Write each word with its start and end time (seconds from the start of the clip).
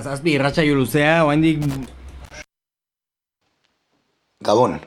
Zazpi 0.00 0.32
irratsaio 0.32 0.74
luzea, 0.74 1.24
oaindik... 1.26 1.64
Gabon. 4.40 4.78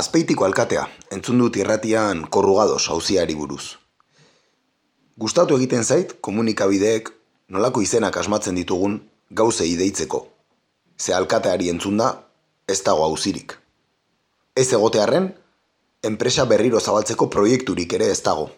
Azpeitiko 0.00 0.46
alkatea, 0.46 0.86
entzun 1.12 1.42
dut 1.42 1.58
irratian 1.60 2.22
korrugados 2.32 2.86
hauziari 2.88 3.36
buruz. 3.36 3.76
Gustatu 5.20 5.58
egiten 5.60 5.84
zait 5.84 6.14
komunikabideek 6.24 7.12
nolako 7.52 7.82
izenak 7.84 8.16
asmatzen 8.16 8.56
ditugun 8.56 8.96
gauzei 9.30 9.74
deitzeko. 9.76 10.24
Ze 10.96 11.12
alkateari 11.12 11.68
entzun 11.68 12.00
da, 12.00 12.08
ez 12.64 12.80
dago 12.86 13.04
hauzirik. 13.04 13.58
Ez 14.56 14.70
egotearren, 14.72 15.28
enpresa 16.02 16.48
berriro 16.48 16.80
zabaltzeko 16.80 17.28
proiekturik 17.28 17.92
ere 17.92 18.08
ez 18.14 18.22
dago. 18.24 18.48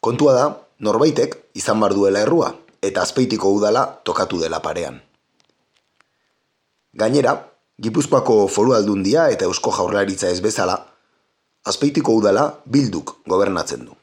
Kontua 0.00 0.32
da, 0.38 0.46
norbaitek 0.80 1.36
izan 1.54 1.80
bar 1.80 1.94
duela 1.94 2.24
errua, 2.24 2.54
eta 2.82 3.02
azpeitiko 3.04 3.52
udala 3.52 3.84
tokatu 4.04 4.40
dela 4.40 4.60
parean. 4.64 5.00
Gainera, 6.96 7.36
Gipuzkoako 7.80 8.46
foru 8.52 8.74
aldundia 8.76 9.28
eta 9.32 9.46
eusko 9.48 9.72
jaurlaritza 9.72 10.28
ez 10.28 10.40
bezala, 10.44 10.74
azpeitiko 11.64 12.12
udala 12.12 12.42
bilduk 12.66 13.14
gobernatzen 13.28 13.86
du. 13.86 13.94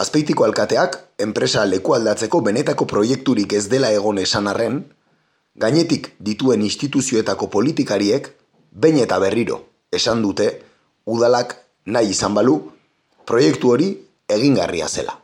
Azpeitiko 0.00 0.44
alkateak, 0.44 0.98
enpresa 1.20 1.64
leku 1.64 1.94
aldatzeko 1.96 2.40
benetako 2.44 2.86
proiekturik 2.88 3.52
ez 3.56 3.66
dela 3.72 3.92
egon 3.96 4.20
esan 4.20 4.48
arren, 4.48 4.82
gainetik 5.56 6.14
dituen 6.18 6.62
instituzioetako 6.64 7.48
politikariek, 7.52 8.28
bain 8.72 9.00
eta 9.00 9.18
berriro, 9.20 9.60
esan 9.92 10.22
dute, 10.24 10.50
udalak 11.04 11.56
nahi 11.86 12.12
izan 12.12 12.36
balu, 12.36 12.60
proiektu 13.28 13.72
hori 13.72 13.90
egingarria 14.36 14.88
zela. 14.88 15.16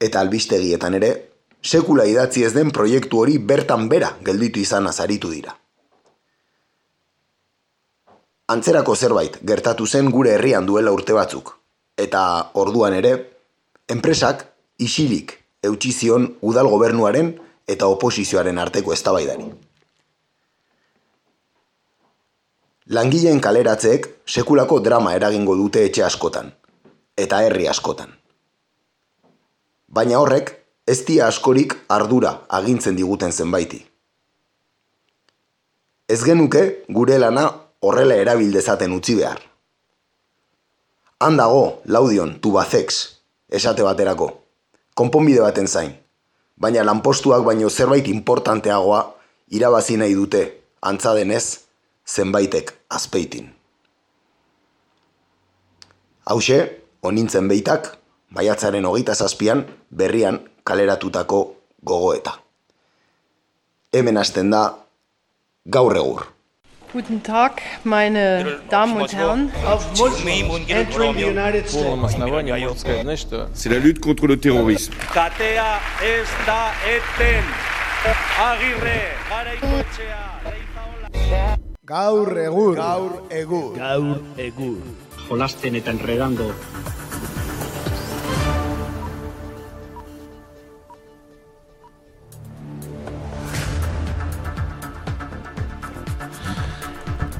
Eta 0.00 0.20
albistegietan 0.20 0.94
ere, 0.98 1.10
sekula 1.62 2.04
idatzi 2.04 2.44
ez 2.44 2.52
den 2.54 2.70
proiektu 2.70 3.20
hori 3.22 3.38
bertan 3.38 3.88
bera 3.88 4.10
gelditu 4.24 4.60
izan 4.60 4.86
azaritu 4.90 5.30
dira. 5.32 5.54
Antzerako 8.54 8.94
zerbait 8.94 9.38
gertatu 9.40 9.86
zen 9.86 10.10
gure 10.12 10.34
herrian 10.34 10.66
duela 10.66 10.92
urte 10.92 11.14
batzuk, 11.16 11.54
eta 11.96 12.50
orduan 12.60 12.92
ere, 12.92 13.14
enpresak 13.88 14.44
isilik 14.78 15.32
eutxi 15.64 15.92
zion 15.92 16.26
udal 16.42 16.68
gobernuaren 16.68 17.30
eta 17.66 17.88
oposizioaren 17.88 18.58
arteko 18.60 18.92
eztabaidari. 18.92 19.46
Langileen 22.92 23.40
kaleratzeek 23.40 24.10
sekulako 24.28 24.82
drama 24.84 25.14
eragingo 25.16 25.56
dute 25.56 25.86
etxe 25.88 26.04
askotan, 26.04 26.50
eta 27.16 27.40
herri 27.46 27.68
askotan. 27.70 28.12
Baina 29.88 30.18
horrek 30.18 30.52
ez 30.86 31.00
dia 31.06 31.28
askorik 31.28 31.76
ardura 31.88 32.40
agintzen 32.48 32.96
diguten 32.96 33.32
zenbaiti. 33.32 33.80
Ez 36.08 36.20
genuke 36.24 36.84
gure 36.92 37.18
lana 37.18 37.46
horrela 37.80 38.16
erabildezaten 38.20 38.92
utzi 38.92 39.14
behar. 39.20 39.40
Han 41.24 41.38
dago, 41.38 41.80
laudion, 41.86 42.34
tubazex, 42.42 42.96
esate 43.48 43.86
baterako, 43.86 44.28
konponbide 44.98 45.40
baten 45.40 45.68
zain, 45.68 45.94
baina 46.60 46.84
lanpostuak 46.84 47.44
baino 47.46 47.70
zerbait 47.70 48.08
importanteagoa 48.10 49.00
irabazi 49.56 49.96
nahi 49.96 50.16
dute, 50.18 50.42
antza 50.82 51.14
denez, 51.16 51.60
zenbaitek 52.04 52.74
azpeitin. 52.90 53.48
Hauxe, 56.24 56.83
Onintzen 57.04 57.48
beitak, 57.50 57.90
maiatzaren 58.32 58.86
hogeita 58.88 59.14
zazpian, 59.14 59.64
berrian 59.92 60.38
kaleratutako 60.64 61.40
gogoeta. 61.84 62.32
Hemen 63.92 64.16
hasten 64.16 64.50
da, 64.54 64.62
gaur 65.68 65.96
egur. 66.00 66.24
Guten 66.94 67.20
Tag, 67.20 67.60
meine 67.84 68.60
Damen 68.70 69.02
und 69.02 69.12
Herren. 69.12 69.50
C'est 73.54 73.68
la 73.68 73.78
lutte 73.78 74.00
contre 74.00 74.26
le 74.26 74.36
terrorisme. 74.40 74.94
Katea 75.12 75.80
ez 76.00 76.28
da 76.46 76.72
eten. 76.86 77.44
Agirre, 78.38 79.00
garaikotxea, 79.28 80.24
Gaur 81.84 82.38
egur. 82.38 82.76
Gaur 82.76 83.22
egur. 83.30 83.74
Gaur 83.76 84.20
egur. 84.38 85.03
Jolasten 85.28 85.76
eta 85.76 85.90
enredando. 85.90 86.50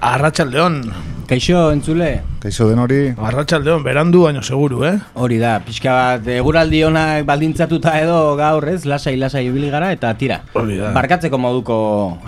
Arratxaldeon. 0.05 0.78
Kaixo, 1.28 1.71
entzule? 1.73 2.34
Kaixo 2.44 2.66
den 2.69 2.77
hori. 2.77 2.97
Arratxaldeon, 3.25 3.81
berandu 3.87 4.27
baino 4.27 4.43
seguru, 4.44 4.82
eh? 4.84 4.99
Hori 5.16 5.38
da, 5.41 5.55
pixka 5.65 5.93
bat, 5.97 6.27
eguraldi 6.28 6.82
honak 6.84 7.22
baldintzatuta 7.25 7.94
edo 8.03 8.19
gaur 8.37 8.66
ez, 8.69 8.82
lasai, 8.84 9.15
lasai 9.16 9.47
ibili 9.47 9.71
gara 9.72 9.88
eta 9.94 10.10
tira. 10.21 10.43
Hori 10.53 10.77
da. 10.77 10.91
Barkatzeko 10.93 11.41
moduko 11.41 11.78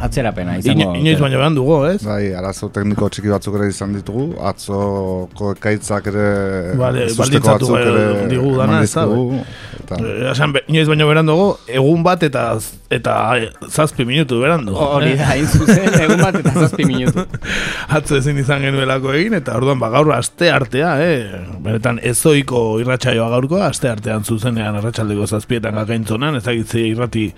atzerapena 0.07 0.55
Ino, 0.57 0.63
izango. 0.73 0.95
inoiz 1.03 1.19
baino 1.21 1.37
berandugo, 1.43 1.77
ez? 1.91 1.99
Bai, 2.07 2.31
arazo 2.33 2.71
tekniko 2.73 3.11
txiki 3.13 3.29
batzuk 3.35 3.59
ere 3.61 3.69
izan 3.69 3.93
ditugu. 3.99 4.31
Atzoko 4.41 5.53
ekaitzak 5.59 6.09
ere... 6.15 6.25
Vale, 6.81 7.11
baldintzatu 7.21 7.69
ere 7.77 7.93
bai, 7.93 8.25
digu 8.33 8.55
eman 8.55 8.73
dana, 8.73 8.81
ez 8.89 8.95
da, 8.97 9.05
Eta, 9.87 10.01
Eh, 10.01 10.31
Esan, 10.33 10.57
inoiz 10.67 10.89
baino 10.89 11.07
berandugo, 11.07 11.45
egun 11.69 12.01
bat 12.03 12.25
eta 12.27 12.47
eta 12.91 13.13
zazpi 13.69 14.05
minutu 14.09 14.41
berandu. 14.41 14.73
Hori 14.75 15.13
eh? 15.13 15.21
da, 15.21 15.29
hain 15.35 15.47
zuzen, 15.47 15.93
egun 16.01 16.25
bat 16.25 16.41
eta 16.41 16.55
zazpi 16.65 16.89
minutu. 16.89 17.23
Atzo 17.99 18.17
ezin 18.19 18.41
izan 18.43 18.65
genuelako 18.67 19.13
egin, 19.15 19.37
eta 19.39 19.55
orduan 19.61 19.79
ba, 19.79 19.93
gaur 19.95 20.06
aste 20.15 20.51
artea, 20.53 20.93
eh? 21.03 21.41
Benetan 21.63 22.01
ezoiko 22.03 22.79
irratsaioa 22.83 23.29
gaurko, 23.33 23.61
aste 23.65 23.91
artean 23.91 24.25
zuzenean 24.25 24.77
arratsaldeko 24.79 25.27
zazpietan 25.27 25.79
gakaintzonan, 25.81 26.39
ezagitze 26.43 26.85
irrati 26.87 27.31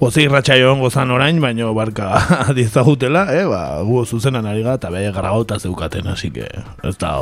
Oze 0.00 0.22
irratsaio 0.22 0.68
ongo 0.70 0.92
zan 0.94 1.10
orain, 1.10 1.40
baino 1.42 1.72
barka 1.74 2.12
adizagutela, 2.52 3.24
eh? 3.34 3.42
Ba, 3.50 3.80
gu 3.82 4.04
zuzenan 4.06 4.46
ari 4.46 4.62
gara, 4.62 4.78
eta 4.78 4.92
behe 4.94 5.10
garagauta 5.10 5.58
zeukaten, 5.58 6.06
así 6.06 6.30
que 6.30 6.46
ez 6.86 6.94
da, 7.02 7.16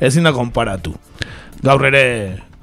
ezin 0.00 0.26
da 0.26 0.32
konparatu. 0.34 0.96
Gaur 1.62 1.86
ere 1.86 2.02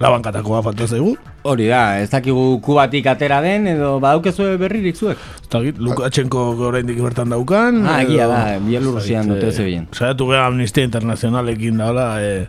labankatakoa 0.04 0.60
falta 0.66 0.88
zaigu, 0.88 1.16
Hori 1.48 1.70
da, 1.72 1.82
ez 2.02 2.10
dakigu 2.12 2.58
kubatik 2.64 3.06
atera 3.08 3.38
den, 3.46 3.70
edo 3.72 3.94
badaukezue 4.04 4.58
berririk 4.60 4.98
zuek. 5.00 5.20
ez 5.42 5.50
dakit, 5.54 5.78
Lukashenko 5.80 6.42
oraindik 6.68 7.00
bertan 7.00 7.32
daukan. 7.32 7.86
Ah, 7.88 8.02
egia 8.04 8.28
da, 8.28 8.40
Bielorrusian 8.66 9.32
dute 9.32 9.48
eh, 9.48 9.54
zebien. 9.56 9.86
Saiatu 9.96 10.28
gara 10.28 10.50
Amnistia 10.50 10.84
Internazionalekin 10.84 11.80
daula, 11.80 12.10
e, 12.20 12.48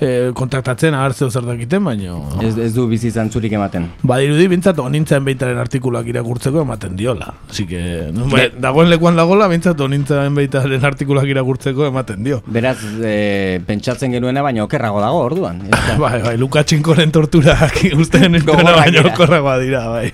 e, 0.00 0.32
kontaktatzen 0.36 0.94
ahartzeo 0.96 1.28
zer 1.30 1.44
dakiten, 1.46 1.84
baino... 1.84 2.22
Ez, 2.42 2.54
ez 2.58 2.70
du 2.74 2.86
bizi 2.90 3.10
zantzurik 3.12 3.52
ematen. 3.56 3.86
Badirudi 4.06 4.46
bintzat 4.50 4.80
onintzen 4.82 5.24
beitaren 5.26 5.60
artikulak 5.60 6.08
irakurtzeko 6.10 6.64
ematen 6.64 6.96
diola. 6.98 7.34
Así 7.50 7.66
que, 7.68 7.82
no, 8.16 8.26
bai, 8.32 8.48
dagoen 8.58 8.90
lekuan 8.90 9.18
dagola, 9.20 9.48
bintzat 9.52 9.80
onintzen 9.84 10.34
beitaren 10.38 10.84
artikulak 10.88 11.28
irakurtzeko 11.30 11.86
ematen 11.90 12.24
dio. 12.24 12.40
Beraz, 12.50 12.78
e, 13.04 13.60
pentsatzen 13.66 14.16
genuena, 14.16 14.44
baina 14.46 14.64
okerrago 14.64 15.02
dago 15.04 15.24
orduan. 15.28 15.62
Bai, 16.00 16.20
bai, 16.22 16.36
Lukashenkoren 16.40 17.10
torturak 17.12 17.76
ustean 18.02 18.38
Gogorrak 18.38 18.62
entona 18.62 18.76
baino 18.78 19.02
dira. 19.02 19.12
okorragoa 19.12 19.56
dira, 19.60 19.82
bai. 19.88 20.12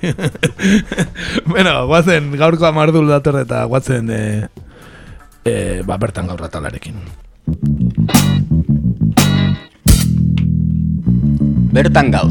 bueno, 1.52 1.74
guazen, 1.86 2.32
gaurko 2.40 2.66
amardul 2.66 3.06
dator 3.12 3.38
eta 3.42 3.62
guatzen, 3.70 4.10
e, 4.10 4.48
e, 5.44 5.54
ba, 5.86 6.00
bertan 6.02 6.26
gaur 6.32 6.42
atalarekin. 6.48 6.98
Bertan 11.76 12.08
gau. 12.08 12.24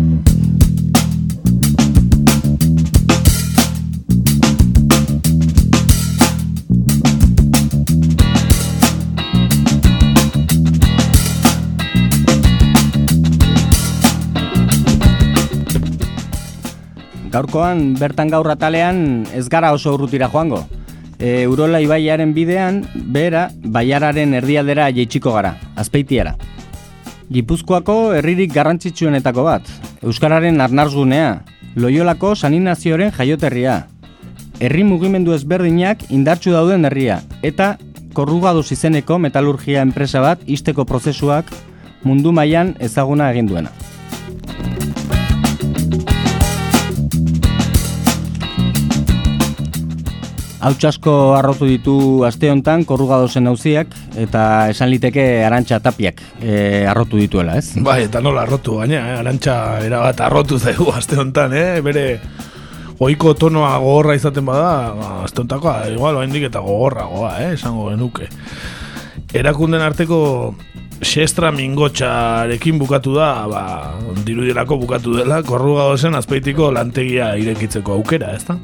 Gaurkoan 17.30 17.94
bertan 18.00 18.32
gaur 18.34 18.50
atalean 18.50 19.28
ez 19.30 19.46
gara 19.46 19.76
oso 19.76 19.94
urrutira 19.94 20.26
joango. 20.26 20.64
E, 21.22 21.46
Urola 21.46 21.84
ibaiaren 21.86 22.34
bidean, 22.34 22.82
behera, 23.14 23.52
baiararen 23.62 24.34
erdialdera 24.42 24.90
jeitsiko 24.90 25.38
gara, 25.38 25.54
azpeitiara. 25.78 26.34
Gipuzkoako 27.34 28.14
herririk 28.14 28.52
garrantzitsuenetako 28.54 29.46
bat, 29.48 29.70
Euskararen 30.06 30.62
arnarzgunea, 30.62 31.42
Loiolako 31.76 32.36
saninazioaren 32.36 33.10
jaioterria, 33.16 33.80
herri 34.62 34.86
mugimendu 34.86 35.34
ezberdinak 35.34 36.06
indartsu 36.14 36.54
dauden 36.54 36.86
herria, 36.86 37.20
eta 37.42 37.76
korrugaduz 38.16 38.70
izeneko 38.72 39.18
metalurgia 39.20 39.82
enpresa 39.82 40.22
bat 40.22 40.46
isteko 40.46 40.86
prozesuak 40.86 41.50
mundu 42.06 42.32
mailan 42.32 42.76
ezaguna 42.80 43.32
egin 43.34 43.50
duena. 43.50 43.74
Hautsasko 50.66 51.36
arrotu 51.38 51.68
ditu 51.70 51.96
aste 52.26 52.50
honetan 52.50 52.88
korrugadosen 52.90 53.46
auziak 53.52 53.92
eta 54.18 54.72
esan 54.72 54.90
liteke 54.90 55.44
arantxa 55.46 55.78
tapiak 55.84 56.24
e, 56.42 56.56
arrotu 56.90 57.20
dituela, 57.22 57.60
ez? 57.62 57.76
Bai, 57.86 58.00
eta 58.08 58.22
nola 58.26 58.48
arrotu, 58.48 58.80
baina, 58.80 59.04
eh? 59.12 59.20
arantxa 59.20 59.58
erabat 59.86 60.24
arrotu 60.26 60.58
zaigu 60.58 60.90
aste 60.98 61.20
honetan, 61.22 61.54
eh? 61.54 61.84
bere 61.86 62.06
oiko 63.06 63.36
tonoa 63.38 63.76
gogorra 63.84 64.18
izaten 64.18 64.48
bada, 64.50 64.74
ba, 64.98 65.12
aste 65.28 65.44
honetakoa, 65.44 65.78
igual, 65.94 66.18
oaindik 66.24 66.50
eta 66.50 66.64
gogorragoa, 66.66 67.36
eh? 67.46 67.54
esango 67.60 67.92
genuke. 67.92 68.32
Erakunden 69.38 69.86
arteko 69.86 70.20
xestra 71.06 71.52
mingotxarekin 71.54 72.82
bukatu 72.82 73.14
da, 73.20 73.34
ba, 73.52 73.66
dirudirako 74.26 74.82
bukatu 74.82 75.20
dela, 75.20 75.44
korrugadosen 75.46 76.18
azpeitiko 76.18 76.74
lantegia 76.74 77.36
irekitzeko 77.38 78.00
aukera, 78.00 78.34
ez 78.34 78.48
da? 78.50 78.58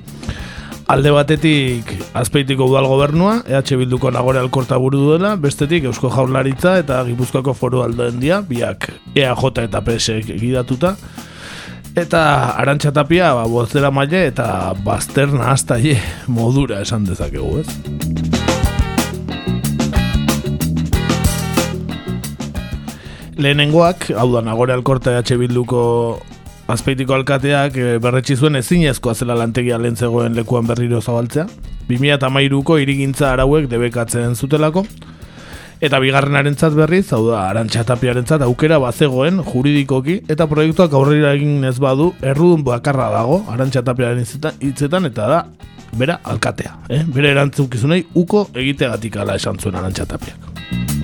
Alde 0.91 1.07
batetik 1.15 1.88
azpeitiko 2.19 2.65
udal 2.67 2.83
gobernua, 2.91 3.38
EH 3.47 3.77
Bilduko 3.79 4.09
nagore 4.11 4.41
alkorta 4.41 4.75
buru 4.75 4.99
duela, 4.99 5.38
bestetik 5.39 5.85
Eusko 5.88 6.09
Jaurlaritza 6.11 6.73
eta 6.81 6.97
Gipuzkoako 7.07 7.53
foru 7.55 7.85
dia, 8.19 8.41
biak 8.41 8.89
EAJ 9.15 9.61
eta 9.63 9.79
PSek 9.79 10.33
egidatuta, 10.35 10.97
eta 11.95 12.23
arantxa 12.59 12.91
tapia, 12.91 13.31
ba, 13.33 13.47
bozera 13.47 13.89
maile 13.89 14.25
eta 14.27 14.73
bazterna 14.83 15.53
hasta 15.53 15.77
modura 16.27 16.81
esan 16.81 17.05
dezakegu, 17.05 17.59
ez? 17.59 17.67
Lehenengoak, 23.38 24.11
hau 24.11 24.27
da, 24.35 24.41
nagore 24.41 24.73
alkorta 24.73 25.15
EH 25.15 25.38
Bilduko 25.39 26.19
azpeitiko 26.71 27.15
alkateak 27.18 27.77
e, 27.77 27.88
berretsi 28.01 28.38
zuen 28.38 28.56
ezinezkoa 28.59 29.15
zela 29.15 29.35
lantegia 29.38 29.79
lehen 29.81 29.97
zegoen 29.97 30.35
lekuan 30.38 30.68
berriro 30.68 31.01
zabaltzea. 31.01 31.47
2008ko 31.89 32.77
irigintza 32.81 33.31
arauek 33.33 33.68
debekatzen 33.71 34.35
zutelako. 34.35 34.85
Eta 35.81 35.97
bigarrenaren 36.00 36.56
berriz, 36.77 37.07
hau 37.12 37.23
da, 37.27 37.50
arantxatapiaren 37.50 38.25
aukera 38.45 38.77
bazegoen 38.77 39.41
juridikoki, 39.44 40.21
eta 40.29 40.45
proiektuak 40.47 40.94
aurrera 40.94 41.33
egin 41.33 41.63
ez 41.63 41.79
badu, 41.79 42.13
errudun 42.21 42.63
bakarra 42.63 43.09
dago, 43.09 43.44
arantxatapiaren 43.50 44.24
hitzetan, 44.62 45.06
eta 45.06 45.27
da, 45.27 45.45
bera, 45.97 46.19
alkatea. 46.24 46.77
Eh? 46.88 47.03
Bera 47.07 47.31
erantzukizunei, 47.31 48.06
uko 48.13 48.47
egitegatik 48.53 49.17
ala 49.17 49.35
esan 49.41 49.57
zuen 49.57 49.75
arantxatapiak. 49.75 51.00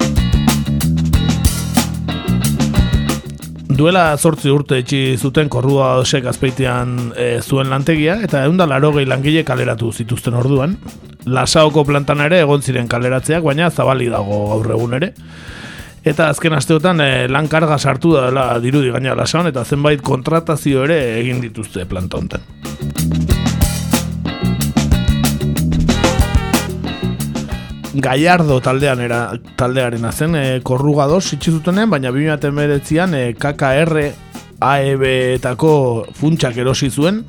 Duela 3.78 4.16
zortzi 4.18 4.50
urte 4.50 4.80
etxi 4.82 5.00
zuten 5.22 5.50
korrua 5.54 5.92
osek 6.02 6.26
azpeitean 6.32 7.12
e, 7.14 7.28
zuen 7.42 7.70
lantegia, 7.70 8.18
eta 8.26 8.42
egun 8.48 8.58
da 8.58 8.66
laro 8.70 8.92
gehi 8.96 9.06
langile 9.06 9.44
kaleratu 9.46 9.92
zituzten 9.94 10.38
orduan. 10.38 10.76
Lasaoko 11.28 11.84
plantan 11.86 12.24
ere 12.26 12.42
egon 12.46 12.64
ziren 12.64 12.90
kaleratzeak, 12.90 13.44
baina 13.46 13.70
zabali 13.70 14.10
dago 14.10 14.42
gaur 14.54 14.74
egun 14.80 14.98
ere. 14.98 15.12
Eta 16.08 16.30
azken 16.34 16.58
asteotan 16.58 17.04
e, 17.04 17.10
lan 17.30 17.50
karga 17.52 17.78
sartu 17.78 18.16
da 18.16 18.28
dela 18.30 18.48
dirudi 18.64 18.94
gaina 18.96 19.16
lasaon, 19.16 19.52
eta 19.54 19.66
zenbait 19.66 20.02
kontratazio 20.02 20.86
ere 20.88 21.02
egin 21.20 21.44
dituzte 21.44 21.86
plantonten. 21.86 23.37
Gallardo 27.94 28.60
taldean 28.62 29.00
era 29.02 29.22
taldearen 29.56 30.06
zen 30.12 30.36
e, 30.36 30.46
korrugados 30.64 31.34
itxi 31.34 31.52
zutenen, 31.52 31.90
baina 31.90 32.12
2019an 32.12 33.16
e, 33.16 33.34
KKR 33.40 34.02
AEB-etako 34.60 35.74
funtsak 36.18 36.58
erosi 36.58 36.90
zuen 36.90 37.24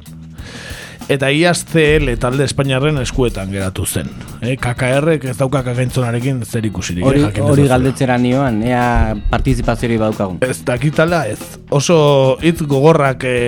eta 1.08 1.30
IAS 1.32 1.64
CL 1.70 2.18
talde 2.20 2.44
Espainiarren 2.44 2.98
eskuetan 3.00 3.50
geratu 3.52 3.86
zen. 3.86 4.10
E, 4.42 4.56
KKR 4.60 5.14
ez 5.16 5.36
dauka 5.38 5.62
kagaintzonarekin 5.64 6.42
zer 6.44 6.66
ikusirik. 6.68 7.06
Hori, 7.06 7.24
hori 7.40 7.68
galdetzera 7.70 8.18
nioan, 8.20 8.60
ea 8.66 9.16
partizipaziori 9.30 9.96
badaukagun. 10.00 10.42
Ez 10.44 10.60
dakitala 10.68 11.24
ez. 11.30 11.40
Oso 11.70 12.36
hitz 12.42 12.60
gogorrak 12.66 13.24
e, 13.24 13.38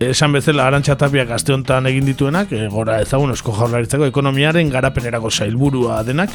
esan 0.00 0.32
bezala 0.32 0.64
arantxa 0.64 0.96
tapiak 0.96 1.30
aste 1.36 1.52
honetan 1.52 1.86
egin 1.90 2.06
dituenak, 2.08 2.52
e, 2.56 2.68
gora 2.72 2.96
ezagun 3.04 3.34
esko 3.34 3.52
jaurlaritzako 3.52 4.06
ekonomiaren 4.08 4.70
garapenerako 4.72 5.30
sailburua 5.30 6.00
denak, 6.06 6.32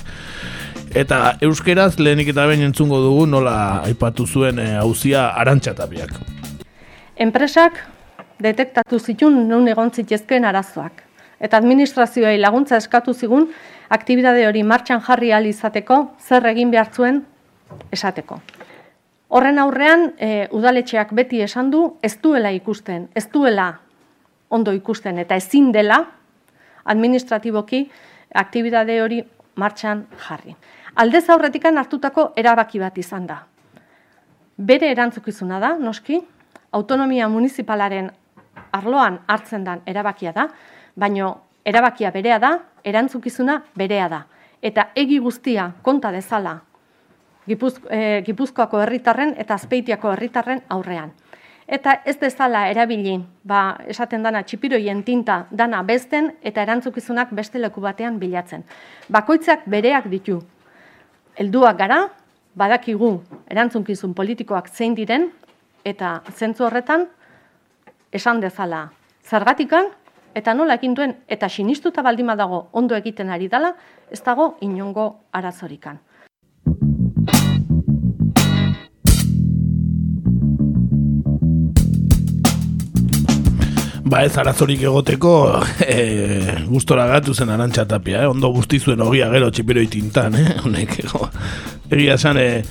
eta 0.94 1.36
euskeraz 1.42 1.96
lehenik 1.98 2.30
eta 2.30 2.46
behin 2.46 2.68
entzungo 2.68 3.02
dugu 3.02 3.26
nola 3.26 3.82
aipatu 3.88 4.28
zuen 4.28 4.62
e, 4.62 4.68
hauzia 4.78 5.32
arantxa 5.42 5.74
tapiak. 5.74 6.14
Enpresak 7.18 7.82
detektatu 8.44 9.00
zitun 9.00 9.48
nun 9.50 9.68
egon 9.72 9.90
zitezkeen 9.90 10.46
arazoak, 10.46 11.02
eta 11.42 11.58
administrazioei 11.58 12.38
laguntza 12.38 12.78
eskatu 12.78 13.14
zigun 13.14 13.50
aktibitate 13.90 14.46
hori 14.46 14.62
martxan 14.64 15.02
jarri 15.02 15.34
izateko 15.50 16.12
zer 16.22 16.46
egin 16.54 16.70
behar 16.70 16.94
zuen 16.94 17.24
esateko. 17.92 18.40
Horren 19.36 19.58
aurrean, 19.60 20.14
e, 20.16 20.48
udaletxeak 20.56 21.10
beti 21.12 21.42
esan 21.44 21.68
du, 21.68 21.82
ez 22.00 22.14
duela 22.24 22.54
ikusten, 22.56 23.10
ez 23.20 23.26
duela 23.34 23.66
ondo 24.48 24.72
ikusten, 24.72 25.18
eta 25.20 25.36
ezin 25.36 25.74
dela 25.76 25.98
administratiboki 26.94 27.82
aktibitate 28.32 28.96
hori 29.04 29.18
martxan 29.60 30.06
jarri. 30.28 30.56
Aldez 31.04 31.26
aurretikan 31.36 31.76
hartutako 31.82 32.30
erabaki 32.40 32.80
bat 32.80 32.96
izan 33.02 33.26
da. 33.28 33.42
Bere 34.56 34.88
erantzukizuna 34.96 35.60
da, 35.60 35.74
noski, 35.84 36.22
autonomia 36.72 37.28
municipalaren 37.28 38.08
arloan 38.72 39.18
hartzen 39.28 39.66
den 39.68 39.82
erabakia 39.86 40.32
da, 40.32 40.48
baino 40.96 41.34
erabakia 41.66 42.14
berea 42.16 42.40
da, 42.40 42.54
erantzukizuna 42.88 43.58
berea 43.76 44.08
da. 44.16 44.22
Eta 44.62 44.94
egi 44.96 45.20
guztia 45.20 45.74
konta 45.84 46.14
dezala 46.16 46.56
e, 47.48 48.24
Gipuzkoako 48.26 48.82
herritarren 48.82 49.36
eta 49.38 49.54
Azpeitiako 49.54 50.12
herritarren 50.12 50.62
aurrean. 50.70 51.12
Eta 51.68 52.02
ez 52.06 52.20
dezala 52.22 52.68
erabili, 52.70 53.16
ba, 53.44 53.78
esaten 53.90 54.22
dana 54.24 54.44
txipiroien 54.44 55.02
tinta 55.04 55.48
dana 55.50 55.82
besten 55.84 56.36
eta 56.44 56.62
erantzukizunak 56.62 57.32
beste 57.34 57.60
leku 57.60 57.82
batean 57.82 58.20
bilatzen. 58.20 58.64
Bakoitzak 59.10 59.66
bereak 59.66 60.06
ditu. 60.12 60.42
Helduak 61.36 61.78
gara, 61.78 62.04
badakigu 62.56 63.18
erantzunkizun 63.50 64.14
politikoak 64.14 64.70
zein 64.70 64.96
diren 64.96 65.32
eta 65.84 66.22
zentzu 66.32 66.66
horretan 66.66 67.08
esan 68.14 68.40
dezala 68.40 68.90
zergatikan 69.26 69.90
eta 70.36 70.54
nola 70.54 70.78
egin 70.80 70.94
duen 70.96 71.16
eta 71.28 71.50
sinistuta 71.50 72.04
baldima 72.04 72.36
dago 72.36 72.68
ondo 72.74 72.96
egiten 72.96 73.30
ari 73.30 73.48
dela, 73.48 73.74
ez 74.12 74.22
dago 74.24 74.56
inongo 74.62 75.08
arazorikan. 75.32 76.00
Ba 84.06 84.20
ez 84.22 84.36
arazorik 84.38 84.84
egoteko 84.86 85.32
e, 85.82 86.66
gustora 86.70 87.08
gatu 87.10 87.34
zen 87.34 87.50
arantxa 87.50 87.88
tapia, 87.90 88.22
eh? 88.22 88.30
ondo 88.30 88.52
guzti 88.54 88.78
zuen 88.80 89.02
ogia 89.02 89.32
gero 89.34 89.50
txipiroi 89.50 89.88
tintan, 89.90 90.38
eh? 90.38 90.52
honek 90.64 91.00
ego. 91.02 91.26
Egia 91.90 92.20
esan, 92.20 92.38
e, 92.38 92.62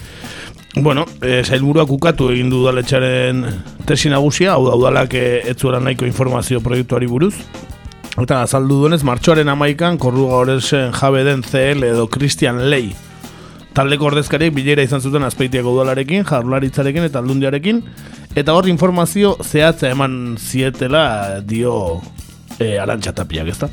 bueno, 0.76 1.08
e, 1.18 1.40
zailburuak 1.42 1.90
ukatu 1.90 2.30
egin 2.30 2.52
du 2.52 2.62
udaletxaren 2.62 3.42
tesi 3.88 4.12
nagusia, 4.14 4.54
hau 4.54 4.68
da 4.68 4.76
udalak 4.78 5.18
ez 5.18 5.56
zuela 5.58 5.82
nahiko 5.82 6.06
informazio 6.06 6.62
proiektuari 6.62 7.10
buruz. 7.10 7.34
Eta 8.14 8.44
azaldu 8.44 8.84
duenez, 8.84 9.02
martxoaren 9.02 9.50
amaikan, 9.50 9.98
korruga 9.98 10.38
horrezen 10.38 10.94
jabe 10.94 11.24
den 11.26 11.42
CL 11.42 11.82
edo 11.90 12.06
Christian 12.06 12.62
Lei. 12.70 12.92
Taldeko 13.74 14.06
ordezkariek 14.06 14.54
bilera 14.54 14.84
izan 14.86 15.02
zuten 15.02 15.26
azpeitiako 15.26 15.72
udalarekin, 15.74 16.22
jarlaritzarekin 16.28 17.08
eta 17.08 17.18
aldundiarekin, 17.18 17.82
Eta 18.34 18.50
hor 18.52 18.66
informazio 18.66 19.36
zehatza 19.46 19.92
eman 19.94 20.34
zietela 20.42 21.40
dio 21.46 22.00
e, 22.58 22.80
arantxatapiak, 22.82 23.50
ez 23.52 23.58
da? 23.60 23.68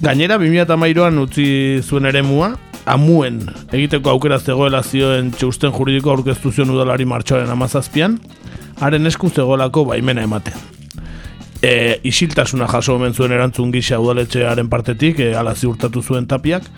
Gainera, 0.00 0.38
2008an 0.40 1.20
utzi 1.20 1.48
zuen 1.84 2.08
ere 2.08 2.22
mua, 2.24 2.54
amuen 2.88 3.42
egiteko 3.76 4.14
aukera 4.14 4.38
zegoela 4.40 4.80
zioen 4.80 5.34
txusten 5.36 5.74
juridiko 5.76 6.14
aurkeztu 6.14 6.52
zion 6.52 6.72
udalari 6.72 7.04
martxoaren 7.08 7.52
amazazpian, 7.52 8.16
haren 8.80 9.12
esku 9.12 9.28
zegoelako 9.28 9.84
baimena 9.90 10.24
ematen. 10.24 10.56
E, 11.60 12.00
isiltasuna 12.08 12.70
jaso 12.72 12.96
omen 12.96 13.12
zuen 13.12 13.36
erantzun 13.36 13.68
gisa 13.74 14.00
udaletxearen 14.00 14.72
partetik, 14.72 15.20
e, 15.20 15.34
ala 15.36 15.52
ziurtatu 15.52 16.00
zuen 16.00 16.24
tapiak, 16.30 16.72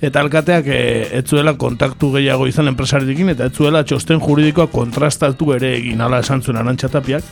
eta 0.00 0.20
alkateak 0.22 0.68
e, 0.70 0.80
ez 1.18 1.24
zuela 1.26 1.54
kontaktu 1.58 2.12
gehiago 2.14 2.46
izan 2.46 2.70
enpresaritekin 2.70 3.32
eta 3.34 3.48
ez 3.48 3.54
zuela 3.56 3.82
txosten 3.84 4.20
juridikoa 4.22 4.68
kontrastatu 4.70 5.52
ere 5.56 5.74
egin 5.78 6.00
ala 6.00 6.20
esan 6.24 6.42
zuen 6.42 6.60
arantxatapiak. 6.60 7.24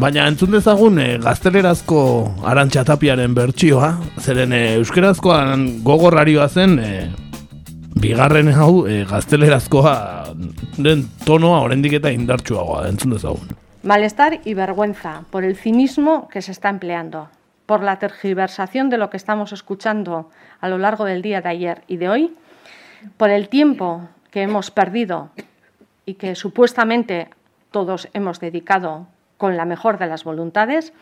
Baina 0.00 0.24
entzun 0.30 0.54
dezagun 0.56 0.96
e, 1.02 1.08
gaztelerazko 1.20 1.98
arantxatapiaren 2.48 3.34
bertsioa, 3.36 3.90
zeren 4.20 4.54
e, 4.56 4.62
euskerazkoan 4.78 5.66
gogorrarioa 5.84 6.48
zen 6.48 6.78
e, 6.80 6.92
bigarren 8.00 8.48
hau 8.56 8.86
e, 8.88 9.02
gaztelerazkoa 9.10 9.96
den 10.78 11.04
tonoa 11.26 11.60
oraindik 11.66 11.98
eta 12.00 12.14
indartsuagoa 12.14 12.86
entzun 12.88 13.18
dezagun. 13.18 13.52
Malestar 13.82 14.40
y 14.44 14.54
vergüenza 14.54 15.24
por 15.30 15.44
el 15.44 15.56
cinismo 15.56 16.28
que 16.28 16.40
se 16.40 16.52
está 16.52 16.70
empleando 16.70 17.28
por 17.72 17.82
la 17.82 17.98
tergiversación 17.98 18.90
de 18.90 18.98
lo 18.98 19.08
que 19.08 19.16
estamos 19.16 19.50
escuchando 19.50 20.28
a 20.60 20.68
lo 20.68 20.76
largo 20.76 21.06
del 21.06 21.22
día 21.22 21.40
de 21.40 21.48
ayer 21.48 21.84
y 21.86 21.96
de 21.96 22.10
hoy, 22.10 22.36
por 23.16 23.30
el 23.30 23.48
tiempo 23.48 24.10
que 24.30 24.42
hemos 24.42 24.70
perdido 24.70 25.30
y 26.04 26.16
que 26.16 26.34
supuestamente 26.34 27.30
todos 27.70 28.10
hemos 28.12 28.40
dedicado 28.40 29.06
con 29.38 29.56
la 29.56 29.64
mejor 29.64 29.96
de 29.96 30.06
las 30.06 30.22
voluntades, 30.22 30.92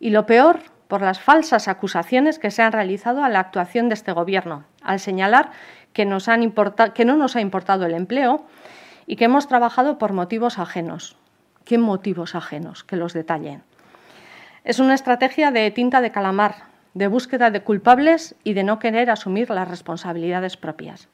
y 0.00 0.10
lo 0.10 0.26
peor, 0.26 0.58
por 0.88 1.00
las 1.00 1.20
falsas 1.20 1.68
acusaciones 1.68 2.40
que 2.40 2.50
se 2.50 2.62
han 2.62 2.72
realizado 2.72 3.22
a 3.22 3.28
la 3.28 3.38
actuación 3.38 3.88
de 3.88 3.94
este 3.94 4.10
Gobierno, 4.10 4.64
al 4.82 4.98
señalar 4.98 5.52
que, 5.92 6.06
no 6.06 6.16
nos 6.16 7.36
ha 7.36 7.40
importado 7.40 7.86
el 7.86 7.94
empleo 7.94 8.46
y 9.06 9.14
que 9.14 9.26
hemos 9.26 9.46
trabajado 9.46 9.96
por 9.96 10.12
motivos 10.12 10.58
ajenos. 10.58 11.16
¿Qué 11.64 11.78
motivos 11.78 12.34
ajenos? 12.34 12.82
Que 12.82 12.96
los 12.96 13.12
detallen. 13.12 13.62
Es 14.64 14.78
una 14.78 14.94
estrategia 14.94 15.50
de 15.50 15.70
tinta 15.70 16.00
de 16.00 16.10
calamar, 16.10 16.64
de 16.94 17.06
búsqueda 17.06 17.50
de 17.50 17.62
culpables 17.62 18.34
y 18.44 18.52
de 18.52 18.64
no 18.64 18.78
querer 18.78 19.10
asumir 19.10 19.50
las 19.50 19.68
responsabilidades 19.68 20.56
propias. 20.56 21.08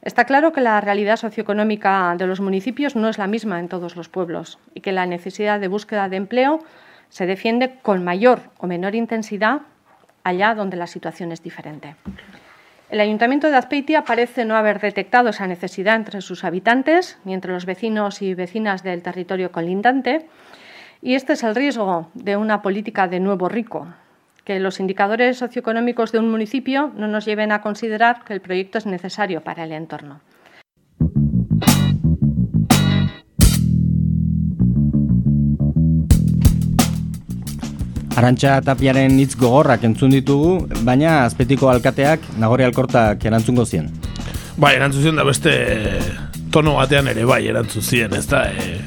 Está 0.00 0.24
claro 0.24 0.52
que 0.52 0.60
la 0.60 0.80
realidad 0.80 1.16
socioeconómica 1.16 2.14
de 2.16 2.26
los 2.26 2.40
municipios 2.40 2.96
no 2.96 3.08
es 3.08 3.18
la 3.18 3.26
misma 3.26 3.58
en 3.58 3.68
todos 3.68 3.96
los 3.96 4.08
pueblos 4.08 4.58
y 4.72 4.80
que 4.80 4.92
la 4.92 5.06
necesidad 5.06 5.60
de 5.60 5.68
búsqueda 5.68 6.08
de 6.08 6.16
empleo 6.16 6.60
se 7.08 7.26
defiende 7.26 7.74
con 7.82 8.04
mayor 8.04 8.40
o 8.58 8.66
menor 8.66 8.94
intensidad 8.94 9.62
allá 10.24 10.54
donde 10.54 10.76
la 10.76 10.86
situación 10.86 11.32
es 11.32 11.42
diferente. 11.42 11.96
El 12.90 13.00
Ayuntamiento 13.00 13.50
de 13.50 13.56
Azpeitia 13.56 14.04
parece 14.04 14.46
no 14.46 14.56
haber 14.56 14.80
detectado 14.80 15.28
esa 15.28 15.46
necesidad 15.46 15.96
entre 15.96 16.22
sus 16.22 16.44
habitantes 16.44 17.18
ni 17.24 17.34
entre 17.34 17.52
los 17.52 17.66
vecinos 17.66 18.22
y 18.22 18.32
vecinas 18.34 18.82
del 18.82 19.02
territorio 19.02 19.52
colindante, 19.52 20.26
y 21.00 21.14
este 21.14 21.34
es 21.34 21.42
el 21.44 21.54
riesgo 21.54 22.08
de 22.14 22.36
una 22.36 22.62
política 22.62 23.08
de 23.08 23.20
nuevo 23.20 23.48
rico, 23.48 23.86
que 24.44 24.60
los 24.60 24.80
indicadores 24.80 25.38
socioeconómicos 25.38 26.12
de 26.12 26.18
un 26.18 26.30
municipio 26.30 26.92
no 26.96 27.06
nos 27.06 27.24
lleven 27.24 27.52
a 27.52 27.60
considerar 27.60 28.24
que 28.24 28.34
el 28.34 28.40
proyecto 28.40 28.78
es 28.78 28.86
necesario 28.86 29.42
para 29.42 29.64
el 29.64 29.72
entorno. 29.72 30.20
Arantxa 38.16 38.56
tapiaren 38.66 39.20
hitz 39.20 39.36
gogorrak 39.38 39.84
entzun 39.86 40.10
ditugu, 40.10 40.66
baina 40.82 41.20
azpetiko 41.22 41.68
alkateak 41.70 42.24
nagore 42.42 42.64
alkortak 42.66 43.22
erantzungo 43.22 43.62
zien. 43.62 43.92
Bai, 44.58 44.74
erantzun 44.74 45.04
zien 45.04 45.20
da 45.20 45.22
beste 45.22 45.52
tono 46.50 46.74
batean 46.80 47.06
ere 47.12 47.22
bai 47.28 47.44
erantzun 47.46 47.84
zien, 47.86 48.16
ez 48.18 48.26
da, 48.26 48.48
e, 48.50 48.80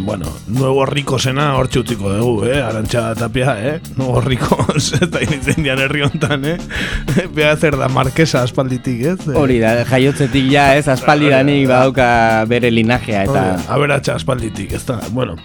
bueno, 0.00 0.26
nuevo 0.46 0.86
rico 0.86 1.18
sena 1.18 1.54
hor 1.56 1.68
txutiko 1.68 2.10
dugu, 2.12 2.44
eh, 2.46 2.60
arantxa 2.62 3.14
tapia, 3.14 3.56
eh, 3.60 3.80
nuevo 3.96 4.20
rico, 4.20 4.58
ez 4.76 5.10
da 5.10 5.22
initzen 5.22 5.62
dian 5.62 5.80
herri 5.80 6.02
honetan, 6.06 6.44
eh, 6.44 6.58
beha 7.36 7.56
zer 7.56 7.76
da 7.76 7.88
marquesa 7.88 8.42
aspalditik, 8.42 9.02
ez? 9.12 9.18
Hori 9.34 9.58
da, 9.60 9.84
jaiotzetik 9.88 10.48
ja, 10.52 10.74
ez, 10.76 10.86
aspaldidanik 10.88 11.66
badauka 11.68 12.08
bere 12.48 12.70
linajea, 12.70 13.26
eta... 13.28 13.44
Aberatxa 13.76 14.16
aspalditik, 14.16 14.72
ez 14.72 14.84
da, 14.88 15.00
bueno... 15.10 15.36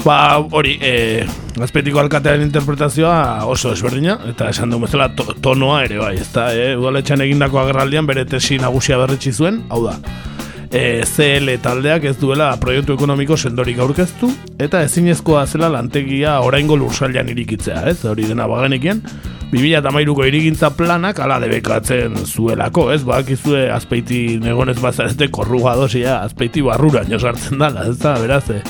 Ba, 0.00 0.38
hori, 0.40 0.78
e, 0.80 1.26
azpetiko 1.60 2.00
alkatearen 2.00 2.46
interpretazioa 2.46 3.44
oso 3.44 3.74
ezberdina, 3.74 4.14
eta 4.30 4.48
esan 4.48 4.72
du 4.72 4.78
bezala 4.80 5.10
to, 5.12 5.26
tonoa 5.44 5.82
ere 5.84 5.98
bai, 6.00 6.14
ez 6.22 6.30
da, 6.32 6.46
e, 6.56 6.70
udaletxan 6.78 7.20
egindako 7.26 7.60
agerraldian 7.60 8.08
bere 8.08 8.24
tesi 8.24 8.56
nagusia 8.62 8.96
berretsi 8.96 9.34
zuen, 9.36 9.60
hau 9.68 9.82
da, 9.84 9.98
e, 10.70 11.02
CL 11.04 11.56
taldeak 11.62 12.06
ez 12.10 12.16
duela 12.20 12.52
proiektu 12.62 12.94
ekonomiko 12.94 13.36
sendorik 13.36 13.80
aurkeztu, 13.82 14.30
eta 14.58 14.82
ezinezkoa 14.86 15.44
zela 15.46 15.70
lantegia 15.72 16.38
oraingo 16.46 16.78
lursailan 16.78 17.28
irikitzea, 17.34 17.82
ez, 17.90 17.98
hori 18.06 18.28
dena 18.30 18.46
bagenekien, 18.50 19.02
2008ko 19.50 20.26
irigintza 20.28 20.70
planak 20.78 21.18
ala 21.20 21.40
debekatzen 21.42 22.14
zuelako, 22.22 22.90
ez, 22.94 23.02
bakizue 23.06 23.66
azpeiti 23.74 24.38
negonez 24.42 24.78
bazarete 24.80 25.30
korrugadosia, 25.34 26.20
azpeiti 26.22 26.62
barruran 26.62 27.10
josartzen 27.10 27.58
dala, 27.58 27.88
ez 27.90 27.98
da, 27.98 28.14
beraz, 28.22 28.46
e, 28.54 28.62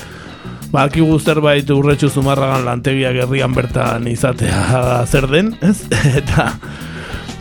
Ba, 0.71 0.85
aki 0.87 1.03
zerbait 1.19 1.67
urretxu 1.75 2.09
zumarragan 2.15 2.63
lantegiak 2.63 3.17
herrian 3.25 3.51
bertan 3.51 4.07
izatea 4.07 5.03
zer 5.05 5.27
den, 5.27 5.57
ez? 5.67 5.83
eta 6.21 6.53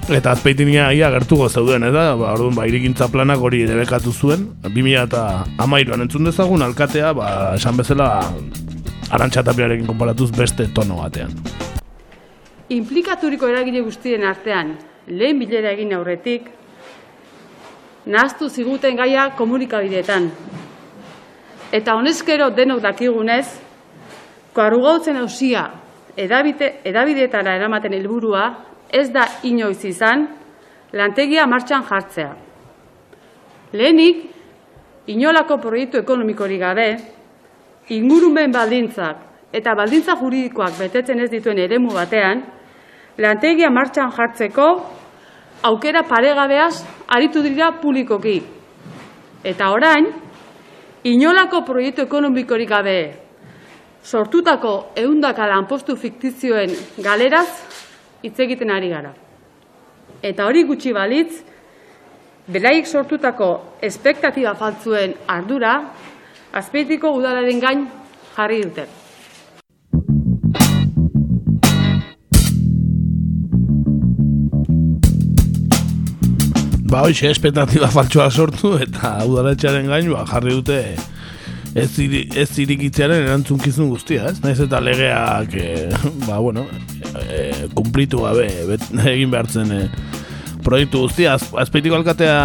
eta 0.10 0.32
azpeitinia 0.34 0.90
ia 0.96 1.10
gertuko 1.14 1.50
zeuden, 1.50 1.84
eta 1.90 2.16
ba, 2.18 2.34
orduan, 2.34 2.56
ba, 2.58 2.66
irikintza 2.70 3.08
planak 3.14 3.42
hori 3.42 3.64
debekatu 3.70 4.12
zuen, 4.12 4.48
2000 4.66 5.04
eta 5.06 5.24
amairuan 5.62 6.02
entzun 6.06 6.26
dezagun, 6.26 6.64
alkatea, 6.66 7.14
ba, 7.14 7.30
esan 7.56 7.78
bezala 7.78 8.10
arantxatapiarekin 9.12 9.88
konparatuz 9.90 10.32
beste 10.36 10.70
tono 10.74 11.02
batean. 11.04 11.34
Implikaturiko 12.70 13.50
eragile 13.50 13.82
guztien 13.86 14.26
artean, 14.26 14.76
lehen 15.08 15.40
bilera 15.42 15.74
egin 15.74 15.94
aurretik, 15.98 16.50
nahaztu 18.06 18.50
ziguten 18.50 18.98
gaia 18.98 19.30
komunikabideetan, 19.38 20.32
Eta 21.70 21.94
honezkero 21.94 22.48
denok 22.58 22.80
dakigunez, 22.82 23.46
koarugautzen 24.58 25.20
hausia 25.22 25.68
edabideetara 26.18 27.54
eramaten 27.60 27.94
helburua 27.94 28.48
ez 28.92 29.10
da 29.14 29.26
inoiz 29.44 29.84
izan 29.86 30.28
lantegia 30.94 31.46
martxan 31.48 31.84
jartzea. 31.86 32.34
Lehenik, 33.74 34.24
inolako 35.08 35.60
proiektu 35.62 36.00
ekonomikori 36.02 36.58
gabe, 36.58 36.88
ingurumen 37.90 38.52
baldintzak 38.52 39.54
eta 39.54 39.74
baldintza 39.78 40.16
juridikoak 40.18 40.78
betetzen 40.78 41.20
ez 41.22 41.30
dituen 41.30 41.58
eremu 41.58 41.94
batean, 41.94 42.44
lantegia 43.18 43.70
martxan 43.70 44.12
jartzeko 44.16 44.68
aukera 45.70 46.04
paregabeaz 46.04 46.84
aritu 47.08 47.42
dira 47.46 47.72
publikoki. 47.82 48.40
Eta 49.44 49.72
orain, 49.72 50.08
inolako 51.04 51.64
proiektu 51.66 52.06
ekonomikorik 52.06 52.70
gabe 52.70 53.00
sortutako 54.04 54.92
ehundaka 54.96 55.48
lanpostu 55.48 55.96
fiktizioen 55.96 56.72
galeraz 57.04 57.48
hitz 58.24 58.40
egiten 58.40 58.72
ari 58.74 58.90
gara. 58.92 59.14
Eta 60.24 60.48
hori 60.50 60.66
gutxi 60.68 60.94
balitz, 60.96 61.42
belaik 62.50 62.88
sortutako 62.88 63.50
espektatiba 63.82 64.56
faltzuen 64.60 65.14
ardura, 65.28 65.76
azpeitiko 66.52 67.14
udalaren 67.16 67.60
gain 67.60 67.86
jarri 68.36 68.64
dute. 68.64 68.88
Ba, 76.90 77.04
hoxe, 77.06 77.30
espetatiba 77.30 77.88
faltsua 77.94 78.32
sortu 78.34 78.74
eta 78.82 79.20
udaletxearen 79.30 79.88
gain 79.88 80.10
ba, 80.10 80.26
jarri 80.26 80.56
dute 80.58 80.80
ez, 81.80 81.90
iri, 82.04 82.22
ez 82.38 82.50
irikitzearen 82.62 83.26
erantzunkizun 83.28 83.90
guztia, 83.94 84.30
ez? 84.30 84.40
Naiz 84.44 84.60
eta 84.64 84.82
legeak, 84.84 85.56
e, 85.56 85.90
ba, 86.28 86.40
bueno, 86.44 86.66
e, 87.26 87.68
kumplitu 87.76 88.24
gabe, 88.26 88.48
bet, 88.70 88.86
egin 89.14 89.32
behartzen 89.34 89.74
e, 89.76 89.82
proiektu 90.66 91.06
guztia. 91.06 91.36
Az, 91.40 91.50
azpeitiko 91.66 92.00
alkatea 92.00 92.40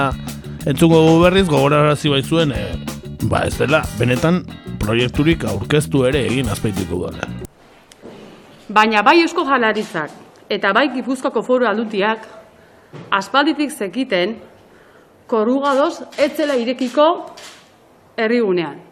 entzungo 0.71 1.01
berriz, 1.23 1.47
gogorarazi 1.51 2.13
bai 2.13 2.23
zuen, 2.23 2.55
e, 2.55 2.65
ba, 3.29 3.45
ez 3.49 3.57
dela, 3.59 3.83
benetan 3.99 4.43
proiekturik 4.85 5.45
aurkeztu 5.49 6.05
ere 6.09 6.25
egin 6.29 6.51
azpeitiko 6.53 7.03
udala. 7.03 7.29
Baina 8.75 9.03
bai 9.05 9.19
eusko 9.23 9.45
jalaritzak 9.49 10.13
eta 10.53 10.73
bai 10.77 10.89
gipuzkoako 10.95 11.43
foru 11.45 11.69
aldutiak 11.69 12.25
aspalditik 13.13 13.73
zekiten 13.73 14.37
korugadoz 15.29 16.05
etzela 16.21 16.57
irekiko 16.61 17.07
herrigunean. 18.17 18.84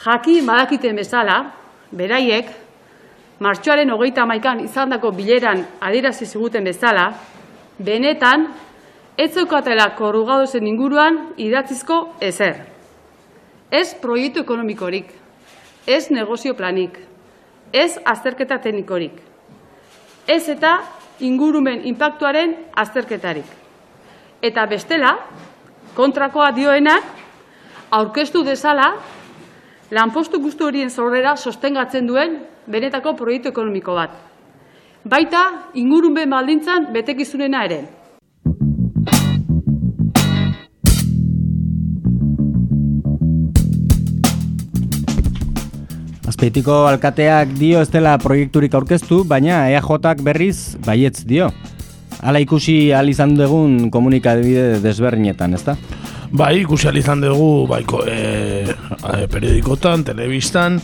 Jaki 0.00 0.40
badakiten 0.46 0.96
bezala, 0.96 1.34
beraiek, 1.92 2.48
martxoaren 3.44 3.90
hogeita 3.92 4.24
maikan 4.24 4.62
izandako 4.64 5.10
bileran 5.12 5.60
adirazi 5.84 6.24
ziguten 6.24 6.64
bezala, 6.64 7.10
benetan, 7.76 8.46
ez 9.18 9.34
zeukatela 9.34 9.90
korugadozen 9.98 10.64
inguruan 10.66 11.18
idatzizko 11.36 11.98
ezer. 12.20 12.62
Ez 13.70 13.92
proiektu 14.00 14.40
ekonomikorik, 14.40 15.12
ez 15.86 16.08
negozio 16.10 16.56
planik, 16.56 16.96
ez 17.72 17.98
azterketa 18.00 18.56
teknikorik, 18.56 19.20
ez 20.26 20.48
eta 20.48 20.78
ingurumen 21.20 21.84
inpaktuaren 21.84 22.56
azterketarik. 22.72 23.44
Eta 24.40 24.64
bestela, 24.64 25.18
kontrakoa 25.94 26.54
dioenak, 26.56 27.04
aurkeztu 27.92 28.40
dezala, 28.48 28.94
lanpostu 29.90 30.38
guztu 30.38 30.68
horien 30.70 30.90
zorrera 30.90 31.34
sostengatzen 31.36 32.06
duen 32.06 32.38
benetako 32.70 33.16
proiektu 33.18 33.50
ekonomiko 33.50 33.94
bat. 33.98 34.12
Baita, 35.04 35.70
ingurumen 35.74 36.30
baldintzan 36.30 36.90
betekizunena 36.94 37.64
ere. 37.66 37.80
Azpeitiko 46.30 46.84
alkateak 46.86 47.56
dio 47.58 47.80
ez 47.82 47.90
dela 47.90 48.14
proiekturik 48.22 48.74
aurkeztu, 48.78 49.24
baina 49.24 49.64
EAJak 49.72 50.22
berriz 50.22 50.76
baietz 50.86 51.24
dio. 51.26 51.50
Hala 52.20 52.38
ikusi 52.38 52.92
al 52.92 53.08
izan 53.08 53.34
dugun 53.34 53.90
komunikabide 53.90 54.78
desberdinetan, 54.84 55.56
ezta? 55.56 55.74
Bai, 56.30 56.60
ikusi 56.62 56.86
izan 56.94 57.24
dugu 57.24 57.66
baiko 57.66 58.04
e, 58.06 58.14
e, 58.62 59.26
periodikotan, 59.26 60.04
telebistan, 60.06 60.76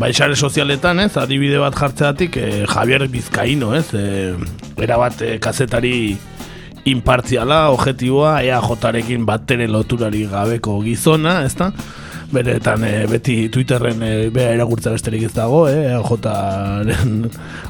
bai 0.00 0.12
sare 0.14 0.36
sozialetan, 0.36 1.02
ez, 1.04 1.18
adibide 1.20 1.58
bat 1.60 1.76
jartzeatik 1.76 2.38
e, 2.40 2.64
Javier 2.64 3.04
Bizkaino, 3.12 3.74
ez, 3.76 3.90
e, 3.92 4.32
erabat 4.80 5.20
e, 5.20 5.34
kazetari 5.38 6.16
impartziala, 6.88 7.66
objetiboa, 7.74 8.38
EAJarekin 8.46 9.26
batere 9.28 9.68
loturari 9.68 10.24
gabeko 10.32 10.78
gizona, 10.80 11.42
ezta? 11.44 11.72
Beretan 12.32 12.84
e, 12.84 13.06
beti 13.10 13.48
Twitterren 13.52 14.02
e, 14.02 14.12
bea 14.34 14.52
eragurtza 14.56 14.92
besterik 14.94 15.26
ez 15.28 15.32
dago, 15.34 15.64
eh, 15.70 15.94
Jotaren 16.06 17.26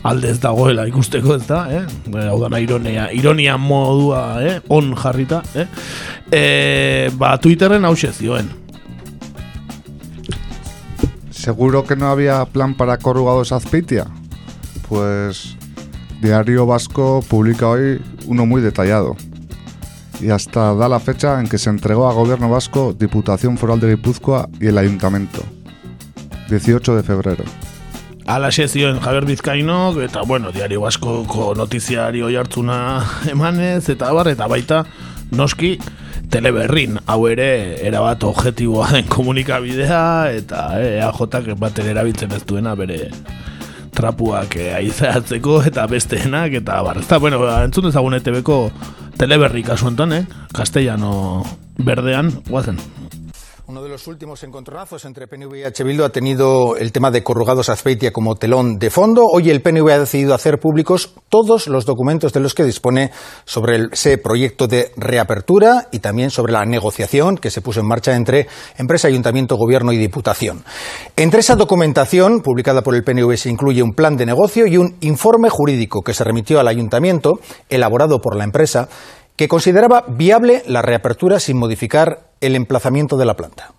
alde 0.08 0.30
ez 0.32 0.38
dagoela 0.40 0.86
ikusteko 0.88 1.36
ez 1.36 1.46
da, 1.48 1.64
eh? 1.72 1.82
hau 2.26 2.38
da 2.42 2.60
ironia, 2.60 3.08
ironia 3.12 3.56
modua, 3.60 4.22
eh? 4.42 4.60
on 4.68 4.94
jarrita, 4.96 5.42
eh? 5.54 5.66
E, 6.30 6.44
ba, 7.18 7.36
Twitterren 7.38 7.84
hau 7.84 7.94
zioen. 7.96 8.48
¿Seguro 11.30 11.84
que 11.84 11.94
no 11.94 12.08
había 12.08 12.44
plan 12.46 12.74
para 12.74 12.98
corrugados 12.98 13.52
Azpeitia? 13.52 14.06
Pues 14.88 15.56
Diario 16.20 16.66
Vasco 16.66 17.22
publica 17.28 17.68
hoy 17.68 18.00
uno 18.26 18.46
muy 18.46 18.62
detallado. 18.62 19.16
Y 20.20 20.30
hasta 20.30 20.74
da 20.74 20.88
la 20.88 21.00
fecha 21.00 21.40
en 21.40 21.48
que 21.48 21.58
se 21.58 21.70
entregó 21.70 22.08
a 22.08 22.12
Gobierno 22.12 22.48
Vasco, 22.48 22.92
Diputación 22.92 23.58
Foral 23.58 23.80
de 23.80 23.88
Guipúzcoa 23.88 24.48
y 24.60 24.66
el 24.66 24.78
Ayuntamiento. 24.78 25.42
18 26.48 26.96
de 26.96 27.02
febrero. 27.02 27.44
Ala 28.26 28.50
zioen 28.50 28.98
Javier 28.98 29.24
Bizkaino, 29.24 30.00
eta 30.02 30.22
bueno, 30.22 30.50
diario 30.50 30.80
Baskoko 30.80 31.54
notiziario 31.54 32.28
jartzuna 32.28 33.04
emanez, 33.30 33.88
eta 33.88 34.10
bar, 34.12 34.26
eta 34.28 34.48
baita 34.48 34.84
noski 35.30 35.76
teleberrin, 36.30 36.98
hau 37.06 37.28
ere 37.30 37.78
erabat 37.86 38.24
objetiboa 38.26 38.90
den 38.96 39.06
komunikabidea, 39.06 40.32
eta 40.34 40.66
eh, 40.82 40.98
AJ 41.06 41.54
baten 41.54 41.86
erabiltzen 41.86 42.34
ez 42.34 42.42
duena 42.42 42.74
bere 42.74 43.12
trapuak 43.94 44.58
eh, 44.58 44.72
aizatzeko 44.74 45.60
eta 45.70 45.86
besteenak, 45.86 46.58
eta 46.58 46.82
bar, 46.82 46.98
eta 47.06 47.22
bueno, 47.22 47.44
entzun 47.62 47.86
dezagun 47.86 48.18
ETV-ko 48.18 48.58
teleberri 49.16 49.62
kasu 49.64 49.88
enten, 49.90 50.12
eh? 50.12 50.24
Castellano 50.52 51.44
berdean, 51.78 52.30
guazen. 52.48 52.78
Uno 53.68 53.82
de 53.82 53.88
los 53.88 54.06
últimos 54.06 54.44
encontronazos 54.44 55.04
entre 55.06 55.26
PNV 55.26 55.56
y 55.56 55.64
H. 55.64 55.82
Ha 56.04 56.08
tenido 56.10 56.76
el 56.76 56.92
tema 56.92 57.10
de 57.10 57.24
corrugados 57.24 57.68
Azpeitia 57.68 58.12
como 58.12 58.36
telón 58.36 58.78
de 58.78 58.90
fondo. 58.90 59.24
Hoy 59.26 59.50
el 59.50 59.60
PNV 59.60 59.90
ha 59.90 59.98
decidido 59.98 60.34
hacer 60.34 60.60
públicos 60.60 61.14
todos 61.28 61.66
los 61.66 61.84
documentos 61.84 62.32
de 62.32 62.38
los 62.38 62.54
que 62.54 62.62
dispone 62.62 63.10
sobre 63.44 63.88
ese 63.90 64.18
proyecto 64.18 64.68
de 64.68 64.92
reapertura 64.96 65.88
y 65.90 65.98
también 65.98 66.30
sobre 66.30 66.52
la 66.52 66.64
negociación 66.64 67.38
que 67.38 67.50
se 67.50 67.60
puso 67.60 67.80
en 67.80 67.88
marcha 67.88 68.14
entre 68.14 68.46
empresa, 68.78 69.08
ayuntamiento, 69.08 69.56
gobierno 69.56 69.90
y 69.90 69.96
diputación. 69.96 70.62
Entre 71.16 71.40
esa 71.40 71.56
documentación 71.56 72.42
publicada 72.42 72.82
por 72.82 72.94
el 72.94 73.02
PNV 73.02 73.36
se 73.36 73.50
incluye 73.50 73.82
un 73.82 73.94
plan 73.94 74.16
de 74.16 74.26
negocio 74.26 74.68
y 74.68 74.76
un 74.76 74.94
informe 75.00 75.50
jurídico 75.50 76.02
que 76.02 76.14
se 76.14 76.22
remitió 76.22 76.60
al 76.60 76.68
ayuntamiento, 76.68 77.40
elaborado 77.68 78.20
por 78.20 78.36
la 78.36 78.44
empresa, 78.44 78.88
que 79.34 79.48
consideraba 79.48 80.04
viable 80.08 80.62
la 80.66 80.82
reapertura 80.82 81.40
sin 81.40 81.58
modificar 81.58 82.25
el 82.40 82.56
emplazamiento 82.56 83.16
de 83.16 83.26
la 83.26 83.34
planta. 83.34 83.72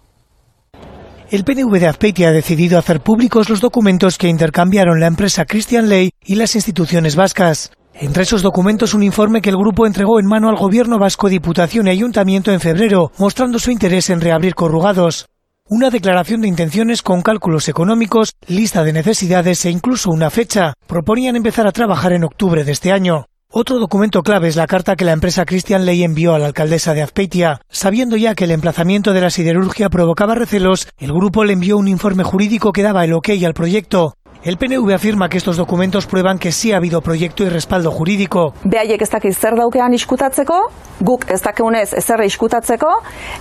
El 1.30 1.44
PNV 1.44 1.80
de 1.80 1.88
Azpeitia 1.88 2.30
ha 2.30 2.32
decidido 2.32 2.80
hacer 2.80 3.02
públicos 3.02 3.50
los 3.50 3.60
documentos 3.60 4.18
que 4.18 4.30
intercambiaron 4.30 5.02
la 5.02 5.08
empresa 5.08 5.46
Christian 5.46 5.90
Ley 5.90 6.12
y 6.24 6.36
las 6.36 6.56
instituciones 6.56 7.18
vascas. 7.18 7.72
Entre 7.94 8.24
esos 8.24 8.44
documentos, 8.44 8.94
un 8.94 9.04
informe 9.04 9.42
que 9.42 9.50
el 9.50 9.58
grupo 9.58 9.86
entregó 9.86 10.20
en 10.20 10.26
mano 10.26 10.50
al 10.50 10.56
gobierno 10.56 11.00
vasco, 11.00 11.28
diputación 11.28 11.88
y 11.88 11.90
ayuntamiento 11.90 12.52
en 12.54 12.60
febrero, 12.60 13.12
mostrando 13.18 13.60
su 13.60 13.72
interés 13.72 14.10
en 14.10 14.22
reabrir 14.22 14.56
corrugados. 14.56 15.26
Una 15.68 15.90
declaración 15.90 16.40
de 16.40 16.48
intenciones 16.48 17.02
con 17.02 17.22
cálculos 17.22 17.68
económicos, 17.68 18.32
lista 18.48 18.86
de 18.86 18.94
necesidades 18.94 19.66
e 19.66 19.70
incluso 19.70 20.12
una 20.12 20.30
fecha. 20.30 20.74
Proponían 20.88 21.36
empezar 21.36 21.68
a 21.68 21.74
trabajar 21.74 22.14
en 22.14 22.24
octubre 22.24 22.64
de 22.64 22.72
este 22.72 22.94
año. 22.94 23.26
Otro 23.50 23.80
documento 23.80 24.24
clave 24.24 24.50
es 24.50 24.58
la 24.58 24.68
carta 24.68 24.98
que 24.98 25.06
la 25.06 25.14
empresa 25.14 25.46
Christian 25.46 25.86
Ley 25.86 26.04
envió 26.04 26.34
a 26.34 26.40
la 26.40 26.48
alcaldesa 26.48 26.94
de 26.94 27.02
Azpeitia. 27.02 27.62
Sabiendo 27.70 28.18
ya 28.18 28.36
que 28.36 28.44
el 28.44 28.52
emplazamiento 28.52 29.14
de 29.14 29.22
la 29.22 29.30
siderurgia 29.30 29.90
provocaba 29.90 30.36
recelos, 30.36 30.90
el 30.98 31.14
grupo 31.14 31.46
le 31.46 31.54
envió 31.54 31.78
un 31.78 31.88
informe 31.88 32.26
jurídico 32.26 32.74
que 32.74 32.84
daba 32.84 33.06
el 33.06 33.14
ok 33.14 33.30
al 33.46 33.54
proyecto. 33.54 34.18
El 34.44 34.58
PNV 34.58 34.94
afirma 34.94 35.30
que 35.30 35.38
estos 35.38 35.58
documentos 35.58 36.06
prueban 36.06 36.38
que 36.38 36.52
sí 36.52 36.72
ha 36.72 36.78
habido 36.78 37.02
proyecto 37.02 37.44
y 37.44 37.50
respaldo 37.50 37.92
jurídico. 37.92 38.54
Behaiek 38.64 39.02
ez 39.02 39.10
dakit 39.10 39.34
zer 39.34 39.56
daukean 39.58 39.94
iskutatzeko, 39.98 40.60
guk 41.02 41.26
ez 41.32 41.42
dakeunez 41.42 41.94
ezer 41.98 42.22
iskutatzeko, 42.26 42.92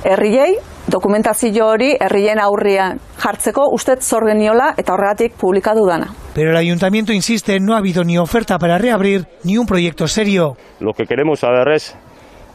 herriei 0.05 0.57
dokumentazio 0.87 1.67
hori 1.67 1.93
herrien 2.01 2.41
aurrian 2.41 3.01
jartzeko 3.19 3.69
usted 3.75 4.01
zor 4.01 4.27
geniola 4.29 4.73
eta 4.77 4.95
horregatik 4.95 5.37
publikatu 5.37 5.87
dana. 5.87 6.09
Pero 6.35 6.51
el 6.51 6.57
ayuntamiento 6.57 7.13
insiste, 7.13 7.61
no 7.61 7.75
ha 7.75 7.79
habido 7.79 8.05
ni 8.05 8.19
oferta 8.19 8.59
para 8.59 8.79
reabrir 8.79 9.27
ni 9.45 9.59
un 9.59 9.67
proyecto 9.67 10.07
serio. 10.07 10.57
Lo 10.81 10.93
que 10.93 11.05
queremos 11.05 11.41
saber 11.41 11.73
es 11.75 11.97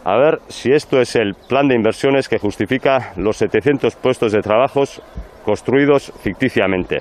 a 0.04 0.18
ver 0.18 0.40
si 0.48 0.72
esto 0.72 1.00
es 1.00 1.16
el 1.16 1.36
plan 1.48 1.68
de 1.68 1.76
inversiones 1.76 2.28
que 2.28 2.40
justifica 2.40 3.14
los 3.18 3.38
700 3.38 3.96
puestos 3.96 4.32
de 4.32 4.42
trabajos 4.42 5.02
construidos 5.46 6.12
ficticiamente. 6.24 7.00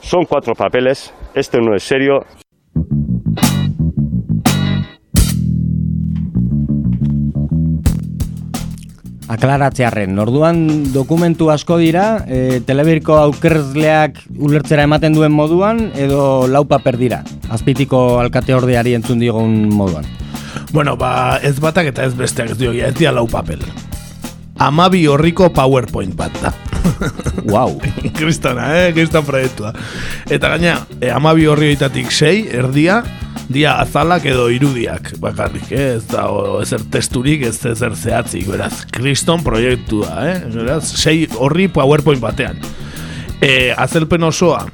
Son 0.00 0.24
cuatro 0.24 0.54
papeles, 0.54 1.12
este 1.34 1.60
no 1.60 1.74
es 1.74 1.82
serio. 1.82 2.24
Aklaratzearen, 9.28 10.18
orduan 10.18 10.92
dokumentu 10.94 11.50
asko 11.52 11.76
dira, 11.76 12.24
e, 12.26 12.62
telebirko 12.64 13.18
aukerzleak 13.20 14.22
ulertzera 14.40 14.86
ematen 14.88 15.12
duen 15.12 15.34
moduan, 15.36 15.90
edo 16.00 16.46
lau 16.48 16.64
paper 16.64 16.96
dira, 16.96 17.20
azpitiko 17.52 18.22
alkate 18.22 18.56
ordeari 18.56 18.96
entzun 18.96 19.20
digun 19.20 19.68
moduan. 19.68 20.08
Bueno, 20.72 20.96
ba, 20.96 21.36
ez 21.44 21.58
batak 21.60 21.92
eta 21.92 22.08
ez 22.08 22.16
besteak 22.16 22.56
ez 22.56 22.58
diogia, 22.58 22.88
ez 22.88 22.96
dia 22.96 23.12
lau 23.12 23.26
papel. 23.28 23.60
Amabi 24.58 25.04
horriko 25.06 25.52
PowerPoint 25.52 26.16
bat 26.16 26.40
da. 26.40 26.54
Wow. 27.52 27.78
Kristana, 28.12 28.68
eh? 28.76 28.92
Kristan 28.92 29.24
proiektua. 29.24 29.72
Eta 30.30 30.50
gaina, 30.54 30.80
eh, 31.00 31.12
amabi 31.14 31.46
horri 31.48 31.72
oitatik 31.72 32.12
sei, 32.12 32.42
erdia, 32.52 33.02
dia 33.48 33.78
azalak 33.80 34.26
edo 34.28 34.48
irudiak, 34.52 35.14
bakarrik, 35.22 35.70
eh? 35.72 35.94
ez 35.96 36.04
da, 36.10 36.26
o, 36.28 36.58
ezer 36.62 36.84
testurik, 36.92 37.46
ez 37.48 37.56
ezer 37.70 37.96
zehatzik, 37.96 38.48
beraz, 38.52 38.84
kriston 38.92 39.44
proiektua, 39.44 40.18
eh? 40.28 40.36
beraz, 40.52 40.82
sei 40.92 41.24
horri 41.38 41.68
PowerPoint 41.72 42.20
batean. 42.20 42.60
E, 43.40 43.72
azelpen 43.72 44.28
osoa, 44.28 44.66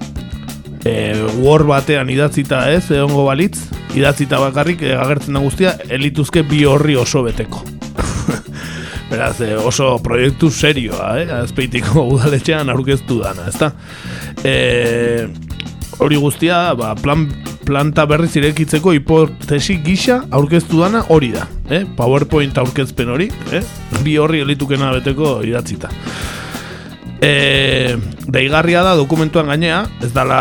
e, 0.82 1.14
Word 1.44 1.68
batean 1.70 2.10
idatzita 2.10 2.64
ez, 2.72 2.88
egongo 2.90 3.28
balitz, 3.28 3.68
idatzita 3.94 4.42
bakarrik, 4.42 4.82
e, 4.82 4.96
agertzen 4.98 5.38
da 5.38 5.44
guztia, 5.44 5.78
elituzke 5.88 6.42
bi 6.48 6.64
horri 6.66 6.98
oso 6.98 7.22
beteko. 7.26 7.73
Beraz, 9.14 9.40
eh, 9.40 9.54
oso 9.54 9.92
proiektu 10.02 10.48
serioa, 10.50 11.12
eh? 11.20 11.28
azpeitiko 11.36 12.02
udaletxean 12.16 12.72
aurkeztu 12.72 13.20
dana, 13.22 13.44
ezta? 13.46 13.68
E, 14.42 14.54
hori 16.02 16.18
guztia, 16.18 16.56
ba, 16.74 16.96
plan, 16.98 17.28
planta 17.62 18.08
berriz 18.10 18.32
irekitzeko 18.40 18.96
hipotesi 18.96 19.76
gisa 19.86 20.24
aurkeztu 20.34 20.82
dana 20.82 21.04
hori 21.14 21.30
da, 21.36 21.46
eh? 21.70 21.84
PowerPoint 21.94 22.58
aurkezpen 22.58 23.14
hori, 23.14 23.30
eh? 23.54 23.62
bi 24.02 24.16
horri 24.18 24.42
elitukena 24.42 24.90
beteko 24.96 25.36
idatzita. 25.46 25.94
E, 27.24 27.96
deigarria 28.28 28.82
da 28.84 28.92
dokumentuan 28.98 29.48
gainea, 29.48 29.78
ez 30.04 30.10
dala 30.12 30.40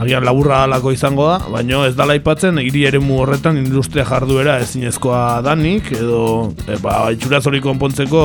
agian 0.00 0.24
laburra 0.24 0.62
alako 0.64 0.94
izango 0.94 1.26
da, 1.28 1.36
baino 1.52 1.82
ez 1.84 1.92
dala 1.98 2.14
aipatzen 2.16 2.56
hiri 2.62 2.86
eremu 2.88 3.18
horretan 3.20 3.58
industria 3.60 4.06
jarduera 4.08 4.54
ezinezkoa 4.64 5.42
danik, 5.44 5.90
edo 5.92 6.22
e, 6.64 6.78
ba, 6.80 7.10
itxuraz 7.12 7.42
hori 7.50 7.60
konpontzeko 7.60 8.22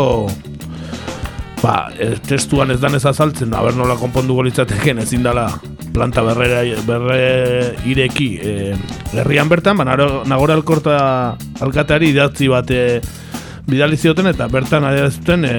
ba, 1.59 1.75
e, 1.99 2.13
testuan 2.29 2.71
ez 2.71 2.79
danez 2.79 3.03
azaltzen, 3.11 3.51
haber 3.59 3.75
nola 3.75 3.99
konpondu 3.99 4.39
litzateken 4.47 5.03
ezin 5.03 5.27
dala 5.27 5.49
planta 5.91 6.23
berrera, 6.23 6.63
berre 6.87 7.75
ireki 7.91 8.29
e, 8.39 8.59
herrian 9.17 9.51
bertan, 9.51 9.81
ba, 9.81 9.97
nagora 10.31 10.55
alkorta 10.55 11.01
alkateari 11.59 12.13
idatzi 12.15 12.47
bat 12.55 12.71
e, 12.71 13.01
bidali 13.67 13.99
zioten 13.99 14.31
eta 14.31 14.47
bertan 14.47 14.87
adierazten 14.87 15.43
e, 15.49 15.57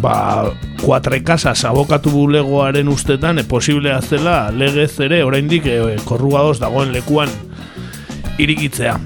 ba, 0.00 0.50
kuatre 0.82 1.20
kasas 1.24 1.64
abokatu 1.64 2.10
bulegoaren 2.10 2.88
ustetan 2.88 3.38
e, 3.38 3.44
posiblea 3.44 4.00
zela 4.02 4.50
legez 4.50 4.92
ere 5.00 5.22
oraindik 5.24 5.66
e, 5.66 5.78
korrugadoz 6.04 6.58
dagoen 6.60 6.92
lekuan 6.92 7.30
irikitzea. 8.38 8.98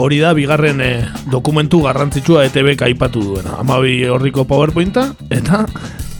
Hori 0.00 0.20
da, 0.22 0.32
bigarren 0.34 0.80
e, 0.80 0.90
dokumentu 1.32 1.82
garrantzitsua 1.84 2.46
ETB 2.48 2.72
aipatu 2.86 3.22
duena. 3.24 3.58
Amabi 3.60 3.98
horriko 4.08 4.46
powerpointa, 4.48 5.10
eta 5.30 5.66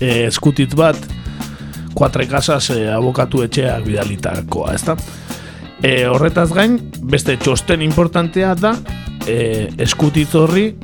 e, 0.00 0.26
eskutitz 0.26 0.74
bat 0.76 0.98
Kuatre 1.94 2.26
Casas 2.28 2.70
e, 2.74 2.84
abokatu 2.92 3.44
etxeak 3.46 3.86
bidalitakoa, 3.86 4.74
ezta? 4.74 4.96
E, 5.80 6.04
horretaz 6.10 6.50
gain, 6.52 6.76
beste 7.00 7.38
txosten 7.40 7.82
importantea 7.82 8.52
da, 8.58 8.74
e, 9.24 9.70
eskutitz 9.80 10.34
horri 10.36 10.74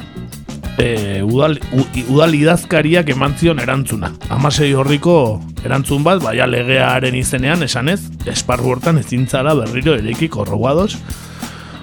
e, 0.79 1.23
udal, 1.23 1.59
u, 1.73 1.85
udal 2.13 2.35
idazkariak 2.37 3.11
eman 3.15 3.37
zion 3.39 3.61
erantzuna. 3.63 4.13
Amasei 4.33 4.73
horriko 4.77 5.17
erantzun 5.65 6.05
bat, 6.07 6.23
baina 6.23 6.47
legearen 6.51 7.17
izenean, 7.19 7.63
esanez, 7.67 8.01
esparru 8.31 8.75
hortan 8.75 9.01
ezintzara 9.03 9.55
berriro 9.59 9.97
ereiki 9.97 10.29
korroguados, 10.33 10.99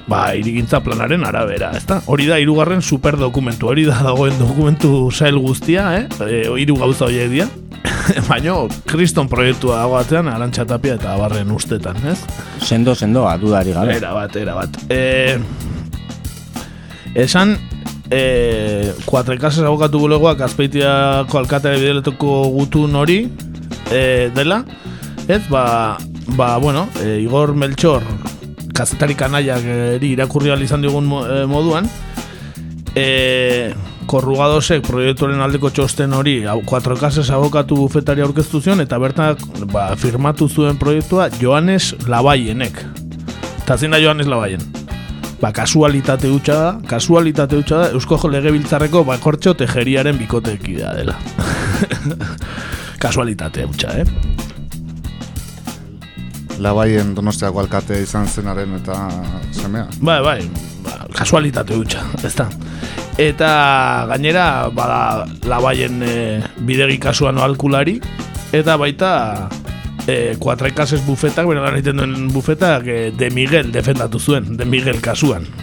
ba, 0.08 0.26
irigintza 0.36 0.82
planaren 0.84 1.26
arabera, 1.26 1.72
ezta? 1.78 2.02
Hori 2.12 2.28
da, 2.30 2.40
hirugarren 2.42 2.84
superdokumentu, 2.84 3.72
hori 3.72 3.88
da 3.88 4.00
dagoen 4.04 4.38
dokumentu 4.40 5.10
sail 5.12 5.40
guztia, 5.42 5.90
eh? 6.00 6.08
E, 6.28 6.46
hiru 6.62 6.78
gauza 6.82 7.08
horiek 7.08 7.32
dira. 7.34 7.50
Baina, 8.30 8.56
kriston 8.88 9.30
proiektua 9.32 9.82
dago 9.82 9.98
atzean, 10.00 10.30
arantxatapia 10.32 10.98
eta 11.00 11.14
abarren 11.18 11.52
ustetan, 11.52 12.00
ez? 12.08 12.20
Sendo, 12.64 12.96
sendo, 12.96 13.26
dudari 13.42 13.76
gabe. 13.76 13.98
Era 13.98 14.14
bat, 14.16 14.36
era 14.40 14.56
bat. 14.56 14.80
E, 14.92 15.38
esan, 17.16 17.58
e, 18.12 18.94
kuatre 19.06 19.38
kasas 19.38 19.66
abokatu 19.68 20.00
bulegoak 20.00 20.42
azpeitiako 20.42 21.39
alkatea 21.44 21.78
bideletoko 21.80 22.50
gutun 22.56 22.96
hori 22.96 23.20
e, 23.92 24.30
dela, 24.36 24.63
ez, 25.28 25.42
ba, 25.50 25.98
ba 26.38 26.58
bueno, 26.58 26.88
e, 27.02 27.20
Igor 27.24 27.56
Melchor 27.56 28.04
kazetari 28.74 29.16
kanaiak 29.16 29.66
eri 29.98 30.13
irakurri 30.18 30.52
izan 30.63 30.82
digun 30.82 31.10
e, 31.24 31.46
moduan, 31.46 31.89
e, 32.96 33.74
korrugadosek 34.10 34.84
proiektuaren 34.86 35.42
aldeko 35.42 35.72
txosten 35.72 36.13
hori, 36.13 36.42
kuatro 36.68 36.98
kasas 37.00 37.30
abokatu 37.32 37.78
bufetari 37.80 38.22
aurkeztu 38.26 38.62
zion, 38.62 38.84
eta 38.84 39.00
bertan 39.00 39.38
ba, 39.72 39.94
firmatu 39.96 40.50
zuen 40.50 40.78
proiektua 40.78 41.30
Joanes 41.39 41.94
Labaienek. 42.08 42.84
Eta 43.63 43.78
zin 43.80 43.96
da 43.96 44.02
Joanes 44.04 44.28
Labaien? 44.28 44.83
Ba, 45.44 45.50
kasualitate 45.52 46.30
hutsa 46.32 46.54
da, 46.56 46.68
kasualitate 46.88 47.58
hutsa 47.60 47.82
da, 47.82 47.88
Eusko 47.92 48.16
Legebiltzarreko 48.32 49.02
bakortxo 49.04 49.52
tejeriaren 49.60 50.16
bikotekidea 50.16 50.94
dela. 50.96 51.18
kasualitate 53.04 53.66
hutsa, 53.68 53.92
eh? 54.00 54.06
Labaien 56.64 57.12
donostiako 57.18 57.60
alkate 57.60 58.00
izan 58.06 58.24
zenaren 58.24 58.78
eta 58.78 58.96
semea. 59.52 59.90
Bai, 60.00 60.22
bai, 60.24 60.40
ba, 60.86 60.96
kasualitate 61.18 61.76
hutsa, 61.76 62.06
ez 62.24 62.32
da. 62.40 62.48
Eta 63.20 63.52
gainera, 64.14 64.70
bada, 64.72 65.28
labaien 65.44 66.00
e, 66.08 66.16
bidegi 66.64 67.02
kasuan 67.04 67.44
alkulari, 67.44 67.98
eta 68.56 68.80
baita 68.80 69.12
e, 70.08 70.36
kuatre 70.39 70.74
kases 70.76 71.02
bufetak, 71.06 71.48
bera 71.50 71.63
lan 71.66 71.80
egiten 71.80 72.02
duen 72.02 72.30
bufetak, 72.34 72.88
e, 72.88 73.12
de 73.12 73.30
Miguel 73.32 73.72
defendatu 73.72 74.20
zuen, 74.20 74.56
de 74.58 74.66
Miguel 74.66 75.02
kasuan. 75.02 75.48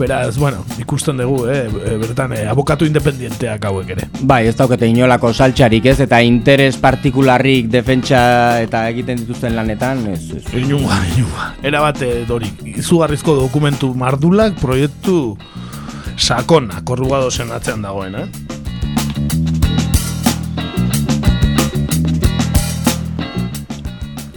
Beraz, 0.00 0.38
bueno, 0.38 0.64
ikusten 0.80 1.18
dugu, 1.20 1.42
eh, 1.52 1.68
bertan, 2.00 2.32
eh, 2.32 2.46
abokatu 2.48 2.86
independienteak 2.88 3.66
hauek 3.68 3.90
ere. 3.92 4.06
Bai, 4.24 4.46
ez 4.48 4.54
daukete 4.56 4.88
inolako 4.88 5.34
saltxarik 5.34 5.90
ez, 5.92 5.98
eta 6.06 6.22
interes 6.24 6.78
partikularrik 6.80 7.68
defentsa 7.68 8.22
eta 8.64 8.86
egiten 8.88 9.20
dituzten 9.20 9.52
lanetan, 9.58 10.06
ez, 10.14 10.22
ez. 10.38 10.46
Inunga, 10.56 11.02
inunga. 11.12 11.50
Era 11.60 11.82
bate, 11.84 12.08
Dorik, 12.24 12.64
izugarrizko 12.80 13.36
dokumentu 13.42 13.92
mardulak 13.92 14.56
proiektu 14.62 15.36
sakona, 16.16 16.80
korrugadozen 16.80 17.52
atzean 17.52 17.84
dagoen, 17.84 18.16
eh? 18.22 18.59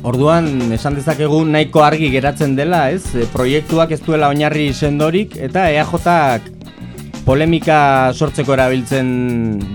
Orduan, 0.03 0.73
esan 0.75 0.97
dezakegu 0.97 1.37
nahiko 1.47 1.79
argi 1.79 2.09
geratzen 2.11 2.57
dela, 2.57 2.89
ez? 2.91 3.05
E, 3.15 3.23
proiektuak 3.31 3.93
ez 3.95 4.01
duela 4.03 4.27
oinarri 4.33 4.65
sendorik 4.75 5.37
eta 5.39 5.69
EAJak 5.71 6.49
polemika 7.23 7.77
sortzeko 8.11 8.51
erabiltzen 8.57 9.07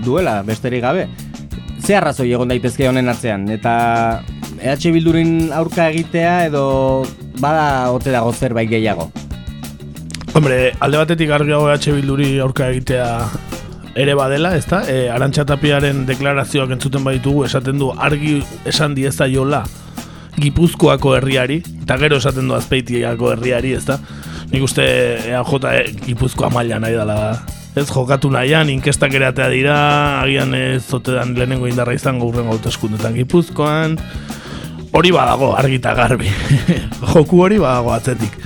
duela, 0.05 0.43
besterik 0.45 0.85
gabe. 0.85 1.07
Ze 1.81 1.97
arrazoi 1.97 2.29
egon 2.29 2.53
daitezke 2.53 2.85
honen 2.85 3.09
atzean? 3.09 3.47
Eta 3.49 3.73
EH 4.61 4.93
Bildurin 4.93 5.49
aurka 5.49 5.89
egitea 5.89 6.45
edo 6.51 6.63
bada 7.41 7.89
ote 7.89 8.13
dago 8.13 8.29
zerbait 8.29 8.69
gehiago? 8.69 9.09
Hombre, 10.37 10.75
alde 10.77 11.01
batetik 11.01 11.33
argiago 11.33 11.73
EH 11.73 11.97
Bilduri 11.97 12.35
aurka 12.37 12.69
egitea 12.69 13.09
ere 13.97 14.13
badela, 14.13 14.53
ezta? 14.53 14.85
E, 14.85 15.09
Arantxatapiaren 15.09 16.05
deklarazioak 16.05 16.77
entzuten 16.77 17.01
baditugu 17.01 17.47
esaten 17.49 17.81
du 17.81 17.89
argi 17.97 18.43
esan 18.69 18.93
dieza 18.93 19.25
jola 19.25 19.65
Gipuzkoako 20.39 21.15
herriari, 21.17 21.59
eta 21.83 21.97
gero 22.01 22.17
esaten 22.21 22.47
du 22.49 22.55
azpeitiako 22.57 23.33
herriari, 23.33 23.73
ez 23.77 23.85
da? 23.87 23.99
Nik 24.49 24.65
uste 24.65 24.83
EAJ 25.29 25.55
e, 25.69 25.79
Gipuzkoa 26.07 26.49
maila 26.53 26.79
nahi 26.81 26.97
dela 26.97 27.17
ez 27.77 27.85
jokatu 27.89 28.31
nahian, 28.33 28.69
inkestak 28.73 29.13
ere 29.15 29.29
atea 29.29 29.49
dira, 29.53 29.77
agian 30.23 30.53
ez 30.57 30.83
zote 30.87 31.13
dan 31.15 31.35
lehenengo 31.37 31.69
indarra 31.69 31.93
izango 31.93 32.29
urren 32.31 32.49
gauteskundetan 32.49 33.15
Gipuzkoan, 33.19 33.97
hori 34.91 35.11
badago, 35.13 35.53
argita 35.57 35.93
garbi, 35.97 36.31
joku 37.13 37.43
hori 37.45 37.59
badago 37.61 37.93
atzetik. 37.93 38.39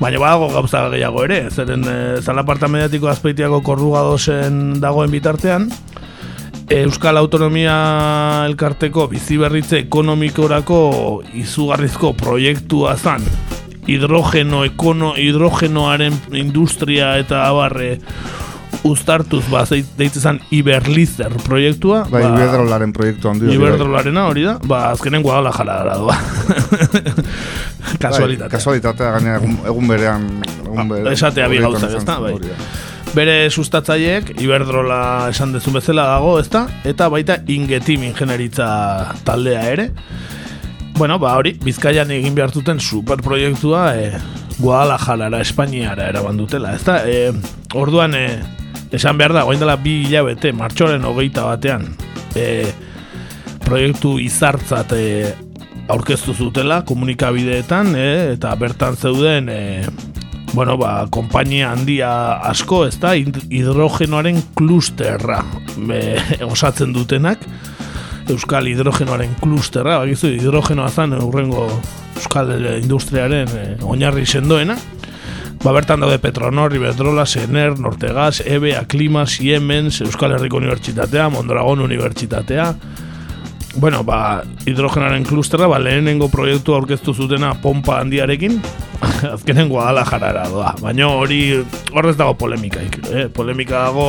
Baina 0.00 0.18
badago 0.18 0.48
gauza 0.54 0.88
gehiago 0.94 1.26
ere, 1.26 1.44
zeren 1.50 1.84
e, 1.86 1.98
zalaparta 2.22 2.68
mediatiko 2.72 3.10
azpeitiako 3.12 3.60
korrugadozen 3.66 4.80
dagoen 4.82 5.12
bitartean, 5.12 5.68
Euskal 6.74 7.16
Autonomia 7.16 7.74
Elkarteko 8.48 9.04
biziberritze 9.06 9.78
ekonomikorako 9.84 10.78
izugarrizko 11.38 12.10
proiektua 12.18 12.96
zan 12.96 13.22
hidrogeno, 13.86 14.64
ekono, 14.66 15.12
hidrogenoaren 15.20 16.16
industria 16.40 17.12
eta 17.20 17.44
abarre 17.46 17.92
uztartuz 18.84 19.44
ba, 19.52 19.62
deitzen 20.00 20.40
Iberlizer 20.50 21.36
proiektua. 21.44 22.00
Ba, 22.08 22.18
ba 22.18 22.32
Iberdrolaren 22.32 22.94
proiektu 22.96 23.30
handi. 23.30 23.52
Iberdrolarena 23.54 24.26
hori 24.32 24.42
da, 24.48 24.56
ba, 24.66 24.88
azkenen 24.96 25.22
guadala 25.22 25.52
jala 25.54 25.76
dara 25.84 25.94
doa. 26.00 26.16
Kasualitatea. 28.02 28.48
Bai, 28.48 28.50
kasualitatea, 28.56 29.12
gaina 29.18 29.38
egun, 29.38 29.54
egun 29.70 29.94
berean. 29.94 30.26
Egun 30.64 30.90
berean 30.90 31.12
esatea 31.14 31.46
bi 31.54 31.62
gauza, 31.62 31.92
ez 31.94 32.02
da, 32.02 32.18
bai 32.24 32.34
bere 33.14 33.50
sustatzaileek 33.50 34.34
Iberdrola 34.42 35.30
esan 35.30 35.52
dezu 35.54 35.72
bezala 35.74 36.06
dago, 36.10 36.36
ezta? 36.42 36.66
Eta 36.86 37.08
baita 37.12 37.38
Ingetim 37.50 38.02
ingenieritza 38.08 38.68
taldea 39.26 39.62
ere. 39.70 39.90
Bueno, 40.98 41.18
ba 41.18 41.34
hori, 41.38 41.54
Bizkaian 41.62 42.10
egin 42.14 42.34
behar 42.34 42.52
zuten 42.54 42.80
superproiektua 42.80 43.84
e, 43.98 44.10
Guadalajara, 44.60 45.40
Espainiara 45.42 46.08
eraban 46.10 46.38
dutela, 46.38 46.74
ezta? 46.74 47.00
E, 47.06 47.32
orduan, 47.74 48.14
e, 48.14 48.38
esan 48.94 49.18
behar 49.18 49.34
da, 49.34 49.42
goin 49.42 49.58
dela 49.58 49.74
bi 49.76 50.04
hilabete, 50.04 50.52
martxoren 50.54 51.06
hogeita 51.06 51.48
batean, 51.48 51.88
e, 52.38 52.70
proiektu 53.66 54.20
izartzat 54.22 54.94
e, 54.94 55.04
aurkeztu 55.90 56.34
zutela 56.34 56.84
komunikabideetan, 56.86 57.94
e, 57.98 58.10
eta 58.36 58.54
bertan 58.60 58.94
zeuden 58.94 59.50
e, 59.50 59.60
bueno, 60.54 60.76
ba, 60.78 61.06
kompainia 61.10 61.72
handia 61.72 62.10
asko, 62.46 62.84
ez 62.86 62.96
da, 63.02 63.14
hidrogenoaren 63.14 64.40
klusterra 64.54 65.42
osatzen 66.54 66.94
dutenak, 66.94 67.42
Euskal 68.30 68.70
hidrogenoaren 68.70 69.34
klusterra, 69.42 69.98
bakizu, 70.00 70.30
hidrogenoa 70.38 70.88
zan 70.88 71.12
urrengo 71.18 71.66
Euskal 72.16 72.54
industriaren 72.78 73.50
e, 73.52 73.64
oinarri 73.84 74.24
sendoena, 74.24 74.78
ba, 75.64 75.74
bertan 75.74 76.00
daude 76.00 76.20
Petronor, 76.22 76.72
Iberdrola, 76.78 77.26
Sener, 77.26 77.74
Nortegas, 77.78 78.40
EBE, 78.46 78.76
Aklima, 78.78 79.26
Siemens, 79.26 80.00
Euskal 80.06 80.38
Herriko 80.38 80.62
Unibertsitatea, 80.62 81.28
Mondragon 81.34 81.82
Unibertsitatea, 81.84 82.70
Bueno, 83.76 84.04
ba, 84.04 84.44
hidrogenaren 84.66 85.24
klusterra, 85.26 85.66
ba, 85.66 85.80
lehenengo 85.82 86.28
proiektu 86.30 86.76
aurkeztu 86.76 87.14
zutena 87.14 87.54
pompa 87.62 87.98
handiarekin, 87.98 88.60
azkenen 89.34 89.68
guadala 89.68 90.04
jarara 90.06 90.46
doa. 90.48 90.74
Baina 90.80 91.08
hori 91.10 91.40
horrez 91.92 92.14
dago 92.16 92.36
polemikaik. 92.38 93.00
Eh? 93.10 93.24
Polemika 93.34 93.88
dago 93.88 94.06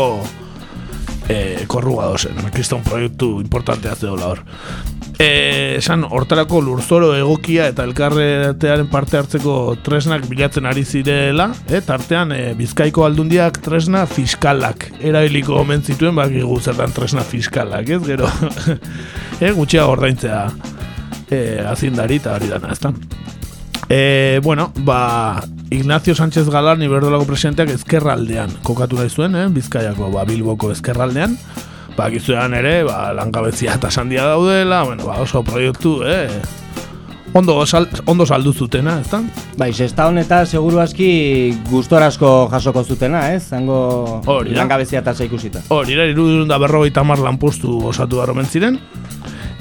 eh, 1.29 1.65
korruga 1.67 2.11
dozen. 2.13 2.37
Kriston 2.53 2.85
proiektu 2.85 3.39
importantea 3.41 3.95
zedola 3.95 4.29
hor. 4.33 4.43
Eh, 5.17 5.77
esan, 5.77 6.03
hortarako 6.03 6.59
lurzoro 6.59 7.13
egokia 7.15 7.69
eta 7.71 7.85
elkarretearen 7.87 8.89
parte 8.91 9.15
hartzeko 9.19 9.77
tresnak 9.85 10.25
bilatzen 10.27 10.67
ari 10.67 10.83
zirela, 10.83 11.49
eh, 11.69 11.79
tartean 11.85 12.33
eh, 12.35 12.53
bizkaiko 12.57 13.05
aldundiak 13.07 13.61
tresna 13.63 14.05
fiskalak 14.11 14.89
erabiliko 14.99 15.55
omen 15.61 15.83
zituen, 15.83 16.15
bak 16.15 16.35
zertan 16.59 16.91
tresna 16.91 17.23
fiskalak, 17.23 17.89
ez 17.89 18.01
gero, 18.03 18.27
eh, 19.41 19.51
gutxia 19.55 19.87
ordaintzea 19.87 20.49
eh, 21.31 21.63
azindari 21.65 22.19
eta 22.19 22.35
hori 22.35 22.51
dana, 22.51 22.71
ez 22.73 22.79
E, 23.87 24.39
bueno, 24.41 24.73
ba, 24.77 25.43
Ignacio 25.69 26.15
Sánchez 26.15 26.49
Galán 26.49 26.81
iberdolako 26.81 27.27
presidenteak 27.29 27.69
ezkerraldean 27.75 28.49
kokatu 28.65 28.97
nahi 28.97 29.09
zuen, 29.09 29.35
eh, 29.37 29.45
bizkaiako 29.53 30.09
ba, 30.13 30.23
bilboko 30.25 30.71
ezkerraldean, 30.73 31.37
Ba, 31.95 32.09
gizuean 32.11 32.53
ere, 32.53 32.83
ba, 32.83 33.13
langabezia 33.15 33.77
eta 33.79 33.89
sandia 33.91 34.25
daudela, 34.27 34.83
bueno, 34.83 35.05
ba, 35.07 35.21
oso 35.23 35.43
proiektu, 35.47 36.01
eh, 36.03 36.41
ondo, 37.35 37.65
sal, 37.65 37.87
ondo 38.05 38.25
saldu 38.25 38.53
zutena, 38.53 38.99
ez 38.99 39.09
da? 39.11 39.21
Bai, 39.59 39.73
sexta 39.73 40.07
honeta 40.07 40.41
seguru 40.45 40.79
aski 40.79 41.07
gustorazko 41.69 42.49
jasoko 42.51 42.83
zutena, 42.83 43.29
ez? 43.33 43.43
Zango 43.49 44.21
langabezia 44.47 44.99
eta 45.03 45.13
ikusita. 45.23 45.63
Hori 45.75 45.95
da, 45.95 46.07
irudun 46.07 46.47
da 46.47 46.59
berrogeita 46.59 47.03
mar 47.03 47.19
lanpostu 47.19 47.79
osatu 47.91 48.19
daro 48.19 48.35
ziren 48.45 48.79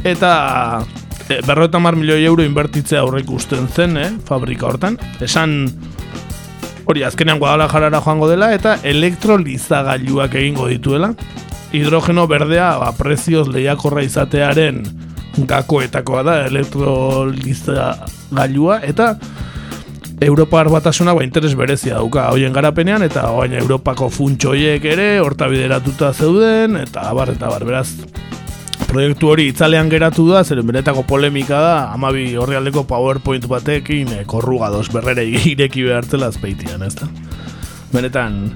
Eta 0.04 0.84
e, 1.28 1.40
berrogeita 1.46 1.78
mar 1.78 1.96
milioi 1.96 2.24
euro 2.24 2.44
inbertitzea 2.44 3.00
aurreik 3.00 3.30
usten 3.30 3.68
zen, 3.68 3.96
eh, 3.96 4.10
fabrika 4.24 4.66
hortan. 4.66 4.98
Esan, 5.20 5.70
hori, 6.84 7.02
azkenean 7.02 7.38
Guadalajarara 7.38 8.00
joango 8.00 8.28
dela, 8.28 8.52
eta 8.54 8.78
elektrolizagailuak 8.82 10.34
egingo 10.34 10.68
dituela. 10.68 11.14
Hidrogeno 11.74 12.30
berdea, 12.30 12.78
ba, 12.78 12.94
prezioz 12.94 13.50
lehiakorra 13.50 14.06
izatearen 14.06 14.86
gakoetakoa 15.50 16.22
da, 16.22 16.46
elektrolizagailua, 16.46 18.78
eta 18.86 19.18
Europar 20.20 20.68
batasuna 20.70 21.14
ba, 21.14 21.24
interes 21.24 21.54
berezia 21.58 21.96
dauka 21.98 22.28
hoien 22.32 22.52
garapenean 22.54 23.02
eta 23.02 23.26
baina 23.34 23.58
Europako 23.58 24.08
funtsoiek 24.14 24.84
ere 24.86 25.18
horta 25.20 25.48
bideratuta 25.50 26.12
zeuden 26.14 26.76
eta 26.80 27.08
abar 27.10 27.34
eta 27.34 27.50
bar 27.50 27.64
beraz 27.66 27.88
proiektu 28.86 29.32
hori 29.32 29.48
itzalean 29.50 29.90
geratu 29.90 30.28
da 30.30 30.44
zeren 30.44 30.66
benetako 30.70 31.02
polemika 31.08 31.60
da 31.60 31.74
amabi 31.92 32.36
horrialdeko 32.38 32.84
powerpoint 32.86 33.48
batekin 33.50 34.08
e, 34.14 34.24
korrugados 34.24 34.88
berrere 34.94 35.26
ireki 35.26 35.82
behartzela 35.88 36.30
azpeitian 36.30 36.86
ez 36.86 36.94
da 37.00 37.10
benetan 37.92 38.54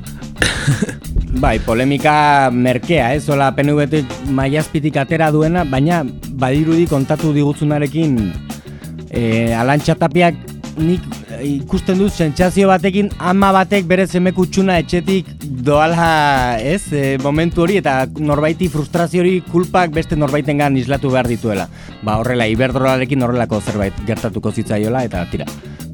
Bai, 1.36 1.58
polemika 1.60 2.48
merkea, 2.50 3.12
ez? 3.12 3.28
Ola 3.28 3.50
PNV 3.52 4.00
maiazpitik 4.32 4.96
atera 4.96 5.28
duena, 5.30 5.64
baina 5.68 6.00
badirudi 6.40 6.86
kontatu 6.88 7.34
digutzunarekin 7.36 8.16
e, 9.12 9.52
alantxatapiak 9.52 10.38
nik 10.80 11.04
ikusten 11.44 12.00
dut 12.00 12.14
sentsazio 12.16 12.70
batekin 12.70 13.10
ama 13.20 13.52
batek 13.52 13.84
bere 13.90 14.06
semekutxuna 14.08 14.78
etxetik 14.80 15.28
doala, 15.44 16.56
ez? 16.64 16.88
E, 16.96 17.18
momentu 17.22 17.66
hori 17.66 17.76
eta 17.82 18.00
norbaiti 18.18 18.70
frustrazio 18.72 19.20
hori 19.20 19.42
kulpak 19.52 19.92
beste 19.92 20.16
norbaitengan 20.16 20.80
islatu 20.80 21.12
behar 21.12 21.28
dituela. 21.28 21.68
Ba, 22.02 22.16
horrela 22.22 22.48
Iberdrolarekin 22.48 23.22
horrelako 23.22 23.60
zerbait 23.60 24.00
gertatuko 24.08 24.54
zitzaiola 24.54 25.04
eta 25.04 25.26
tira 25.28 25.48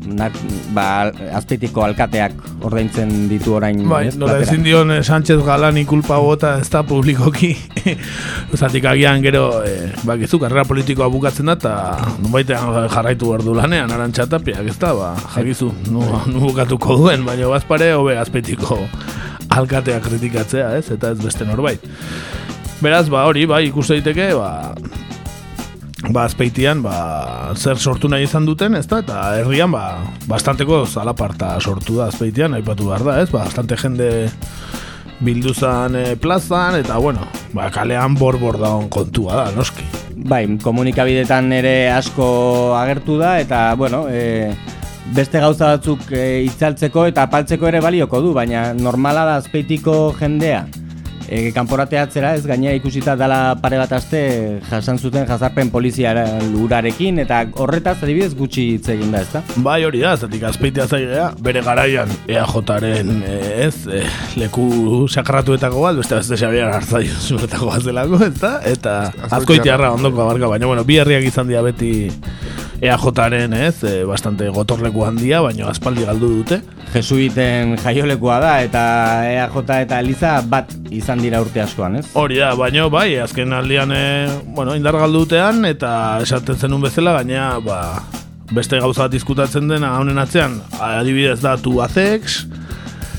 nak, 0.07 0.37
ba, 0.77 1.11
azpeitiko 1.37 1.85
alkateak 1.85 2.35
ordaintzen 2.64 3.12
ditu 3.31 3.55
orain. 3.57 3.81
Bai, 3.88 4.07
ez, 4.11 4.17
nola 4.21 4.37
ezin 4.43 4.64
dion 4.64 4.93
eh, 4.95 5.01
Sánchez 5.05 5.38
Galani 5.45 5.85
kulpa 5.88 6.19
bota 6.23 6.55
ez 6.61 6.69
da 6.73 6.83
publikoki. 6.87 7.53
Zatik 8.61 8.87
agian 8.90 9.23
gero, 9.25 9.47
eh, 9.67 9.90
ba, 10.05 10.19
gizu, 10.21 10.40
karrera 10.43 10.67
politikoa 10.69 11.09
bukatzen 11.12 11.51
da, 11.51 11.57
eta 11.59 11.75
nunbaitean 12.23 12.90
jarraitu 12.93 13.33
behar 13.33 13.45
du 13.47 13.57
lanean, 13.57 13.93
arantxatapiak, 13.95 14.69
ez 14.71 14.79
da, 14.81 14.95
ba, 14.99 15.12
jakizu, 15.37 15.71
nu, 15.90 16.05
nu 16.31 16.45
bukatuko 16.49 16.99
duen, 17.05 17.25
baina 17.27 17.51
bazpare, 17.51 17.93
hobe 17.97 18.19
azpeitiko 18.21 18.81
alkatea 19.55 20.01
kritikatzea, 20.03 20.75
ez, 20.79 20.88
eta 20.95 21.14
ez 21.14 21.21
beste 21.23 21.47
norbait. 21.49 21.83
Beraz, 22.83 23.07
ba, 23.12 23.25
hori, 23.29 23.47
bai, 23.49 23.64
ikus 23.71 23.88
daiteke, 23.93 24.33
ba, 24.37 24.75
ba, 26.11 26.25
azpeitian, 26.25 26.83
ba, 26.85 27.55
zer 27.57 27.79
sortu 27.79 28.09
nahi 28.11 28.27
izan 28.27 28.47
duten, 28.49 28.77
ez 28.77 28.87
da, 28.90 29.01
eta 29.05 29.21
herrian, 29.38 29.73
ba, 29.73 30.03
bastanteko 30.29 30.85
zalaparta 30.87 31.55
sortu 31.61 32.01
da 32.01 32.09
azpeitian, 32.12 32.57
aipatu 32.59 32.90
behar 32.90 33.07
da, 33.07 33.19
ez, 33.23 33.31
ba, 33.33 33.45
bastante 33.47 33.79
jende 33.81 34.11
bilduzan 35.25 35.97
e, 35.97 36.05
plazan, 36.21 36.79
eta, 36.83 36.99
bueno, 37.01 37.25
ba, 37.57 37.71
kalean 37.75 38.19
bor-bor 38.19 38.59
daun 38.61 38.90
kontua 38.93 39.45
da, 39.45 39.49
noski. 39.57 39.87
Bai, 40.14 40.45
komunikabidetan 40.62 41.53
ere 41.57 41.75
asko 41.95 42.27
agertu 42.79 43.19
da, 43.21 43.38
eta, 43.43 43.67
bueno, 43.81 44.05
e, 44.11 44.53
beste 45.14 45.40
gauza 45.40 45.75
batzuk 45.75 46.09
e, 46.12 46.45
itzaltzeko 46.49 47.09
eta 47.11 47.29
apaltzeko 47.29 47.69
ere 47.71 47.83
balioko 47.85 48.21
du, 48.25 48.33
baina 48.37 48.73
normala 48.77 49.25
da 49.29 49.37
azpeitiko 49.43 50.14
jendea, 50.21 50.64
e, 51.29 51.51
kanporateatzera 51.55 52.35
ez 52.39 52.45
gaina 52.47 52.75
ikusita 52.77 53.15
dala 53.17 53.57
pare 53.63 53.79
bat 53.81 53.93
aste 53.97 54.21
jasan 54.71 54.99
zuten 54.99 55.27
jazarpen 55.29 55.71
polizia 55.71 56.15
lurarekin 56.53 57.21
eta 57.25 57.43
horretaz 57.61 57.97
adibidez 58.03 58.35
gutxi 58.39 58.67
hitz 58.75 58.89
egin 58.95 59.15
da, 59.15 59.23
ezta? 59.25 59.43
Bai, 59.65 59.81
hori 59.87 60.03
da, 60.05 60.15
zatik 60.17 60.45
azpeitea 60.51 60.87
zaigea, 60.87 61.31
bere 61.45 61.63
garaian 61.65 62.11
EAJaren 62.29 63.13
ez, 63.25 63.87
e, 63.89 64.05
leku 64.41 65.07
sakratuetako 65.09 65.85
bat, 65.87 66.01
beste 66.01 66.19
beste 66.21 66.41
xabiar 66.41 66.75
hartzaio 66.79 67.21
zuretako 67.29 67.71
bat 67.73 67.89
zelako, 67.89 68.21
ezta? 68.29 68.55
Eta 68.69 68.99
azkoitiarra 69.31 69.93
ondoko 69.97 70.25
abarka, 70.27 70.51
baina 70.55 70.71
bueno, 70.71 70.85
bi 70.85 71.01
herriak 71.03 71.27
izan 71.31 71.51
dira 71.51 71.65
beti 71.65 71.95
EAJaren, 72.85 73.55
ez, 73.57 73.77
e, 73.87 74.05
bastante 74.09 74.49
gotorleku 74.53 75.05
handia, 75.07 75.41
baina 75.45 75.71
aspaldi 75.71 76.05
galdu 76.05 76.31
dute. 76.41 76.61
Jesuiten 76.95 77.75
jaiolekoa 77.83 78.39
da 78.43 78.53
eta 78.63 78.83
EAJ 79.27 79.57
eta 79.81 80.01
Eliza 80.03 80.35
bat 80.47 80.71
izan 80.95 81.23
dira 81.25 81.41
urte 81.43 81.63
askoan, 81.65 81.99
ez? 82.01 82.07
Hori 82.19 82.39
da, 82.43 82.53
baina 82.59 82.87
bai, 82.93 83.09
azken 83.25 83.53
aldian 83.57 83.93
e, 83.95 84.05
bueno, 84.57 84.77
indar 84.79 84.99
galdutean 85.01 85.65
eta 85.69 86.21
esaten 86.25 86.61
zenun 86.61 86.85
bezala, 86.85 87.17
gaina 87.21 87.55
ba, 87.65 87.79
beste 88.53 88.79
gauza 88.81 89.07
bat 89.07 89.15
diskutatzen 89.15 89.69
dena 89.71 89.97
honen 89.99 90.21
atzean, 90.21 90.61
adibidez 90.79 91.41
da 91.43 91.57
tu 91.61 91.81
azex, 91.83 92.45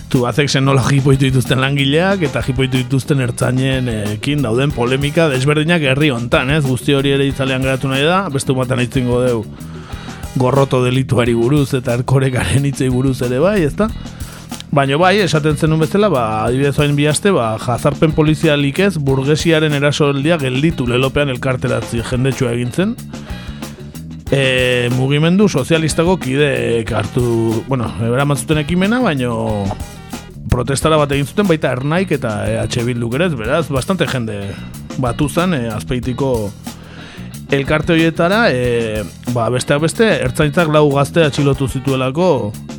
tu 0.10 0.24
azexen 0.30 0.64
nola 0.64 0.84
jipoitu 0.86 1.26
dituzten 1.26 1.60
langileak 1.60 2.22
eta 2.28 2.44
jipoitu 2.46 2.78
dituzten 2.80 3.24
ertzainen 3.26 3.90
ekin 4.16 4.46
dauden 4.46 4.72
polemika 4.72 5.28
desberdinak 5.32 5.84
herri 5.92 6.12
hontan, 6.14 6.54
ez? 6.56 6.64
Guzti 6.64 6.96
hori 6.96 7.16
ere 7.18 7.26
itzalean 7.28 7.66
geratu 7.66 7.92
nahi 7.92 8.06
da, 8.06 8.22
beste 8.32 8.54
umatan 8.54 8.84
itzingo 8.86 9.20
deu 9.26 9.42
gorroto 10.40 10.82
delituari 10.84 11.34
buruz 11.36 11.74
eta 11.78 11.96
erkorekaren 12.00 12.68
hitzei 12.70 12.88
buruz 12.94 13.18
ere 13.28 13.42
bai, 13.44 13.58
ezta? 13.66 13.90
Baina 14.76 14.98
bai, 15.00 15.22
esaten 15.24 15.56
zenun 15.56 15.80
bezala, 15.80 16.10
ba, 16.12 16.22
adibidez 16.44 16.74
hain 16.84 16.98
bihazte, 16.98 17.32
ba, 17.32 17.54
jazarpen 17.64 18.12
polizialik 18.12 18.82
ez, 18.84 18.98
burgesiaren 19.00 19.72
eraso 19.78 20.10
eldia 20.12 20.36
gelditu 20.42 20.84
lelopean 20.90 21.32
elkarteratzi 21.32 22.02
jendetsua 22.04 22.52
egintzen. 22.58 22.92
E, 24.36 24.90
mugimendu 24.98 25.48
sozialistako 25.48 26.18
kideek 26.26 26.92
hartu, 26.92 27.24
bueno, 27.70 27.88
ebera 28.04 28.28
zuten 28.36 28.60
ekimena, 28.66 29.00
baina 29.00 29.32
protestara 30.52 31.00
bat 31.00 31.16
egin 31.16 31.32
zuten 31.32 31.48
baita 31.48 31.72
ernaik 31.72 32.12
eta 32.12 32.42
EH 32.44 32.84
Bilduk 32.84 33.16
ere, 33.16 33.30
beraz, 33.30 33.70
bastante 33.72 34.10
jende 34.12 34.42
batu 35.00 35.30
zen 35.30 35.56
e, 35.56 35.70
azpeitiko 35.72 36.52
elkarte 37.52 37.94
horietara, 37.94 38.50
e, 38.50 39.04
ba, 39.34 39.48
besteak 39.54 39.84
beste, 39.84 40.08
ertzaintzak 40.26 40.72
lau 40.74 40.88
gazte 40.94 41.26
atxilotu 41.26 41.68
zituelako 41.68 42.30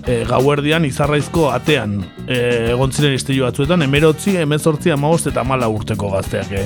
e, 0.06 0.22
gauerdian 0.26 0.84
izarraizko 0.88 1.50
atean 1.52 2.00
e, 2.26 2.72
egon 2.72 2.92
ziren 2.92 3.14
istilu 3.14 3.46
batzuetan, 3.46 3.84
emerotzi, 3.86 4.36
emezortzi, 4.42 4.90
amagost 4.94 5.30
eta 5.30 5.44
mala 5.46 5.68
urteko 5.70 6.10
gazteak 6.16 6.52
e, 6.52 6.64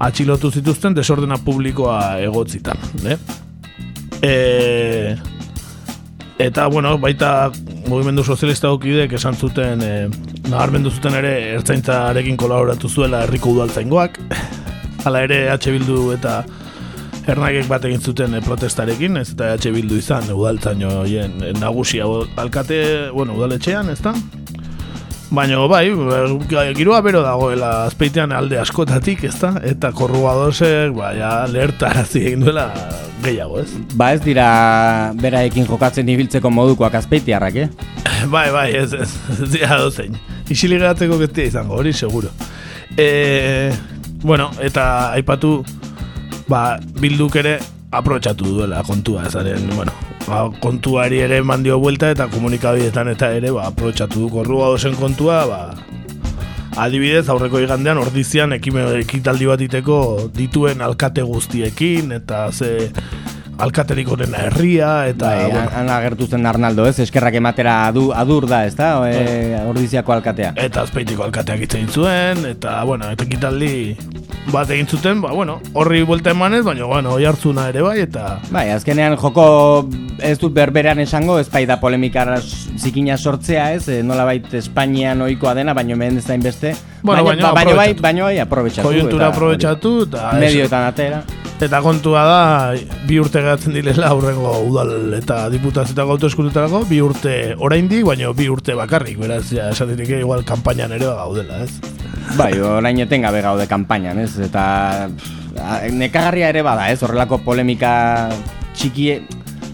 atxilotu 0.00 0.50
zituzten 0.50 0.94
desordena 0.96 1.38
publikoa 1.44 2.20
egotzitan. 2.22 2.78
E? 3.04 3.18
E, 4.22 5.16
eta, 6.38 6.68
bueno, 6.68 6.96
baita 7.02 7.50
mugimendu 7.88 8.24
sozialista 8.24 8.70
okidek 8.70 9.18
esan 9.18 9.34
zuten, 9.34 9.82
e, 9.82 10.46
naharmendu 10.48 10.94
zuten 10.94 11.18
ere 11.18 11.34
ertzaintzarekin 11.58 12.38
kolaboratu 12.38 12.88
zuela 12.88 13.24
herriko 13.26 13.56
udaltzaingoak, 13.56 14.18
hala 15.04 15.26
ere 15.26 15.46
H. 15.50 15.74
Bildu 15.74 16.10
eta 16.14 16.40
Ernagek 17.30 17.68
bat 17.70 17.84
egin 17.86 18.00
zuten 18.02 18.34
eh, 18.34 18.42
protestarekin, 18.42 19.20
ez 19.20 19.30
eta 19.34 19.52
EH 19.54 19.70
Bildu 19.74 19.98
izan, 20.00 20.26
udaltzaino 20.34 20.90
hoien 21.04 21.36
eh, 21.44 21.52
nagusia 21.60 22.08
alkate, 22.40 22.80
bueno, 23.14 23.36
udaletxean, 23.38 23.90
ez 23.92 24.00
da? 24.02 24.14
Baina, 25.30 25.60
bai, 25.70 25.84
girua 26.74 26.98
bero 27.06 27.20
dagoela 27.22 27.84
azpeitean 27.86 28.32
alde 28.34 28.58
askotatik, 28.58 29.22
ez 29.28 29.36
da? 29.38 29.52
Eta 29.62 29.92
korrugadosek, 29.94 30.90
bai, 30.96 31.12
ja, 31.20 31.30
lehertarazi 31.46 32.24
egin 32.32 32.42
duela 32.42 32.66
gehiago, 33.22 33.60
ez? 33.62 33.68
Ba 33.94 34.10
ez 34.16 34.24
dira 34.24 34.48
beraekin 35.20 35.68
jokatzen 35.68 36.10
ibiltzeko 36.10 36.50
modukoak 36.50 36.98
azpeitiarrak, 36.98 37.60
eh? 37.62 37.68
bai, 38.34 38.48
bai, 38.50 38.66
ez, 38.80 38.90
ez, 38.92 39.12
ez 39.36 39.52
dira 39.54 39.78
dozein. 39.78 40.18
Isili 40.50 40.80
geratzeko 40.80 41.20
izango, 41.44 41.78
hori 41.78 41.92
seguro. 41.92 42.34
E, 42.98 43.70
bueno, 44.24 44.50
eta 44.58 45.12
aipatu 45.14 45.60
ba, 46.50 46.78
bilduk 47.00 47.36
ere 47.40 47.58
aprotxatu 47.94 48.56
duela 48.56 48.82
kontua 48.86 49.26
ezaren, 49.30 49.70
bueno, 49.76 49.94
ba, 50.26 50.44
kontuari 50.62 51.22
ere 51.22 51.40
mandio 51.46 51.78
buelta 51.82 52.10
eta 52.10 52.26
komunikabidetan 52.32 53.12
eta 53.14 53.30
ere 53.36 53.54
ba, 53.54 53.68
aprotxatu 53.70 54.26
du 54.26 54.30
korrua 54.34 54.72
dozen 54.74 54.98
kontua, 54.98 55.44
ba, 55.46 55.60
adibidez 56.80 57.28
aurreko 57.28 57.60
igandean 57.62 57.98
ordizian 57.98 58.54
ekime 58.56 58.84
ekitaldi 59.00 59.48
bat 59.50 59.62
iteko 59.66 59.98
dituen 60.36 60.82
alkate 60.86 61.22
guztiekin 61.26 62.12
eta 62.18 62.48
ze 62.52 62.90
alkaterik 63.60 64.08
onena 64.12 64.44
herria, 64.46 64.90
eta... 65.10 65.28
Bai, 65.28 65.50
bueno, 65.50 65.70
han 65.76 65.90
agertu 65.92 66.26
zen 66.26 66.46
Arnaldo, 66.46 66.86
ez? 66.88 66.98
Eskerrak 67.04 67.36
ematera 67.40 67.76
adu, 67.88 68.10
adur 68.16 68.46
da, 68.50 68.64
ez 68.66 68.74
da? 68.78 68.90
E, 69.08 69.60
ordiziako 69.68 70.14
alkatea. 70.16 70.52
eta 70.56 70.84
azpeitiko 70.86 71.24
alkateak 71.26 71.64
hitz 71.64 71.74
egin 71.78 71.88
zuen, 71.88 72.44
eta, 72.48 72.80
bueno, 72.88 73.10
eta 73.12 73.26
ekitaldi 73.26 73.96
bat 74.50 74.70
egin 74.70 74.88
zuten, 74.88 75.20
ba, 75.22 75.32
bueno, 75.36 75.58
horri 75.74 76.02
buelta 76.08 76.34
emanez, 76.34 76.62
baina, 76.66 76.86
bueno, 76.88 77.14
oi 77.18 77.26
hartzuna 77.28 77.68
ere 77.72 77.84
bai, 77.86 77.98
eta... 78.06 78.38
Bai, 78.50 78.68
azkenean 78.74 79.16
joko 79.20 79.46
ez 80.24 80.36
dut 80.40 80.54
berberean 80.56 81.00
esango, 81.02 81.38
ez 81.40 81.48
bai 81.52 81.66
da 81.68 81.80
polemikara 81.80 82.40
zikina 82.40 83.18
sortzea, 83.18 83.72
ez? 83.76 83.88
E, 83.88 84.02
nola 84.06 84.26
bait 84.28 84.48
Espainian 84.60 85.22
ohikoa 85.26 85.54
dena, 85.58 85.76
baino 85.76 85.96
hemen 85.98 86.18
ez 86.20 86.26
da 86.26 86.38
inbeste. 86.38 86.74
Bueno, 87.02 87.24
baina, 87.24 87.52
baina 87.52 87.70
ba, 87.70 87.76
bai, 87.76 87.92
baino 87.94 88.24
bai, 88.24 88.38
aprobetxatu. 88.38 88.88
Koiuntura 88.88 89.30
eta... 89.30 90.32
Medioetan 90.38 90.86
atera. 90.88 91.22
Eta 91.60 91.80
kontua 91.84 92.22
da, 92.24 92.42
bi 93.04 93.18
urte 93.20 93.42
geratzen 93.44 93.74
direla 93.76 94.08
aurrengo 94.14 94.52
udal 94.64 95.12
eta 95.12 95.42
diputazioetako 95.52 96.14
autoeskututarako, 96.16 96.84
bi 96.88 97.02
urte 97.04 97.54
oraindik, 97.58 98.04
baina 98.08 98.32
bi 98.32 98.48
urte 98.48 98.72
bakarrik, 98.78 99.18
beraz, 99.20 99.44
ja, 99.52 99.68
esan 99.74 99.92
dirike 99.92 100.22
igual 100.22 100.44
kanpainan 100.48 100.94
ere 100.96 101.04
gaudela, 101.04 101.60
ez? 101.66 101.76
Bai, 102.38 102.54
orain 102.64 103.02
etengabe 103.04 103.42
gaude 103.44 103.66
kanpainan, 103.68 104.22
ez? 104.24 104.38
Eta 104.40 105.10
nekagarria 105.92 106.48
ere 106.48 106.64
bada, 106.64 106.88
ez? 106.88 107.02
Horrelako 107.04 107.42
polemika 107.44 107.92
txikie, 108.72 109.20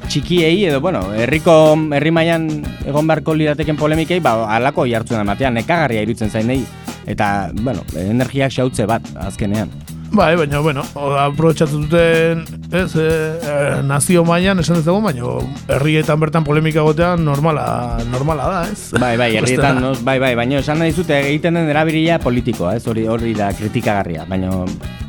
txikiei 0.09 0.65
edo, 0.67 0.81
bueno, 0.83 1.05
herriko 1.15 1.77
herri 1.95 2.11
mailan 2.11 2.49
egon 2.83 3.07
beharko 3.07 3.35
lirateken 3.39 3.79
polemikei, 3.79 4.19
ba, 4.25 4.41
alako 4.57 4.89
jartzen 4.91 5.23
ematean, 5.23 5.55
nekagarria 5.55 6.03
irutzen 6.03 6.35
zainei. 6.35 6.65
Eta, 7.07 7.51
bueno, 7.63 7.85
energiak 7.97 8.53
xautze 8.53 8.87
bat, 8.87 9.07
azkenean. 9.27 9.71
Bai, 10.17 10.37
baina, 10.39 10.61
bueno, 10.63 10.85
aprobetxatu 11.19 11.81
duten, 11.83 12.45
ez, 12.71 12.93
e, 12.97 13.83
nazio 13.85 14.23
mailan 14.25 14.63
esan 14.63 14.79
dezagun, 14.79 15.03
baina 15.05 15.33
herrietan 15.75 16.21
bertan 16.23 16.47
polemika 16.47 16.85
gotean 16.87 17.25
normala, 17.27 17.99
normala 18.13 18.47
da, 18.53 18.61
ez? 18.71 18.93
Bai, 18.97 19.17
bai, 19.19 19.33
herrietan, 19.41 19.81
no, 19.83 19.93
bai, 20.07 20.17
bai, 20.23 20.33
baina 20.39 20.61
esan 20.63 20.81
nahi 20.81 20.95
zute 20.95 21.19
egiten 21.19 21.59
den 21.59 21.69
erabilia 21.73 22.21
politikoa, 22.23 22.77
ez? 22.79 22.87
Hori 22.87 23.07
hori 23.11 23.35
da 23.37 23.51
kritikagarria, 23.57 24.25
baina 24.31 24.55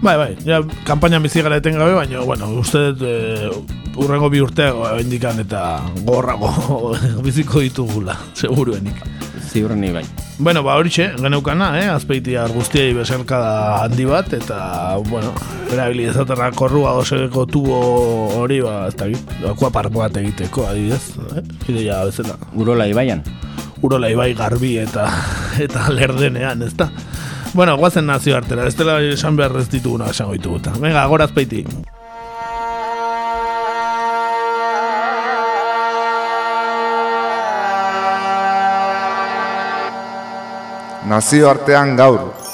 Bai, 0.01 0.13
bai, 0.17 0.31
ja, 0.45 0.60
kanpainan 0.86 1.23
bizi 1.25 1.41
gara 1.45 1.62
etengabe, 1.62 1.95
baina, 1.97 2.25
bueno, 2.25 2.51
uste 2.62 2.83
dut, 2.97 3.05
e, 3.07 3.77
urrengo 3.97 4.29
bi 4.33 4.41
urtego 4.43 4.89
indikan 5.01 5.39
eta 5.41 5.62
gorrago 6.05 6.51
biziko 7.25 7.63
ditugula, 7.65 8.17
seguruenik. 8.38 9.05
Ziurrenik 9.58 9.93
bai. 9.93 10.06
Bueno, 10.38 10.62
ba 10.63 10.76
horixe, 10.78 11.10
geneukana, 11.17 11.72
eh? 11.80 11.88
azpeitiar 11.89 12.54
guztiei 12.54 12.93
beserkada 12.93 13.82
handi 13.84 14.06
bat, 14.06 14.30
eta, 14.38 14.60
bueno, 15.10 15.34
erabili 15.74 16.06
dezaterra 16.06 16.52
korrua 16.54 16.93
gozeko 17.00 17.48
tubo 17.50 17.80
hori, 18.38 18.62
ba, 18.62 18.86
ez 18.91 18.96
da, 19.00 19.10
akuapar 19.52 19.89
bat 19.93 20.17
egiteko, 20.22 20.67
adibidez, 20.70 21.17
eh? 21.34 21.43
ideia 21.74 22.04
bezala. 22.06 22.38
Urola 22.54 22.88
ibaian. 22.89 23.26
Urola 23.82 24.10
ibai 24.10 24.32
garbi 24.38 24.78
eta 24.82 25.10
eta 25.65 25.89
lerdenean, 25.93 26.62
ez 26.65 26.74
da? 26.78 26.91
Bueno, 27.58 27.78
guazen 27.80 28.06
nazio 28.06 28.38
artera, 28.38 28.67
ez 28.67 28.76
dela 28.78 29.00
esan 29.02 29.38
behar 29.39 29.56
ez 29.58 29.70
dituguna 29.74 30.12
esango 30.13 30.38
ditugu. 30.38 30.62
eta. 30.62 30.78
Venga, 30.82 31.06
gora 31.10 31.26
azpeiti. 31.26 31.65
Nazioartean 41.08 41.96
gaur. 41.96 42.46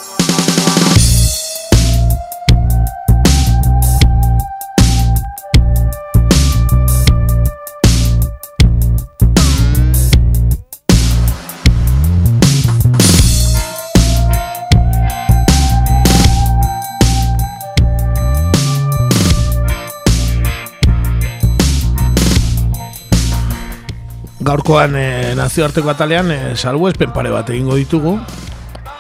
Gaurkoan 24.53 24.93
e, 24.93 25.33
nazioarteko 25.33 25.89
atalean 25.89 26.27
e, 26.29 26.39
salbuespen 26.53 27.09
pare 27.09 27.31
bat 27.33 27.47
egingo 27.49 27.73
ditugu 27.73 28.11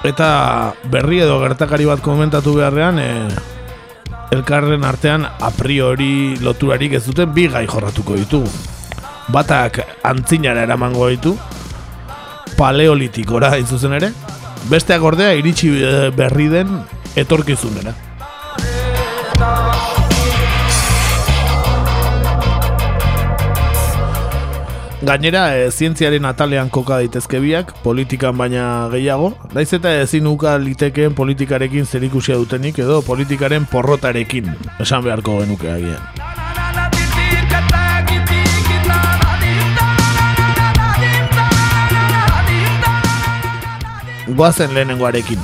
eta 0.01 0.29
berri 0.89 1.19
edo 1.21 1.35
gertakari 1.43 1.85
bat 1.85 2.01
komentatu 2.01 2.55
beharrean 2.57 2.97
e, 2.97 3.09
elkarren 4.33 4.81
artean 4.81 5.27
a 5.29 5.51
priori 5.53 6.39
loturarik 6.41 6.95
ez 6.97 7.03
duten 7.05 7.29
bi 7.35 7.45
gai 7.53 7.67
jorratuko 7.69 8.17
ditugu. 8.17 8.49
Batak 9.29 9.77
antzinara 10.09 10.63
eramango 10.65 11.05
ditu, 11.11 11.35
paleolitikora 12.57 13.53
hain 13.53 13.69
zuzen 13.69 13.93
ere, 13.99 14.09
besteak 14.73 15.05
ordea 15.05 15.37
iritsi 15.37 15.69
eh, 15.77 16.09
berri 16.17 16.49
den 16.49 16.79
etorkizunera. 17.15 17.93
Gainera, 25.03 25.57
e, 25.59 25.67
zientziaren 25.67 26.23
atalean 26.23 26.69
koka 26.71 26.95
daitezke 27.01 27.41
biak, 27.43 27.73
politikan 27.83 28.37
baina 28.39 28.87
gehiago, 28.93 29.33
naiz 29.51 29.67
eta 29.75 29.91
ezin 29.99 30.29
uka 30.31 30.53
litekeen 30.63 31.11
politikarekin 31.17 31.83
zerikusia 31.83 32.37
dutenik 32.39 32.79
edo 32.79 33.01
politikaren 33.03 33.65
porrotarekin, 33.67 34.47
esan 34.79 35.03
beharko 35.03 35.41
genuke 35.41 35.67
agian. 35.67 35.99
Goazen 44.31 44.71
lehenengoarekin. 44.71 45.43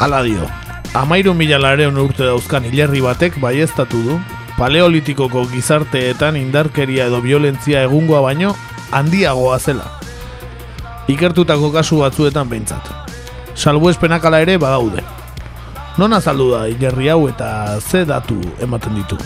Hala 0.00 0.24
dio, 0.24 0.48
amairu 0.96 1.36
mila 1.36 1.60
lareun 1.60 2.00
urte 2.00 2.24
dauzkan 2.24 2.64
hilerri 2.64 3.04
batek 3.04 3.36
baieztatu 3.44 4.06
du, 4.08 4.22
paleolitikoko 4.58 5.46
gizarteetan 5.52 6.36
indarkeria 6.36 7.08
edo 7.10 7.20
violentzia 7.24 7.82
egungoa 7.88 8.22
baino 8.26 8.54
handiagoa 8.92 9.58
zela. 9.58 9.88
Ikertutako 11.08 11.72
kasu 11.74 12.02
batzuetan 12.04 12.48
behintzat. 12.48 12.88
Salbuespenak 13.54 14.24
ala 14.24 14.40
ere 14.44 14.58
badaude. 14.58 15.02
Non 15.98 16.12
azaldu 16.16 16.52
da 16.54 16.66
hilerri 16.70 17.10
hau 17.12 17.26
eta 17.28 17.78
ze 17.80 18.04
datu 18.08 18.38
ematen 18.60 18.94
ditu. 18.96 19.18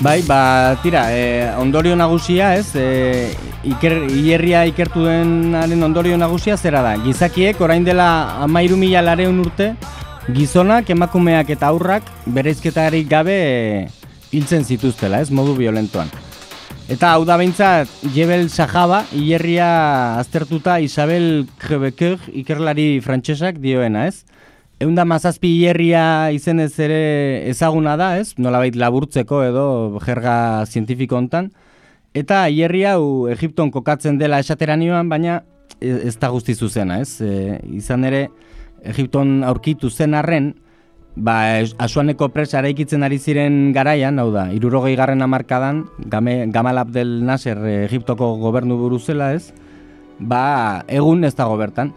Bai, 0.00 0.22
ba, 0.24 0.78
tira, 0.82 1.10
e, 1.12 1.50
ondorio 1.60 1.96
nagusia, 1.96 2.54
ez? 2.56 2.72
E, 2.74 3.34
iker, 3.68 4.06
hierria 4.08 4.62
ikertu 4.64 5.02
denaren 5.04 5.82
ondorio 5.84 6.16
nagusia 6.16 6.56
zera 6.56 6.80
da. 6.80 6.94
Gizakiek 7.02 7.60
orain 7.60 7.84
dela 7.84 8.06
amairu 8.40 8.78
mila 8.80 9.02
lareun 9.04 9.42
urte, 9.42 9.74
gizonak, 10.34 10.88
emakumeak 10.92 11.48
eta 11.50 11.68
aurrak 11.72 12.06
bereizketarik 12.30 13.06
gabe 13.10 13.36
hiltzen 14.30 14.64
zituztela, 14.64 15.20
ez? 15.22 15.30
Modu 15.34 15.56
violentoan. 15.58 16.10
Eta 16.90 17.12
hau 17.14 17.24
da 17.26 17.36
behintzat, 17.38 17.90
Jebel 18.14 18.48
Sahaba, 18.50 19.04
hierria 19.14 20.18
aztertuta 20.20 20.78
Isabel 20.82 21.46
Krebeker 21.62 22.18
ikerlari 22.42 23.00
frantsesak 23.04 23.58
dioena, 23.62 24.06
ez? 24.10 24.24
Eunda 24.82 25.04
mazazpi 25.04 25.50
hierria 25.60 26.04
izenez 26.34 26.72
ere 26.80 27.00
ezaguna 27.50 27.96
da, 28.00 28.12
ez? 28.18 28.34
Nolabait 28.38 28.76
laburtzeko 28.78 29.42
edo 29.46 29.64
jerga 30.04 30.66
zientifiko 30.66 31.18
hontan. 31.18 31.50
Eta 32.14 32.44
hierri 32.50 32.84
hau 32.90 33.28
Egipton 33.30 33.70
kokatzen 33.70 34.18
dela 34.18 34.42
esateranioan, 34.42 35.10
baina 35.10 35.42
ez 35.80 36.16
da 36.20 36.30
guzti 36.30 36.54
zuzena, 36.54 37.00
ez? 37.00 37.20
E, 37.20 37.58
izan 37.78 38.04
ere, 38.08 38.28
Egipton 38.84 39.42
aurkitu 39.44 39.90
zen 39.90 40.14
arren, 40.14 40.54
ba, 41.16 41.60
asuaneko 41.78 42.30
presa 42.34 42.60
eraikitzen 42.60 43.02
ari 43.02 43.18
ziren 43.18 43.72
garaian, 43.76 44.18
hau 44.18 44.30
da, 44.34 44.48
irurogei 44.54 44.94
garren 44.96 45.22
amarkadan, 45.22 45.84
game, 46.10 46.46
Gamal 46.52 46.78
Abdel 46.78 47.20
Nasser 47.26 47.58
e, 47.64 47.74
Egiptoko 47.86 48.34
gobernu 48.40 48.78
buruzela 48.80 49.32
ez, 49.34 49.50
ba, 50.18 50.84
egun 50.88 51.24
ez 51.24 51.34
dago 51.34 51.56
bertan. 51.60 51.92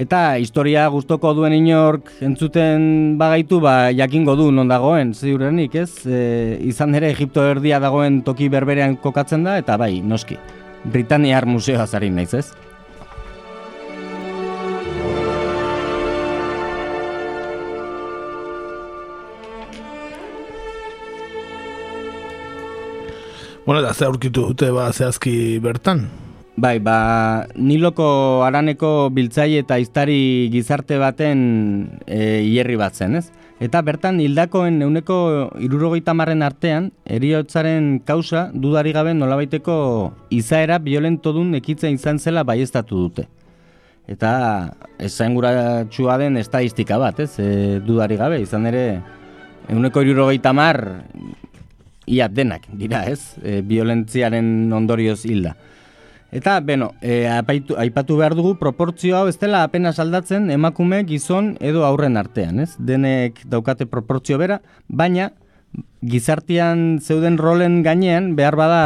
Eta 0.00 0.38
historia 0.38 0.84
gustoko 0.88 1.32
duen 1.34 1.52
inork 1.56 2.12
entzuten 2.22 3.18
bagaitu, 3.18 3.58
ba, 3.60 3.90
jakingo 3.90 4.36
du 4.38 4.50
non 4.54 4.70
dagoen, 4.70 5.12
ziurrenik, 5.14 5.74
ez? 5.74 6.06
E, 6.06 6.22
izan 6.70 6.94
ere, 6.94 7.10
Egipto 7.10 7.44
erdia 7.44 7.80
dagoen 7.82 8.22
toki 8.22 8.48
berberean 8.48 8.96
kokatzen 9.02 9.44
da, 9.44 9.58
eta 9.58 9.76
bai, 9.80 9.98
noski. 10.00 10.38
Britaniar 10.80 11.44
museoa 11.44 11.84
zarin 11.90 12.14
naiz, 12.16 12.32
ez? 12.38 12.46
Bueno, 23.70 23.84
eta 23.84 23.94
ze 23.94 24.04
aurkitu 24.04 24.48
dute 24.48 24.68
ba 24.74 24.88
zehazki 24.90 25.60
bertan. 25.62 26.00
Bai, 26.58 26.80
ba, 26.82 27.46
niloko 27.54 28.42
araneko 28.42 29.12
biltzai 29.14 29.60
eta 29.60 29.76
iztari 29.78 30.48
gizarte 30.50 30.96
baten 30.98 31.44
e, 32.02 32.40
hierri 32.48 32.74
bat 32.80 32.98
zen, 32.98 33.14
ez? 33.20 33.28
Eta 33.62 33.78
bertan 33.86 34.18
hildakoen 34.18 34.82
euneko 34.82 35.18
irurogeita 35.62 36.16
marren 36.18 36.42
artean, 36.42 36.88
eriotzaren 37.06 38.00
kausa 38.08 38.48
dudari 38.50 38.90
gabe 38.96 39.12
nolabaiteko 39.14 39.76
izaera 40.34 40.80
violentodun 40.82 41.54
ekitzen 41.60 41.94
izan 41.94 42.18
zela 42.18 42.42
baiestatu 42.42 42.98
dute. 43.04 43.28
Eta 44.10 44.32
esain 44.98 45.38
txua 45.94 46.18
den 46.18 46.42
estadistika 46.42 46.98
bat, 46.98 47.22
ez? 47.22 47.38
E, 47.38 47.78
dudari 47.86 48.18
gabe, 48.18 48.42
izan 48.42 48.66
ere 48.66 48.84
euneko 49.70 50.02
irurogeita 50.02 50.52
mar 50.52 50.82
ia 52.10 52.28
denak, 52.28 52.66
dira, 52.74 53.04
ez? 53.06 53.36
E, 53.42 53.60
violentziaren 53.62 54.72
ondorioz 54.74 55.22
hilda. 55.24 55.54
Eta, 56.34 56.60
beno, 56.62 56.92
e, 57.02 57.24
apaitu, 57.30 57.74
aipatu 57.78 58.16
behar 58.20 58.36
dugu, 58.38 58.54
proportzio 58.58 59.16
hau 59.18 59.26
ez 59.30 59.36
dela 59.38 59.64
apenas 59.66 59.98
aldatzen 60.02 60.50
emakume 60.54 61.02
gizon 61.08 61.56
edo 61.58 61.82
aurren 61.86 62.18
artean, 62.20 62.60
ez? 62.62 62.74
Denek 62.78 63.42
daukate 63.50 63.86
proportzio 63.90 64.38
bera, 64.38 64.60
baina 64.86 65.32
gizartian 66.02 67.00
zeuden 67.02 67.38
rolen 67.38 67.80
gainean 67.86 68.34
behar 68.38 68.56
bada 68.58 68.84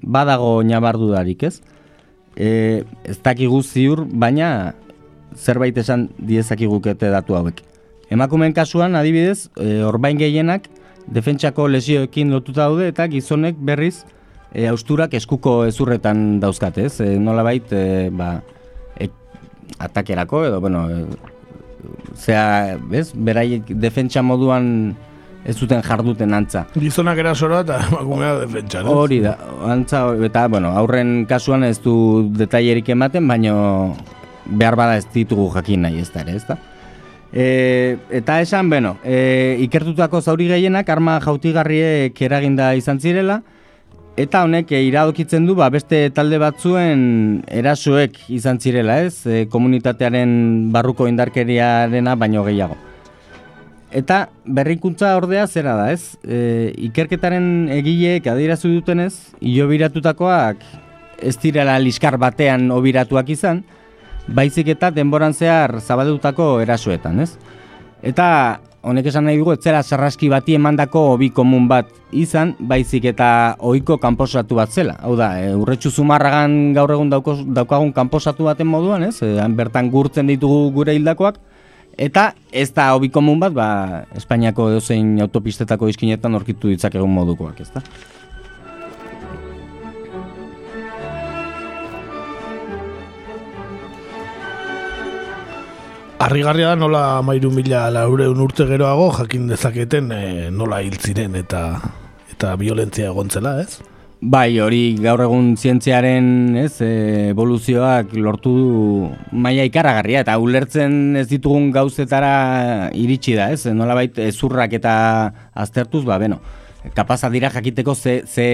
badago 0.00 0.62
nabardudarik, 0.64 1.44
ez? 1.44 1.60
E, 2.36 2.84
ez 3.04 3.18
dakigu 3.24 3.60
ziur, 3.62 4.06
baina 4.08 4.74
zerbait 5.36 5.76
esan 5.76 6.08
diezakigukete 6.18 7.12
datu 7.12 7.36
hauek. 7.36 7.60
Emakumeen 8.08 8.56
kasuan, 8.56 8.96
adibidez, 8.96 9.50
e, 9.60 9.82
orbain 9.84 10.16
gehienak 10.16 10.70
defentsako 11.12 11.68
lesioekin 11.72 12.32
lotuta 12.32 12.66
daude 12.66 12.88
eta 12.92 13.06
gizonek 13.08 13.56
berriz 13.58 14.04
e, 14.52 14.66
austurak 14.68 15.14
eskuko 15.18 15.62
ezurretan 15.68 16.38
dauzkate, 16.42 16.86
ez? 16.88 17.00
E, 17.04 17.16
nola 17.20 17.44
bait, 17.46 17.72
e, 17.72 18.08
ba, 18.14 18.38
e, 18.98 19.10
atakerako, 19.78 20.44
edo, 20.48 20.60
bueno, 20.64 20.86
e, 20.90 21.04
zea, 22.16 22.78
bez, 22.90 23.10
beraiek 23.14 23.74
defentsa 23.80 24.22
moduan 24.22 24.96
ez 25.48 25.54
zuten 25.56 25.82
jarduten 25.84 26.34
antza. 26.34 26.66
Gizonak 26.76 27.20
erasora 27.22 27.62
eta 27.64 27.78
emakumea 27.88 28.34
defentsa, 28.42 28.82
ez? 28.82 28.92
Hori 28.92 29.20
da, 29.24 29.36
antza, 29.70 30.04
eta, 30.26 30.46
bueno, 30.52 30.72
aurren 30.76 31.22
kasuan 31.30 31.64
ez 31.68 31.78
du 31.84 31.94
detailerik 32.36 32.90
ematen, 32.96 33.28
baino 33.28 33.58
behar 34.48 34.76
bada 34.80 34.96
ez 34.98 35.06
ditugu 35.12 35.50
jakin 35.54 35.86
nahi 35.86 36.02
ez 36.02 36.10
da, 36.14 36.24
ez 36.24 36.44
da? 36.48 36.58
E, 37.32 37.98
eta 38.10 38.40
esan, 38.40 38.70
bueno, 38.70 38.96
e, 39.04 39.58
ikertutako 39.66 40.22
zauri 40.22 40.48
gehienak 40.48 40.88
arma 40.88 41.18
jautigarriek 41.20 42.22
eraginda 42.22 42.72
izan 42.74 43.00
zirela, 43.00 43.42
Eta 44.18 44.40
honek 44.42 44.72
e, 44.74 44.80
iradokitzen 44.88 45.44
du 45.46 45.54
ba, 45.54 45.68
beste 45.70 46.00
talde 46.10 46.40
batzuen 46.42 47.02
erasoek 47.54 48.16
izan 48.34 48.58
zirela, 48.58 48.96
ez? 49.06 49.22
E, 49.30 49.44
komunitatearen 49.46 50.32
barruko 50.74 51.06
indarkeriarena 51.06 52.16
baino 52.18 52.42
gehiago. 52.48 52.74
Eta 53.94 54.24
berrikuntza 54.44 55.12
ordea 55.20 55.46
zera 55.46 55.76
da, 55.78 55.86
ez? 55.94 56.18
E, 56.26 56.74
ikerketaren 56.90 57.68
egileek 57.78 58.26
adierazu 58.26 58.72
dutenez, 58.74 59.12
biratutakoak 59.38 60.66
ez 61.22 61.36
direla 61.38 61.78
liskar 61.78 62.18
batean 62.18 62.72
obiratuak 62.74 63.30
izan, 63.30 63.62
baizik 64.34 64.68
eta 64.74 64.90
denboran 64.94 65.34
zehar 65.34 65.80
zabaldutako 65.80 66.58
erasoetan, 66.60 67.20
ez? 67.20 67.32
Eta 68.02 68.60
honek 68.82 69.08
esan 69.10 69.26
nahi 69.26 69.38
dugu, 69.40 69.52
etzera 69.56 69.82
sarraski 69.82 70.28
bati 70.30 70.54
emandako 70.58 71.02
hobi 71.14 71.30
komun 71.34 71.66
bat 71.68 71.90
izan, 72.14 72.54
baizik 72.60 73.08
eta 73.10 73.56
ohiko 73.58 73.98
kanposatu 74.00 74.58
bat 74.58 74.72
zela. 74.72 74.94
Hau 75.02 75.16
da, 75.18 75.32
e, 75.42 75.54
urretxu 75.56 75.90
zumarragan 75.90 76.72
gaur 76.76 76.92
egun 76.94 77.10
daukagun 77.10 77.92
kanposatu 77.96 78.48
baten 78.48 78.68
moduan, 78.70 79.08
ez? 79.08 79.18
E, 79.22 79.34
bertan 79.58 79.90
gurtzen 79.90 80.30
ditugu 80.30 80.70
gure 80.76 80.94
hildakoak, 80.96 81.40
eta 81.98 82.30
ez 82.52 82.70
da 82.74 82.92
hobi 82.94 83.10
komun 83.10 83.42
bat, 83.42 83.56
ba, 83.56 83.68
Espainiako 84.16 84.70
edozein 84.76 85.16
autopistetako 85.26 85.90
izkinetan 85.90 86.38
orkitu 86.38 86.70
ditzak 86.70 86.94
egun 87.00 87.12
modukoak, 87.16 87.60
ez 87.64 87.72
da? 87.74 87.82
Arrigarria 96.18 96.72
da 96.72 96.74
nola 96.74 97.22
mairu 97.22 97.52
mila 97.54 97.84
laureun 97.94 98.40
urte 98.42 98.64
geroago 98.66 99.04
jakin 99.14 99.44
dezaketen 99.46 100.08
e, 100.10 100.22
nola 100.50 100.80
hil 100.82 100.96
ziren 100.98 101.36
eta 101.38 101.60
eta 102.32 102.56
violentzia 102.58 103.12
egontzela, 103.12 103.52
ez? 103.62 103.78
Bai, 104.18 104.58
hori 104.58 104.96
gaur 104.98 105.22
egun 105.22 105.52
zientziaren 105.54 106.56
ez, 106.58 106.80
evoluzioak 106.82 108.16
lortu 108.18 108.54
du 108.56 108.72
maia 109.30 109.62
ikaragarria 109.68 110.24
eta 110.24 110.34
ulertzen 110.42 111.14
ez 111.20 111.28
ditugun 111.30 111.70
gauzetara 111.70 112.90
iritsi 112.98 113.36
da, 113.38 113.52
ez? 113.54 113.68
Nola 113.70 113.94
bait, 113.94 114.18
ezurrak 114.18 114.74
eta 114.80 114.96
aztertuz, 115.54 116.02
ba, 116.08 116.18
beno, 116.18 116.40
kapaza 116.98 117.30
dira 117.30 117.52
jakiteko 117.54 117.94
ze, 117.94 118.16
ze 118.26 118.48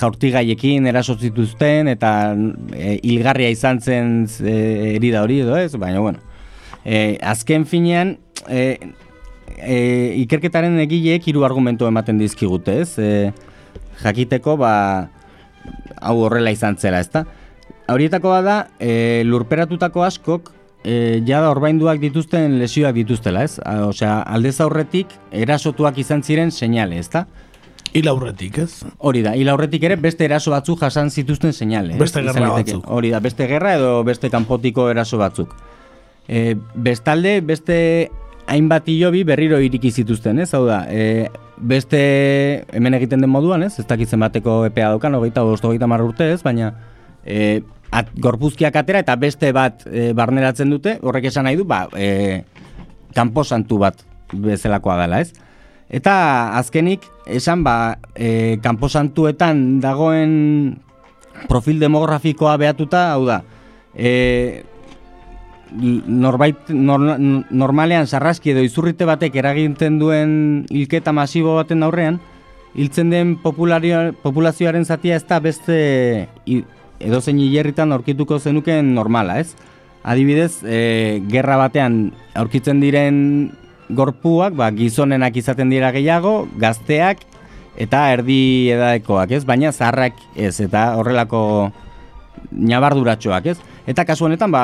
jaurtigaiekin 0.00 0.88
erasotzituzten 0.88 1.92
eta 1.92 2.32
e, 2.72 2.96
hilgarria 3.02 3.52
izan 3.52 3.84
zen 3.84 4.24
erida 4.40 5.20
hori 5.28 5.42
edo 5.44 5.60
ez, 5.60 5.74
baina, 5.76 6.00
bueno, 6.00 6.24
E, 6.88 7.18
azken 7.20 7.66
finean, 7.68 8.14
e, 8.48 8.78
e, 9.60 9.78
ikerketaren 10.22 10.78
egileek 10.80 11.26
hiru 11.28 11.44
argumentu 11.44 11.84
ematen 11.84 12.16
dizkigute, 12.20 12.78
ez? 12.80 12.94
E, 12.96 13.32
jakiteko, 14.00 14.56
ba, 14.56 14.72
hau 16.00 16.16
horrela 16.24 16.54
izan 16.54 16.78
zela, 16.80 17.02
ezta? 17.04 17.26
Horietako 17.92 18.32
da, 18.44 18.56
e, 18.80 19.20
lurperatutako 19.28 20.06
askok, 20.06 20.52
e, 20.80 21.20
jada 21.28 21.50
orbainduak 21.52 22.00
dituzten 22.00 22.56
lesioak 22.60 22.96
dituztela, 22.96 23.44
ez? 23.44 23.58
osea, 23.84 24.22
aldez 24.22 24.56
aurretik, 24.64 25.12
erasotuak 25.44 26.00
izan 26.00 26.24
ziren 26.24 26.52
seinale, 26.52 26.98
ezta? 27.04 27.26
Hil 27.92 28.08
aurretik, 28.08 28.58
ez? 28.64 28.84
Hori 28.98 29.22
da, 29.24 29.32
hil 29.36 29.48
aurretik 29.48 29.84
ere 29.88 29.96
beste 30.00 30.24
eraso 30.24 30.52
batzuk 30.52 30.80
jasan 30.80 31.10
zituzten 31.10 31.52
seinale. 31.52 31.96
Beste 32.00 32.22
gerra 32.24 32.52
batzuk. 32.52 32.84
Hori 32.88 33.12
da, 33.12 33.20
beste 33.24 33.48
gerra 33.48 33.74
edo 33.76 33.92
beste 34.04 34.32
kanpotiko 34.32 34.88
eraso 34.92 35.20
batzuk. 35.20 35.54
E, 36.28 36.56
bestalde, 36.76 37.40
beste 37.40 38.10
hainbat 38.48 38.88
hilobi 38.88 39.24
berriro 39.28 39.58
iriki 39.64 39.90
zituzten, 39.90 40.38
ez? 40.40 40.52
Hau 40.56 40.64
da, 40.68 40.82
e, 40.88 41.28
beste 41.56 41.98
hemen 42.72 42.96
egiten 42.96 43.24
den 43.24 43.32
moduan, 43.32 43.64
ez? 43.64 43.78
Ez 43.80 43.86
dakitzen 43.88 44.20
bateko 44.20 44.60
EPA 44.68 44.92
daukan, 44.94 45.16
hogeita 45.18 45.44
bost, 45.44 45.64
hogeita 45.64 45.88
urte, 46.04 46.32
ez? 46.32 46.42
Baina, 46.42 46.72
e, 47.24 47.62
at, 47.90 48.12
gorpuzkiak 48.20 48.76
atera 48.76 49.02
eta 49.04 49.16
beste 49.16 49.52
bat 49.52 49.84
e, 49.86 50.12
barneratzen 50.12 50.70
dute, 50.70 50.98
horrek 51.02 51.28
esan 51.32 51.44
nahi 51.44 51.56
du, 51.56 51.64
ba, 51.64 51.86
e, 51.96 52.44
kanposantu 53.16 53.78
bat 53.78 54.04
bezalakoa 54.32 54.98
dela, 55.02 55.20
ez? 55.20 55.32
Eta 55.88 56.56
azkenik, 56.58 57.04
esan, 57.26 57.64
ba, 57.64 57.98
e, 58.14 58.58
kanposantuetan 58.64 59.80
dagoen 59.80 60.78
profil 61.48 61.80
demografikoa 61.80 62.56
behatuta, 62.60 63.12
hau 63.14 63.24
da, 63.28 63.42
e, 63.94 64.64
norbait 65.72 66.70
normalean 66.70 68.06
sarraski 68.06 68.54
edo 68.54 68.64
izurrite 68.64 69.04
batek 69.08 69.36
eragintzen 69.36 69.98
duen 70.00 70.32
hilketa 70.70 71.12
masibo 71.12 71.54
baten 71.58 71.82
aurrean 71.82 72.20
hiltzen 72.78 73.10
den 73.10 73.36
populazioaren 73.42 74.84
zatia 74.84 75.16
ez 75.16 75.24
da 75.28 75.40
beste 75.42 75.78
edozein 77.00 77.38
hilerritan 77.40 77.92
aurkituko 77.94 78.38
zenuken 78.38 78.94
normala, 78.94 79.38
ez? 79.40 79.54
Adibidez, 80.08 80.62
e, 80.64 81.20
gerra 81.30 81.58
batean 81.60 82.12
aurkitzen 82.38 82.80
diren 82.80 83.18
gorpuak, 83.88 84.54
ba, 84.58 84.70
gizonenak 84.74 85.36
izaten 85.40 85.72
dira 85.72 85.90
gehiago, 85.94 86.46
gazteak 86.60 87.24
eta 87.78 88.08
erdi 88.12 88.70
edaekoak, 88.74 89.32
ez? 89.38 89.44
Baina 89.48 89.72
zaharrak 89.72 90.18
ez, 90.36 90.58
eta 90.64 90.92
horrelako 90.98 91.42
nabarduratxoak, 92.50 93.52
ez? 93.54 93.58
Eta 93.88 94.04
kasu 94.04 94.26
honetan, 94.26 94.52
ba, 94.52 94.62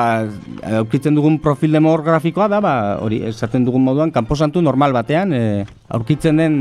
aurkitzen 0.83 1.15
dugun 1.17 1.39
profil 1.41 1.73
demografikoa 1.73 2.45
da, 2.51 2.59
ba, 2.61 2.73
hori, 3.01 3.23
esaten 3.25 3.65
dugun 3.65 3.81
moduan, 3.81 4.11
kanposantu 4.13 4.61
normal 4.61 4.93
batean, 4.93 5.33
e, 5.33 5.63
aurkitzen 5.97 6.37
den 6.37 6.59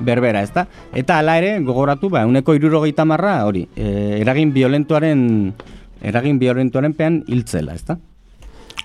berbera, 0.00 0.40
ezta? 0.46 0.64
Eta 0.96 1.18
hala 1.20 1.36
ere, 1.36 1.58
gogoratu, 1.66 2.08
ba, 2.14 2.24
uneko 2.24 2.56
irurogeita 2.56 3.04
marra, 3.04 3.42
hori, 3.44 3.66
e, 3.76 4.22
eragin 4.22 4.54
violentuaren, 4.56 5.20
eragin 6.00 6.40
violentuaren 6.40 6.96
pean 6.96 7.20
hiltzela, 7.28 7.76
ezta? 7.76 7.98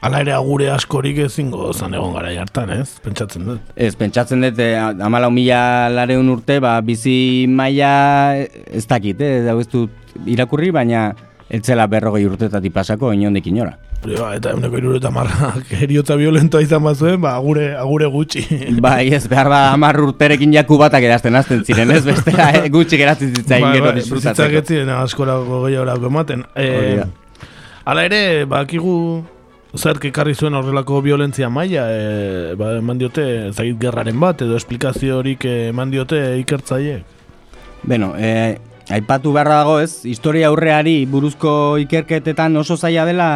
Hala 0.04 0.20
ere 0.20 0.34
agure 0.36 0.68
askorik 0.74 1.24
ezingo 1.24 1.72
zan 1.72 1.94
egon 1.96 2.12
gara 2.18 2.34
jartan, 2.36 2.76
ez? 2.76 2.98
Pentsatzen 3.06 3.48
dut. 3.48 3.76
Ez, 3.80 3.94
pentsatzen 3.96 4.44
dut, 4.44 4.60
e, 4.60 4.74
amala 4.76 5.32
mila 5.32 5.88
lareun 5.96 6.28
urte, 6.36 6.60
ba, 6.60 6.76
bizi 6.84 7.46
maila 7.48 7.94
ez 8.36 8.84
dakit, 8.84 9.24
eh? 9.24 9.46
ez 9.48 9.70
dut 9.72 10.28
irakurri, 10.28 10.76
baina, 10.76 11.14
etzela 11.54 11.86
berrogei 11.88 12.24
urtetatik 12.26 12.74
pasako 12.74 13.12
inondik 13.14 13.46
inora. 13.52 13.76
Ba, 14.04 14.34
eta 14.36 14.52
eguneko 14.52 14.80
iruro 14.82 14.98
eta 15.00 15.12
marrak 15.14 15.70
eriotza 15.86 16.18
violentoa 16.20 16.64
izan 16.66 16.84
bazuen, 16.84 17.20
ba, 17.24 17.36
agure, 17.40 17.70
agure 17.80 18.10
gutxi. 18.12 18.44
Bai, 18.84 19.14
ez 19.16 19.28
behar 19.32 19.52
da 19.54 19.60
amar 19.72 20.00
urterekin 20.04 20.52
jaku 20.56 20.80
batak 20.82 21.06
erazten 21.08 21.38
azten 21.40 21.62
ziren, 21.64 21.92
ez 21.94 22.02
bestela 22.08 22.50
eh, 22.58 22.66
gutxi 22.74 23.00
geratzen 23.00 23.36
zitzain 23.36 23.64
Bai, 23.68 23.76
gero 23.78 23.92
bai, 23.92 24.00
disfrutatzeko. 24.02 24.50
bizitzak 24.50 24.58
ez 24.64 24.68
ziren 24.74 24.92
askolako 24.98 25.62
gehiagorako 25.68 26.12
ematen. 26.12 26.44
Hori 26.56 26.98
E, 26.98 26.98
da. 27.04 27.08
Hala 27.86 28.04
ere, 28.10 28.22
bakigu 28.50 28.98
zerk 29.78 30.06
ekarri 30.10 30.36
zuen 30.38 30.54
horrelako 30.54 31.00
violentzia 31.06 31.50
maila, 31.50 31.86
e, 31.90 32.54
ba, 32.60 32.74
eman 32.82 33.00
diote, 33.02 33.24
zagit 33.54 33.80
gerraren 33.82 34.20
bat, 34.22 34.44
edo 34.46 34.58
esplikazio 34.60 35.18
horik 35.22 35.46
eh, 35.50 35.70
eman 35.72 35.92
diote 35.94 36.20
ikertzaiek. 36.44 37.22
Beno, 37.84 38.14
eh, 38.18 38.58
aipatu 38.90 39.32
beharra 39.32 39.62
dago 39.64 39.78
ez, 39.80 40.04
historia 40.06 40.50
aurreari 40.50 41.06
buruzko 41.10 41.78
ikerketetan 41.84 42.56
oso 42.58 42.76
zaila 42.78 43.06
dela 43.08 43.30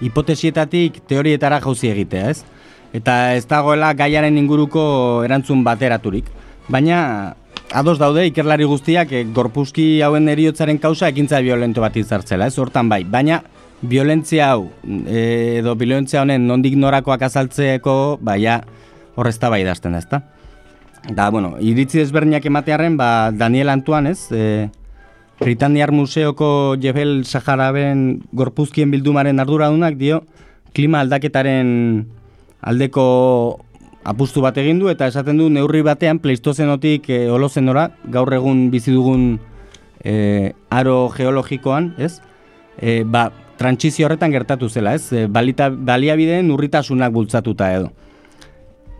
hipotesietatik 0.00 1.02
teorietara 1.10 1.60
jauzi 1.60 1.90
egitea, 1.90 2.30
ez? 2.30 2.44
Eta 2.96 3.34
ez 3.36 3.44
dagoela 3.48 3.92
gaiaren 3.92 4.38
inguruko 4.40 5.24
erantzun 5.26 5.64
bateraturik. 5.66 6.30
Baina 6.68 7.34
ados 7.76 7.98
daude 8.00 8.24
ikerlari 8.28 8.64
guztiak 8.68 9.12
eh, 9.12 9.26
gorpuzki 9.34 10.00
hauen 10.04 10.28
eriotzaren 10.32 10.78
kausa 10.80 11.10
ekintza 11.12 11.42
violento 11.44 11.84
bat 11.84 11.96
izartzela, 11.96 12.48
ez? 12.48 12.56
Hortan 12.58 12.88
bai, 12.88 13.02
baina 13.04 13.42
violentzia 13.82 14.52
hau 14.54 14.70
eh, 15.06 15.58
edo 15.60 15.76
violentzia 15.76 16.22
honen 16.22 16.46
nondik 16.48 16.78
norakoak 16.78 17.26
azaltzeko, 17.28 18.18
baina 18.24 18.62
horrezta 19.18 19.50
bai 19.52 19.64
dazten 19.66 19.92
da, 19.92 20.00
ezta? 20.00 20.22
Da, 21.08 21.30
bueno, 21.30 21.56
iritzi 21.60 22.02
desberdinak 22.02 22.44
ematearen, 22.44 22.98
ba, 23.00 23.30
Daniel 23.32 23.70
Antoine, 23.70 24.10
ez? 24.10 24.28
E, 24.30 24.68
Britaniar 25.40 25.90
Museoko 25.90 26.76
Jebel 26.76 27.24
Sahararen 27.24 28.20
gorpuzkien 28.36 28.90
bildumaren 28.92 29.40
arduradunak 29.40 29.96
dio, 29.96 30.20
klima 30.76 31.00
aldaketaren 31.00 31.70
aldeko 32.60 33.04
apustu 34.04 34.42
bat 34.44 34.58
egin 34.60 34.82
du 34.82 34.90
eta 34.92 35.08
esaten 35.08 35.38
du 35.40 35.48
neurri 35.48 35.80
batean 35.86 36.20
pleistozenotik 36.20 37.08
e, 37.08 37.22
holozenora, 37.32 37.88
gaur 38.04 38.34
egun 38.36 38.66
bizi 38.74 38.92
dugun 38.92 39.38
e, 40.04 40.52
aro 40.68 41.06
geologikoan, 41.16 41.94
ez? 41.96 42.18
E, 42.76 43.00
ba, 43.08 43.30
trantsizio 43.56 44.06
horretan 44.06 44.34
gertatu 44.34 44.68
zela, 44.68 44.92
ez? 44.98 45.08
E, 45.12 45.24
balita, 45.24 45.70
baliabideen 45.70 46.52
urritasunak 46.52 47.16
bultzatuta 47.16 47.72
edo. 47.78 47.94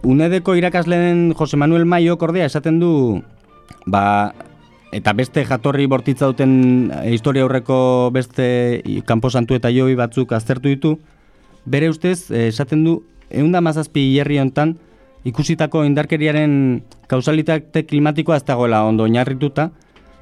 Unedeko 0.02 0.54
irakasleen 0.54 1.32
Jose 1.36 1.56
Manuel 1.56 1.84
Maio 1.84 2.16
kordea 2.18 2.46
esaten 2.46 2.78
du 2.78 3.20
ba, 3.86 4.32
eta 4.94 5.12
beste 5.12 5.44
jatorri 5.44 5.86
bortitza 5.90 6.28
duten 6.30 6.90
e, 6.94 7.10
historia 7.12 7.44
aurreko 7.44 8.10
beste 8.14 8.82
kanposantu 9.08 9.58
eta 9.58 9.72
jobi 9.74 9.96
batzuk 9.98 10.32
aztertu 10.32 10.70
ditu, 10.70 10.94
bere 11.66 11.90
ustez 11.90 12.30
e, 12.30 12.46
esaten 12.48 12.84
du 12.86 13.00
eunda 13.28 13.60
mazazpi 13.60 14.06
hilerri 14.06 14.38
hontan 14.40 14.76
ikusitako 15.28 15.82
indarkeriaren 15.84 16.54
kausalitate 17.10 17.84
klimatikoa 17.88 18.38
ez 18.38 18.46
dagoela 18.46 18.84
ondo 18.86 19.04
oinarrituta, 19.04 19.68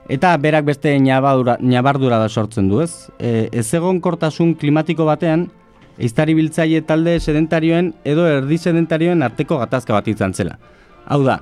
eta 0.08 0.32
berak 0.40 0.64
beste 0.64 0.94
ñabadura, 0.98 1.58
ñabardura 1.60 2.18
da 2.18 2.28
sortzen 2.28 2.70
du, 2.70 2.80
ez? 2.80 3.10
E, 3.18 3.48
ez 3.52 3.68
egon 3.74 4.00
kortasun 4.00 4.54
klimatiko 4.58 5.04
batean, 5.06 5.50
eiztari 5.99 6.34
biltzaile 6.36 6.82
talde 6.86 7.18
sedentarioen 7.20 7.92
edo 8.05 8.26
erdi 8.28 8.59
sedentarioen 8.59 9.22
arteko 9.22 9.59
gatazka 9.62 9.94
bat 9.97 10.09
izan 10.09 10.34
zela. 10.34 10.59
Hau 11.07 11.22
da, 11.24 11.40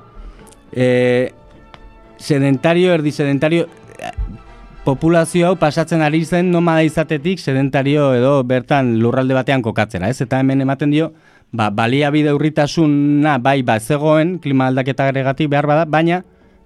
e, 0.72 1.32
sedentario, 2.18 2.92
erdi 2.92 3.12
sedentario, 3.12 3.66
eh, 3.98 4.12
populazio 4.84 5.48
hau 5.48 5.56
pasatzen 5.56 6.02
ari 6.02 6.24
zen 6.24 6.50
nomada 6.52 6.82
izatetik 6.84 7.40
sedentario 7.40 8.12
edo 8.14 8.42
bertan 8.44 8.98
lurralde 9.00 9.34
batean 9.34 9.62
kokatzera, 9.62 10.08
ez? 10.08 10.20
Eta 10.20 10.40
hemen 10.40 10.60
ematen 10.60 10.92
dio, 10.92 11.12
ba, 11.52 11.70
baliabide 11.70 12.34
urritasuna 12.36 13.38
bai 13.38 13.62
ba 13.62 13.78
zegoen 13.80 14.38
klima 14.38 14.68
aldaketaregatik 14.68 15.48
behar 15.48 15.66
bada, 15.66 15.84
baina 15.86 16.22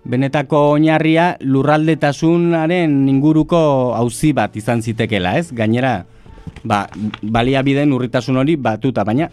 benetako 0.09 0.72
oinarria 0.74 1.36
lurraldetasunaren 1.41 3.09
inguruko 3.09 3.95
auzi 3.95 4.32
bat 4.32 4.57
izan 4.57 4.82
zitekela, 4.82 5.36
ez? 5.39 5.53
Gainera, 5.53 6.05
ba, 6.64 6.86
baliabideen 7.22 7.92
urritasun 7.92 8.36
hori 8.36 8.57
batuta, 8.57 9.05
baina 9.05 9.28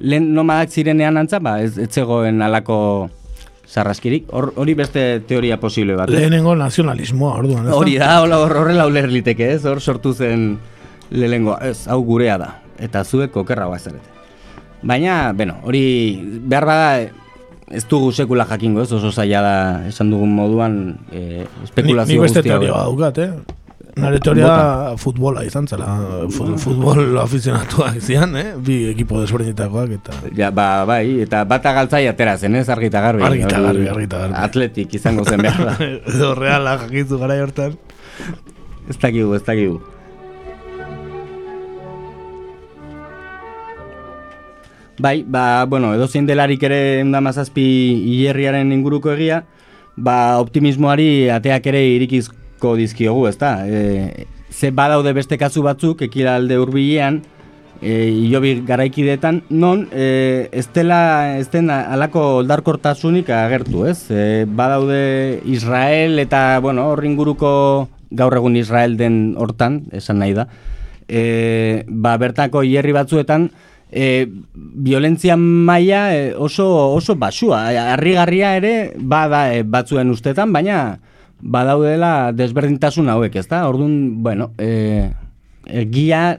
lehen 0.00 0.32
nomadak 0.34 0.70
zirenean 0.70 1.16
antza, 1.16 1.38
ba, 1.38 1.60
ez, 1.62 1.76
ez 1.78 1.88
zegoen 1.94 2.42
alako 2.42 3.10
sarraskirik. 3.66 4.26
Hor- 4.30 4.52
Hori 4.56 4.74
beste 4.74 5.20
teoria 5.26 5.58
posible 5.60 5.94
bat. 5.96 6.08
ez? 6.10 6.14
Lehenengo 6.18 6.54
nazionalismoa, 6.56 7.36
orduan. 7.38 7.68
Hori 7.72 7.96
da, 7.98 8.20
horrela 8.22 8.86
uler 8.86 9.08
liteke, 9.10 9.52
ez? 9.54 9.64
Hor 9.66 9.80
sortu 9.80 10.12
zen 10.14 10.58
lehenengoa, 11.10 11.58
ez, 11.70 11.86
hau 11.88 12.00
gurea 12.04 12.36
da. 12.38 12.50
Eta 12.78 13.04
zuek 13.04 13.36
okerra 13.36 13.66
bazarete. 13.70 14.10
Baina, 14.82 15.32
bueno, 15.32 15.56
hori 15.64 16.20
behar 16.44 16.66
bada 16.68 16.88
ez 17.70 17.86
dugu 17.88 18.10
sekula 18.12 18.44
jakingo, 18.44 18.82
ez? 18.82 18.92
Oso 18.92 19.10
zaila 19.10 19.40
da 19.42 19.54
esan 19.88 20.10
dugun 20.12 20.34
moduan 20.36 20.74
e, 21.10 21.20
Ni, 21.20 21.46
espekulazio 21.64 22.14
ni 22.14 22.20
beste 22.20 22.40
guzti 22.42 22.50
hau. 22.50 22.58
teoria 22.60 22.82
daukat, 22.82 23.18
eh? 23.18 23.30
Nare 23.94 24.18
teoria 24.18 24.94
futbola 24.98 25.44
izan 25.46 25.68
zela. 25.70 25.86
Fu- 26.34 26.56
Futbol 26.58 27.14
afizionatuak 27.22 28.00
zian, 28.02 28.34
eh? 28.36 28.46
Bi 28.58 28.80
ekipo 28.90 29.20
desberdinetakoak 29.22 29.92
eta... 30.00 30.16
Ja, 30.34 30.50
ba, 30.50 30.66
bai, 30.88 31.20
eta 31.22 31.44
bata 31.46 31.72
galtzai 31.76 32.02
atera 32.10 32.34
zen, 32.36 32.56
ez? 32.58 32.66
Argita 32.74 33.00
garbi. 33.04 33.22
Argita 33.22 33.60
garbi, 33.62 33.86
argita 33.92 34.24
garbi. 34.24 34.38
Atletik 34.48 34.94
izango 34.98 35.24
zen 35.24 35.44
behar 35.46 35.62
da. 35.70 35.76
Edo 36.14 36.34
reala 36.34 36.74
jakitzu 36.82 37.20
gara 37.22 37.38
hortan. 37.44 37.78
ez 38.90 38.98
dakigu, 38.98 39.30
ez 39.38 39.44
dakigu. 39.46 39.78
Bai, 44.98 45.24
ba, 45.26 45.64
bueno, 45.66 45.92
edo 45.94 46.06
zein 46.06 46.26
delarik 46.26 46.62
ere 46.62 47.00
eunda 47.00 47.20
mazazpi 47.20 47.64
hilerriaren 48.12 48.70
inguruko 48.72 49.10
egia, 49.16 49.40
ba, 49.96 50.38
optimismoari 50.38 51.28
ateak 51.34 51.66
ere 51.72 51.80
irikizko 52.64 52.76
dizkiogu, 52.76 53.28
ezta? 53.28 53.66
E, 53.66 54.26
ze 54.50 54.70
badaude 54.70 55.12
beste 55.12 55.36
kasu 55.38 55.62
batzuk, 55.62 56.02
ekilalde 56.02 56.56
hurbilean, 56.58 57.22
e, 57.82 58.08
ilobi 58.08 58.62
garaikidetan, 58.64 59.42
non 59.50 59.88
e, 59.92 60.48
ez 60.52 60.68
dela, 60.72 61.36
ez 61.38 61.50
den 61.50 61.70
alako 61.70 62.40
oldarkortasunik 62.40 63.28
agertu, 63.30 63.86
ez? 63.86 64.10
E, 64.10 64.46
badaude 64.46 65.40
Israel 65.44 66.18
eta, 66.18 66.60
bueno, 66.60 66.88
hor 66.88 67.04
inguruko 67.04 67.88
gaur 68.10 68.34
egun 68.36 68.56
Israel 68.56 68.96
den 68.96 69.34
hortan, 69.36 69.84
esan 69.92 70.20
nahi 70.20 70.34
da, 70.34 70.48
e, 71.08 71.84
ba, 71.88 72.16
bertako 72.16 72.62
hierri 72.62 72.92
batzuetan, 72.94 73.50
e, 73.90 74.28
violentzia 74.54 75.36
maila 75.36 76.14
e, 76.14 76.34
oso, 76.34 76.94
oso 76.94 77.16
basua, 77.16 77.66
harrigarria 77.92 78.56
ere 78.56 78.94
bada 78.96 79.52
e, 79.54 79.64
batzuen 79.66 80.14
ustetan, 80.14 80.54
baina 80.54 81.00
badaudela 81.40 82.32
desberdintasun 82.32 83.08
hauek, 83.08 83.36
ezta? 83.36 83.64
Orduan, 83.68 84.22
bueno, 84.22 84.50
e, 84.58 85.10
egia 85.66 86.38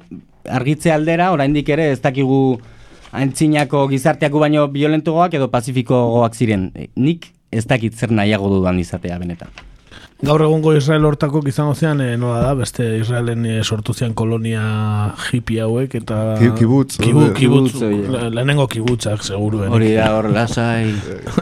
argitze 0.49 0.91
aldera, 0.93 1.31
oraindik 1.33 1.69
ere 1.69 1.91
ez 1.91 2.01
dakigu 2.01 2.59
antzinako 3.15 3.87
gizarteako 3.89 4.39
baino 4.43 4.67
violentogoak 4.71 5.33
edo 5.39 5.47
pazifikogoak 5.53 6.35
ziren. 6.35 6.71
Nik 6.95 7.31
ez 7.51 7.65
dakit 7.69 7.95
zer 7.95 8.11
nahiago 8.11 8.49
dudan 8.51 8.79
izatea 8.81 9.17
benetan. 9.21 9.49
Gaur 10.25 10.41
egungo 10.45 10.71
Israel 10.73 11.03
hortako 11.05 11.41
izango 11.47 11.73
zean, 11.75 11.99
e, 12.01 12.15
nola 12.17 12.39
da, 12.41 12.53
beste 12.55 12.85
Israelen 13.01 13.45
e, 13.45 13.55
sortu 13.63 13.93
zean 13.93 14.13
kolonia 14.15 14.61
hippie 15.29 15.59
hauek, 15.61 15.95
eta... 15.99 16.19
Ki- 16.39 16.53
kibutz, 16.55 16.95
Kibu, 16.97 17.25
kibutz, 17.35 17.73
Kibutz, 17.73 17.81
hori. 17.83 17.97
le- 18.13 18.29
lehenengo 18.37 18.65
kibutzak, 18.71 19.23
seguru. 19.27 19.65
Hori 19.67 19.91
da, 19.97 20.07
hor, 20.15 20.29
lasai. 20.31 20.93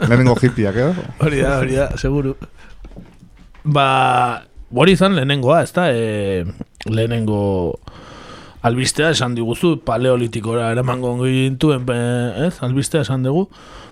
Lehenengo 0.08 0.34
hippiak, 0.42 0.74
edo? 0.74 1.06
Hori 1.22 1.40
da, 1.44 1.58
hori 1.60 1.78
da, 1.78 1.86
seguru. 2.02 2.34
Ba, 3.64 4.44
hori 4.74 4.92
izan 4.92 5.14
lehenengoa, 5.16 5.62
ez 5.64 5.72
da, 5.72 5.88
e, 5.88 6.44
lehenengo 6.84 7.78
albistea 8.64 9.10
esan 9.12 9.34
diguzu, 9.36 9.78
paleolitikora 9.84 10.70
eramango 10.72 11.14
gintuen, 11.22 11.88
ez, 12.44 12.54
albistea 12.64 13.04
esan 13.04 13.24
dugu, 13.24 13.46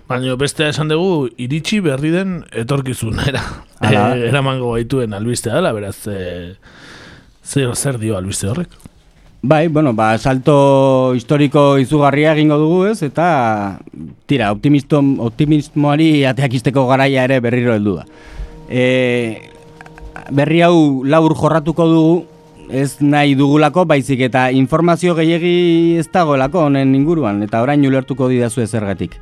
baina 0.09 0.35
bestea 0.37 0.69
esan 0.73 0.89
dugu, 0.93 1.27
iritsi 1.41 1.79
berri 1.81 2.13
den 2.13 2.41
etorkizunera. 2.51 3.43
E, 3.83 3.93
eramango 4.29 4.73
gaituen 4.77 5.13
albistea 5.17 5.57
dela, 5.57 5.73
beraz, 5.75 6.07
e, 6.07 6.55
zer, 7.43 7.73
zer 7.75 7.97
dio 7.99 8.17
albiste 8.17 8.47
horrek? 8.47 8.77
Bai, 9.43 9.67
bueno, 9.67 9.91
ba, 9.91 10.13
salto 10.17 11.11
historiko 11.17 11.77
izugarria 11.81 12.31
egingo 12.31 12.55
dugu, 12.61 12.85
ez? 12.87 13.01
Eta, 13.03 13.79
tira, 14.31 14.53
optimisto, 14.55 15.01
optimismoari 15.25 16.23
ateak 16.29 16.55
izteko 16.61 16.85
garaia 16.87 17.25
ere 17.27 17.41
berriro 17.43 17.73
heldu 17.75 17.97
da. 17.97 18.05
E, 18.69 19.51
berri 20.31 20.61
hau 20.61 21.03
laur 21.03 21.35
jorratuko 21.35 21.87
dugu, 21.89 22.15
ez 22.69 22.97
nahi 23.01 23.35
dugulako, 23.35 23.85
baizik 23.85 24.21
eta 24.29 24.49
informazio 24.51 25.15
gehiegi 25.15 25.97
ez 25.99 26.07
dagoelako 26.11 26.67
honen 26.67 26.95
inguruan, 26.95 27.43
eta 27.43 27.61
orain 27.61 27.83
ulertuko 27.85 28.29
didazu 28.31 28.63
ezergatik. 28.63 29.19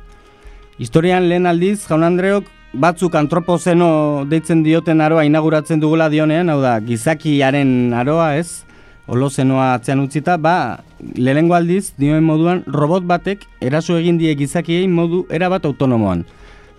Historian 0.78 1.28
lehen 1.28 1.46
aldiz, 1.46 1.82
jaun 1.88 2.04
Andreok, 2.06 2.46
batzuk 2.72 3.14
antropozeno 3.18 4.24
deitzen 4.28 4.62
dioten 4.64 5.00
aroa 5.00 5.26
inauguratzen 5.28 5.80
dugula 5.80 6.08
dionean, 6.08 6.48
hau 6.48 6.60
da, 6.62 6.78
gizakiaren 6.80 7.92
aroa 7.94 8.36
ez, 8.38 8.64
holozenoa 9.06 9.72
atzean 9.74 10.00
utzita, 10.00 10.38
ba, 10.38 10.84
lehengo 11.16 11.54
aldiz, 11.58 11.92
dioen 11.98 12.24
moduan, 12.24 12.62
robot 12.66 13.04
batek 13.04 13.44
eraso 13.60 13.98
egin 13.98 14.18
die 14.18 14.34
gizakiei 14.38 14.86
modu 14.88 15.26
erabat 15.30 15.66
autonomoan. 15.68 16.24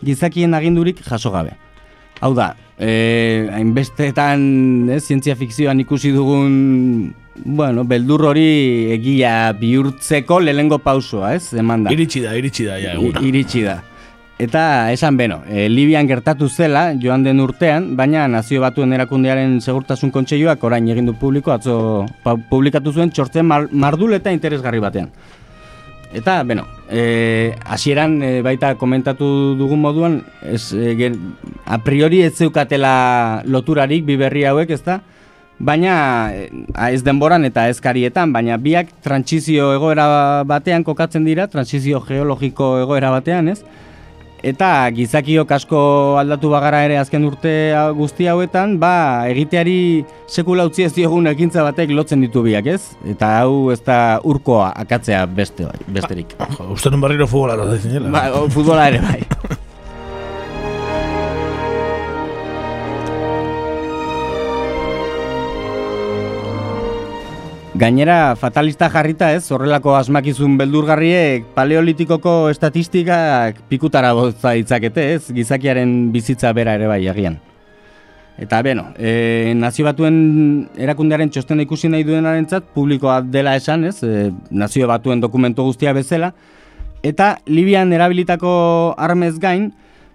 Gizakien 0.03 0.53
agindurik 0.57 0.99
jaso 1.05 1.31
gabe. 1.31 1.53
Hau 2.23 2.31
da, 2.37 2.53
eh, 2.79 3.49
hainbestetan 3.51 4.43
eh, 4.87 4.99
zientzia 5.01 5.35
fikzioan 5.35 5.81
ikusi 5.83 6.13
dugun 6.15 7.13
bueno, 7.43 7.83
beldur 7.83 8.29
hori 8.29 8.45
egia 8.95 9.51
bihurtzeko 9.59 10.37
lehengo 10.39 10.79
pausoa, 10.79 11.33
ez? 11.35 11.51
Eman 11.59 11.83
da. 11.83 11.91
Iritsi 11.91 12.21
da, 12.23 12.37
iritsi 12.39 12.69
da, 12.69 12.77
ja, 12.79 12.93
eguna. 12.95 13.23
Iritsi 13.27 13.65
da. 13.65 13.81
Eta 14.39 14.63
esan 14.91 15.17
beno, 15.19 15.41
e, 15.45 15.67
Libian 15.69 16.07
gertatu 16.09 16.47
zela 16.49 16.87
joan 16.99 17.25
den 17.27 17.43
urtean, 17.43 17.91
baina 17.99 18.25
nazio 18.31 18.63
batuen 18.63 18.95
erakundearen 18.95 19.59
segurtasun 19.61 20.11
kontseiluak 20.11 20.63
orain 20.63 20.87
egin 20.89 21.11
du 21.11 21.13
publiko, 21.19 21.51
atzo 21.53 21.75
publikatu 22.49 22.91
zuen 22.95 23.11
txortzen 23.11 23.45
mar, 23.45 23.67
mardul 23.71 24.15
eta 24.15 24.31
interesgarri 24.31 24.81
batean. 24.83 25.11
Eta, 26.13 26.43
beno, 26.45 26.67
e, 26.93 27.55
hasieran 27.65 28.19
e, 28.21 28.41
baita 28.45 28.75
komentatu 28.77 29.25
dugun 29.57 29.81
moduan, 29.81 30.19
ez, 30.45 30.67
e, 30.77 30.93
gen, 30.99 31.17
a 31.65 31.79
priori 31.81 32.21
ez 32.21 32.35
zeukatela 32.37 33.41
loturarik 33.49 34.05
bi 34.05 34.17
berri 34.19 34.45
hauek, 34.45 34.69
ez 34.75 34.83
da? 34.85 34.99
Baina 35.63 35.95
ez 36.89 37.01
denboran 37.05 37.45
eta 37.49 37.65
ez 37.71 37.79
karietan, 37.81 38.33
baina 38.33 38.59
biak 38.61 38.91
trantsizio 39.05 39.71
egoera 39.73 40.05
batean 40.49 40.85
kokatzen 40.85 41.25
dira, 41.25 41.47
trantsizio 41.47 42.01
geologiko 42.05 42.75
egoera 42.83 43.09
batean, 43.13 43.49
ez? 43.53 43.61
Eta 44.43 44.89
gizakiok 44.91 45.53
asko 45.55 45.81
aldatu 46.19 46.49
bagara 46.51 46.81
ere 46.83 46.97
azken 46.99 47.23
urte 47.23 47.53
guzti 47.95 48.27
hauetan, 48.27 48.75
ba, 48.81 49.23
egiteari 49.31 50.03
sekula 50.27 50.65
utzi 50.67 50.83
ez 50.83 50.91
diogun 50.97 51.31
ekintza 51.31 51.63
batek 51.63 51.95
lotzen 51.95 52.25
ditu 52.25 52.43
biak, 52.43 52.67
ez? 52.67 52.81
Eta 53.07 53.37
hau 53.39 53.71
ez 53.71 53.79
da 53.87 54.19
urkoa 54.19 54.73
akatzea 54.83 55.23
beste 55.39 55.63
bai, 55.69 55.79
besterik. 55.95 56.35
Jo, 56.57 56.73
uste 56.75 56.91
nun 56.91 56.99
barriro 57.05 57.29
futbola 57.31 57.77
zinela. 57.77 58.11
Ba, 58.11 58.47
futbola 58.51 58.91
ere 58.91 58.99
bai. 59.07 59.21
Gainera, 67.83 68.37
fatalista 68.39 68.87
jarrita 68.87 69.33
ez, 69.35 69.41
horrelako 69.51 69.97
asmakizun 69.97 70.53
beldurgarriek 70.55 71.49
paleolitikoko 71.51 72.47
estatistikak 72.47 73.57
pikutara 73.67 74.13
botza 74.15 74.53
ditzakete 74.55 75.03
ez, 75.17 75.25
gizakiaren 75.35 75.91
bizitza 76.13 76.53
bera 76.55 76.77
ere 76.79 76.87
bai 76.87 77.01
agian. 77.11 77.35
Eta 78.39 78.61
beno, 78.63 78.85
e, 78.95 79.51
nazio 79.59 79.83
batuen 79.83 80.15
erakundearen 80.79 81.33
txostena 81.35 81.65
ikusi 81.67 81.91
nahi 81.91 82.07
duenarentzat 82.07 82.71
publikoa 82.71 83.17
dela 83.19 83.57
esan 83.59 83.83
ez, 83.91 83.97
e, 83.99 84.29
nazio 84.47 84.87
batuen 84.87 85.19
dokumento 85.19 85.67
guztia 85.67 85.91
bezala, 85.91 86.31
eta 87.03 87.33
Libian 87.51 87.91
erabilitako 87.91 88.53
armez 88.95 89.35
gain, 89.43 89.73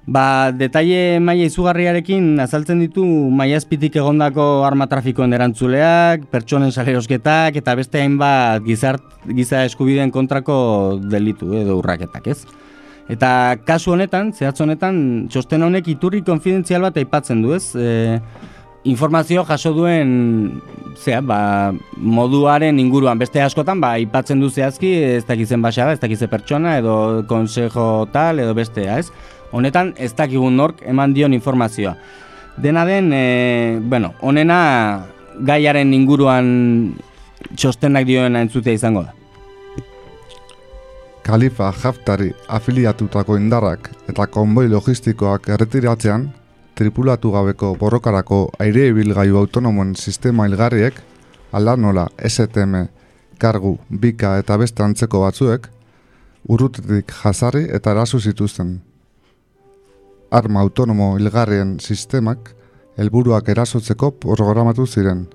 ba, 0.08 0.50
detaile 0.56 1.20
maila 1.20 1.46
izugarriarekin 1.50 2.40
azaltzen 2.40 2.80
ditu 2.80 3.04
maila 3.04 3.58
azpitik 3.60 3.98
egondako 4.00 4.64
arma 4.66 4.88
trafikoen 4.88 5.36
erantzuleak, 5.36 6.24
pertsonen 6.32 6.72
salerosketak 6.72 7.60
eta 7.60 7.76
beste 7.78 8.00
hainbat 8.00 8.64
gizart, 8.66 9.04
giza 9.28 9.66
eskubideen 9.68 10.12
kontrako 10.14 10.58
delitu 11.12 11.52
edo 11.60 11.78
urraketak, 11.82 12.32
ez? 12.32 12.40
Eta 13.08 13.30
kasu 13.64 13.94
honetan, 13.94 14.32
zehatz 14.36 14.60
honetan, 14.60 15.28
txosten 15.32 15.64
honek 15.64 15.86
iturri 15.94 16.20
konfidentzial 16.24 16.84
bat 16.84 16.96
aipatzen 17.00 17.40
du, 17.44 17.54
ez? 17.56 17.70
E, 17.76 18.18
informazio 18.88 19.44
jaso 19.48 19.72
duen 19.76 20.60
zea, 20.96 21.20
ba, 21.24 21.72
moduaren 21.96 22.78
inguruan 22.80 23.18
beste 23.20 23.40
askotan 23.42 23.80
ba 23.80 23.94
aipatzen 23.98 24.40
du 24.40 24.48
zehazki 24.50 24.92
ez 25.16 25.24
dakizen 25.28 25.62
basa 25.62 25.90
ez 25.92 26.00
dakize 26.00 26.28
pertsona 26.30 26.78
edo 26.78 27.24
konsejo 27.28 28.06
tal 28.12 28.40
edo 28.44 28.54
bestea, 28.56 28.98
ez? 29.02 29.10
Honetan 29.52 29.94
ez 29.96 30.12
dakigun 30.14 30.56
nork 30.56 30.82
eman 30.86 31.14
dion 31.14 31.32
informazioa. 31.32 31.96
Dena 32.58 32.84
den, 32.84 33.12
e, 33.12 33.78
bueno, 33.80 34.14
honena 34.20 35.06
gaiaren 35.38 35.94
inguruan 35.94 36.48
txostenak 37.54 38.06
dioena 38.06 38.42
entzutea 38.42 38.74
izango 38.74 39.04
da. 39.06 39.14
Kalifa 41.28 41.68
Haftari 41.70 42.30
afiliatutako 42.48 43.36
indarrak 43.36 43.90
eta 44.08 44.26
konboi 44.32 44.66
logistikoak 44.72 45.50
erretiratzean, 45.52 46.30
tripulatu 46.74 47.32
gabeko 47.34 47.74
borrokarako 47.76 48.38
aire 48.64 48.86
ibilgailu 48.88 49.36
autonomoen 49.36 49.94
sistema 49.96 50.46
hilgarriek, 50.48 51.02
ala 51.52 51.76
nola 51.76 52.06
STM, 52.24 52.86
kargu, 53.38 53.76
bika 53.90 54.38
eta 54.40 54.56
beste 54.56 54.82
antzeko 54.82 55.20
batzuek, 55.26 55.68
urrutetik 56.48 57.12
jasarri 57.22 57.66
eta 57.76 57.92
erasu 57.92 58.20
zituzten. 58.20 58.78
Arma 60.30 60.60
autonomo 60.60 61.16
hilgarrien 61.16 61.78
sistemak 61.80 62.50
helburuak 63.00 63.48
erasotzeko 63.48 64.10
programatu 64.20 64.86
ziren. 64.86 65.26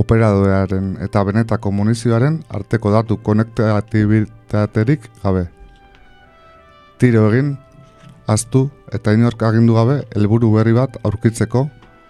Operadorearen 0.00 0.96
eta 1.04 1.24
benetako 1.28 1.72
munizioaren 1.74 2.40
arteko 2.48 2.90
datu 2.94 3.18
konektatibilitaterik 3.20 5.08
gabe. 5.22 5.48
Tiro 6.98 7.28
egin, 7.28 7.56
aztu 8.26 8.70
eta 8.92 9.12
inork 9.12 9.42
agindu 9.42 9.76
gabe 9.76 10.00
helburu 10.16 10.54
berri 10.56 10.72
bat 10.72 10.96
aurkitzeko 11.04 11.66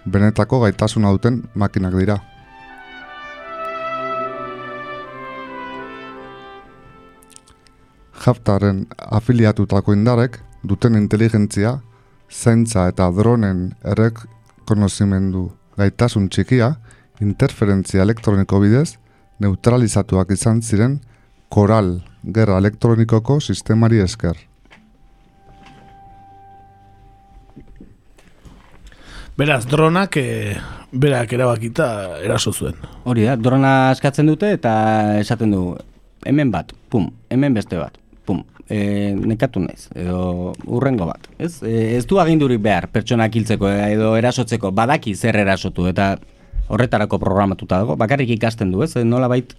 benetako 0.07 0.61
gaitasuna 0.67 1.11
duten 1.17 1.43
makinak 1.55 1.95
dira. 1.99 2.21
Haftaren 8.29 8.87
afiliatutako 8.99 9.95
indarek 9.97 10.39
duten 10.69 10.99
inteligentzia, 10.99 11.79
zaintza 12.29 12.89
eta 12.93 13.09
dronen 13.17 13.71
errekonozimendu 13.85 15.49
gaitasun 15.79 16.29
txikia, 16.29 16.75
interferentzia 17.25 18.05
elektroniko 18.05 18.61
bidez, 18.63 18.99
neutralizatuak 19.43 20.35
izan 20.35 20.63
ziren 20.63 20.99
koral 21.49 21.99
gerra 22.23 22.59
elektronikoko 22.61 23.41
sistemari 23.41 24.03
esker. 24.05 24.37
Beraz, 29.39 29.63
dronak 29.71 30.17
e, 30.19 30.57
berak 30.91 31.33
erabakita 31.33 32.19
eraso 32.27 32.51
zuen. 32.53 32.75
Hori 33.07 33.23
da, 33.29 33.37
drona 33.39 33.93
eskatzen 33.95 34.27
dute 34.27 34.51
eta 34.57 34.73
esaten 35.21 35.55
du 35.55 35.63
hemen 36.27 36.51
bat, 36.51 36.75
pum, 36.91 37.07
hemen 37.31 37.55
beste 37.55 37.79
bat, 37.79 37.95
pum, 38.27 38.43
e, 38.71 39.15
nekatu 39.17 39.61
naiz, 39.65 39.89
edo 39.97 40.53
urrengo 40.67 41.07
bat. 41.09 41.29
Ez, 41.39 41.63
e, 41.63 41.97
ez 41.97 42.05
du 42.07 42.19
agindurik 42.21 42.61
behar 42.61 42.89
pertsonak 42.93 43.35
hiltzeko 43.35 43.69
e, 43.69 43.93
edo 43.95 44.15
erasotzeko, 44.17 44.71
badaki 44.77 45.15
zer 45.17 45.37
erasotu 45.37 45.87
eta 45.89 46.17
horretarako 46.69 47.19
programatuta 47.19 47.79
dago, 47.81 47.97
bakarrik 47.97 48.29
ikasten 48.37 48.71
du, 48.73 48.83
ez, 48.85 48.95
e, 48.97 49.05
nola 49.05 49.29
bait, 49.29 49.55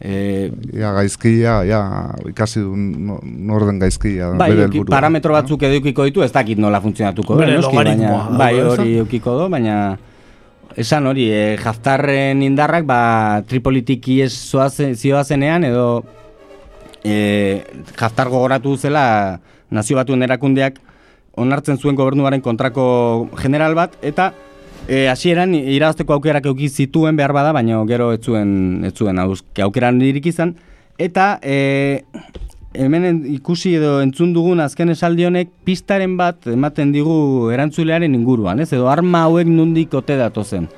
e, 0.00 0.50
Ja, 0.74 0.92
gaizkia, 0.96 1.60
ja, 1.66 1.80
ikasi 2.28 2.60
du 2.60 2.74
no- 2.76 3.20
norden 3.22 3.78
gaizkia. 3.78 4.32
bai, 4.38 4.50
bere 4.50 4.66
euki- 4.66 4.84
parametro 4.90 5.32
batzuk 5.34 5.62
edo 5.62 5.74
eukiko 5.78 6.04
ditu, 6.04 6.22
ez 6.22 6.32
dakit 6.32 6.58
nola 6.58 6.80
funtzionatuko, 6.80 7.36
Bere 7.36 7.56
noski, 7.56 7.76
baina, 7.76 8.28
bai, 8.38 8.54
hori 8.60 8.96
eukiko 8.98 9.38
do, 9.38 9.48
baina 9.48 9.96
esan 10.76 11.06
hori, 11.06 11.30
e, 11.30 11.56
jaftarren 11.58 12.42
indarrak, 12.42 12.84
ba, 12.86 13.42
Tripolitik 13.46 14.06
ies 14.08 14.34
zioazenean, 14.94 15.64
edo 15.64 16.04
e, 17.04 17.64
jaftar 17.98 18.28
gogoratu 18.28 18.76
zela 18.76 19.40
nazio 19.70 19.96
batuen 19.96 20.22
erakundeak 20.22 20.80
onartzen 21.38 21.78
zuen 21.78 21.96
gobernuaren 21.96 22.40
kontrako 22.42 23.28
general 23.38 23.74
bat, 23.78 23.94
eta 24.02 24.32
e, 24.88 25.06
hasieran 25.08 25.54
irabazteko 25.54 26.16
aukerak 26.16 26.48
euki 26.50 26.68
zituen 26.68 27.16
behar 27.16 27.32
bada, 27.36 27.52
baina 27.52 27.78
gero 27.86 28.12
ez 28.12 28.20
zuen, 28.24 28.84
ez 28.84 28.94
zuen 28.94 29.18
aukeran 29.18 30.00
dirik 30.02 30.26
izan, 30.26 30.56
eta 30.98 31.38
e, 31.42 32.02
hemen 32.74 33.04
en- 33.04 33.22
ikusi 33.34 33.76
edo 33.78 34.00
entzun 34.02 34.32
dugun 34.34 34.60
azken 34.60 34.90
esaldi 34.90 35.24
honek 35.28 35.50
pistaren 35.64 36.16
bat 36.18 36.46
ematen 36.50 36.92
digu 36.92 37.50
erantzulearen 37.54 38.14
inguruan, 38.14 38.60
ez? 38.60 38.72
Edo 38.72 38.88
arma 38.90 39.22
hauek 39.28 39.46
nundik 39.46 39.94
ote 39.94 40.16
datozen. 40.18 40.68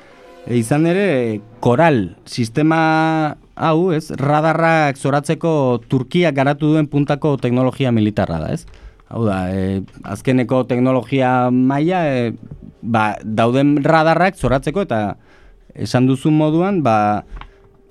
E, 0.45 0.57
izan 0.57 0.85
ere, 0.89 1.39
koral 1.59 2.17
sistema 2.25 3.35
hau, 3.61 3.91
ez? 3.93 4.09
Radarrak 4.17 4.97
zoratzeko 4.97 5.53
Turkiak 5.89 6.35
garatu 6.35 6.73
duen 6.73 6.89
puntako 6.89 7.35
teknologia 7.41 7.91
militarra 7.93 8.39
da, 8.41 8.53
ez? 8.55 8.65
Hau 9.11 9.25
da, 9.27 9.43
e, 9.53 9.81
azkeneko 10.07 10.63
teknologia 10.69 11.51
maila, 11.51 12.01
e, 12.07 12.31
ba, 12.81 13.11
dauden 13.23 13.75
radarrak 13.85 14.39
zoratzeko 14.39 14.85
eta 14.87 15.01
esan 15.75 16.07
duzun 16.09 16.37
moduan, 16.39 16.81
ba, 16.83 17.23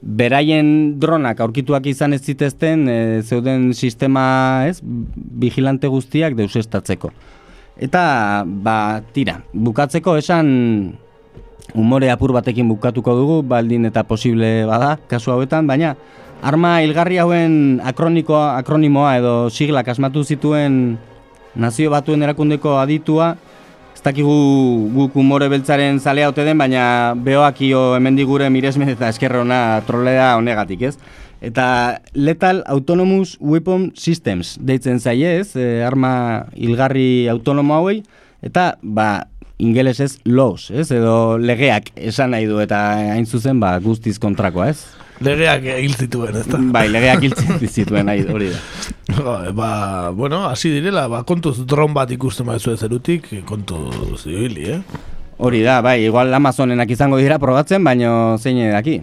beraien 0.01 0.99
dronak 1.01 1.43
aurkituak 1.45 1.87
izan 1.91 2.17
ez 2.17 2.23
zitezten 2.25 2.89
e, 2.89 2.99
zeuden 3.23 3.71
sistema, 3.77 4.67
ez, 4.69 4.81
vigilante 4.83 5.91
guztiak 5.93 6.39
deusestatzeko. 6.39 7.13
Eta, 7.81 8.03
ba, 8.45 8.77
tira, 9.15 9.39
bukatzeko 9.55 10.17
esan 10.21 10.51
umore 11.75 12.11
apur 12.11 12.33
batekin 12.33 12.69
bukatuko 12.69 13.15
dugu, 13.15 13.43
baldin 13.43 13.87
eta 13.87 14.03
posible 14.05 14.67
bada, 14.67 14.97
kasu 15.09 15.33
hauetan, 15.35 15.67
baina 15.67 15.95
arma 16.43 16.81
hilgarri 16.83 17.21
hauen 17.21 17.81
akronikoa, 17.85 18.57
akronimoa 18.59 19.15
edo 19.21 19.35
siglak 19.51 19.89
asmatu 19.93 20.25
zituen 20.25 20.99
nazio 21.55 21.91
batuen 21.91 22.23
erakundeko 22.23 22.79
aditua, 22.81 23.35
ez 23.95 24.03
dakigu 24.05 24.35
guk 24.95 25.17
umore 25.21 25.51
beltzaren 25.53 25.99
zalea 26.01 26.31
ote 26.31 26.45
den, 26.47 26.59
baina 26.59 27.15
behoakio 27.15 27.97
hemendigure 27.99 28.49
miresmen 28.51 28.89
eta 28.95 29.11
eskerrona 29.13 29.81
trolea 29.87 30.37
honegatik, 30.39 30.87
ez? 30.91 30.97
Eta 31.41 32.01
Lethal 32.13 32.63
Autonomous 32.69 33.39
Weapon 33.41 33.91
Systems 33.97 34.59
deitzen 34.61 35.01
zaie 35.01 35.39
ez, 35.41 35.55
e, 35.57 35.81
arma 35.85 36.47
hilgarri 36.53 37.29
autonomo 37.33 37.79
hauei, 37.79 38.03
eta 38.45 38.75
ba, 38.83 39.27
ingelesez 39.61 40.17
laws, 40.25 40.71
ez, 40.73 40.89
edo 40.95 41.37
legeak 41.39 41.93
esan 41.97 42.33
nahi 42.35 42.49
du, 42.49 42.59
eta 42.63 42.81
hain 43.13 43.27
zuzen 43.27 43.61
ba, 43.61 43.75
guztiz 43.85 44.17
kontrakoa, 44.23 44.71
ez? 44.73 44.87
Legeak 45.21 45.67
hil 45.77 45.95
zituen, 46.01 46.39
ez 46.41 46.47
da? 46.49 46.59
Bai, 46.73 46.87
legeak 46.89 47.27
hil 47.27 47.37
zituen, 47.69 48.09
nahi, 48.09 48.25
hori 48.25 48.51
da. 48.55 48.61
Ba, 49.59 49.71
bueno, 50.17 50.45
hasi 50.49 50.71
direla, 50.71 51.05
ba, 51.11 51.25
kontuz 51.29 51.59
dron 51.69 51.93
bat 51.93 52.11
ikusten 52.15 52.47
maizu 52.49 52.77
zerutik, 52.77 53.27
kontuz 53.45 54.23
zibili, 54.23 54.71
eh? 54.79 54.81
Hori 55.41 55.61
da, 55.67 55.81
bai, 55.85 55.99
igual 56.07 56.33
Amazonenak 56.37 56.91
izango 56.95 57.19
dira 57.21 57.41
probatzen, 57.43 57.85
baino 57.85 58.39
zein 58.39 58.63
daki. 58.73 59.01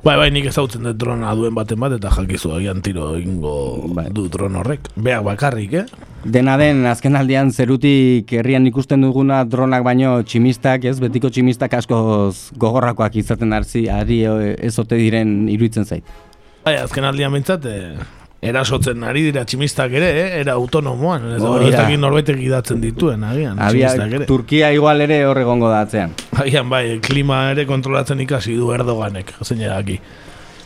Bai, 0.00 0.14
bai, 0.16 0.30
nik 0.32 0.46
ezautzen 0.48 0.86
dut 0.86 0.96
drona 0.96 1.34
duen 1.36 1.52
baten 1.52 1.76
bat 1.80 1.92
eta 1.92 2.08
jakizu 2.14 2.54
agian 2.56 2.78
tiro 2.80 3.10
ingo 3.20 3.52
bai. 3.92 4.06
du 4.08 4.28
dron 4.32 4.54
horrek. 4.56 4.88
Beak 4.96 5.26
bakarrik, 5.26 5.74
eh? 5.76 5.84
Dena 6.24 6.54
den, 6.56 6.86
azken 6.88 7.18
aldian 7.20 7.52
zerutik 7.52 8.32
herrian 8.32 8.64
ikusten 8.66 9.04
duguna 9.04 9.42
dronak 9.44 9.84
baino 9.84 10.22
tximistak, 10.22 10.86
ez? 10.88 10.96
Betiko 11.04 11.28
tximistak 11.28 11.76
asko 11.76 12.32
gogorrakoak 12.56 13.20
izaten 13.20 13.52
arzi, 13.52 13.90
ari 13.92 14.22
ezote 14.70 14.96
diren 14.96 15.50
iruditzen 15.52 15.84
zait. 15.84 16.16
Bai, 16.64 16.78
azken 16.80 17.04
aldian 17.04 17.36
bintzat, 17.36 17.68
eh, 17.68 18.19
erasotzen 18.40 19.04
ari 19.04 19.26
dira 19.28 19.44
tximistak 19.44 19.92
ere, 19.98 20.08
eh? 20.16 20.28
era 20.40 20.54
autonomoan, 20.56 21.26
ez 21.36 21.42
da 21.42 21.84
norbaitek 22.00 22.40
idatzen 22.40 22.80
dituen, 22.80 23.24
agian, 23.28 23.60
tximistak 23.60 24.16
ere. 24.16 24.28
Turkia 24.30 24.72
igual 24.72 25.04
ere 25.04 25.22
horregongo 25.28 25.68
da 25.68 25.82
atzean. 25.84 26.16
Agian, 26.40 26.68
bai, 26.72 26.98
klima 27.04 27.50
ere 27.52 27.66
kontrolatzen 27.68 28.20
ikasi 28.24 28.56
du 28.56 28.72
Erdoganek, 28.72 29.34
zein 29.44 29.60
edaki. 29.66 30.00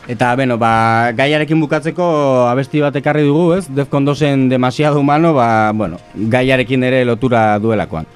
Eta, 0.07 0.35
bueno, 0.37 0.59
ba, 0.61 1.11
gaiarekin 1.17 1.59
bukatzeko 1.63 2.05
abesti 2.47 2.83
bat 2.83 2.95
ekarri 2.95 3.25
dugu, 3.25 3.55
ez? 3.57 3.65
Defcon 3.67 4.05
dozen 4.05 4.47
demasiado 4.49 4.99
humano, 5.01 5.33
ba, 5.33 5.71
bueno, 5.73 5.97
gaiarekin 6.15 6.85
ere 6.85 7.03
lotura 7.09 7.57
duelakoan. 7.59 8.07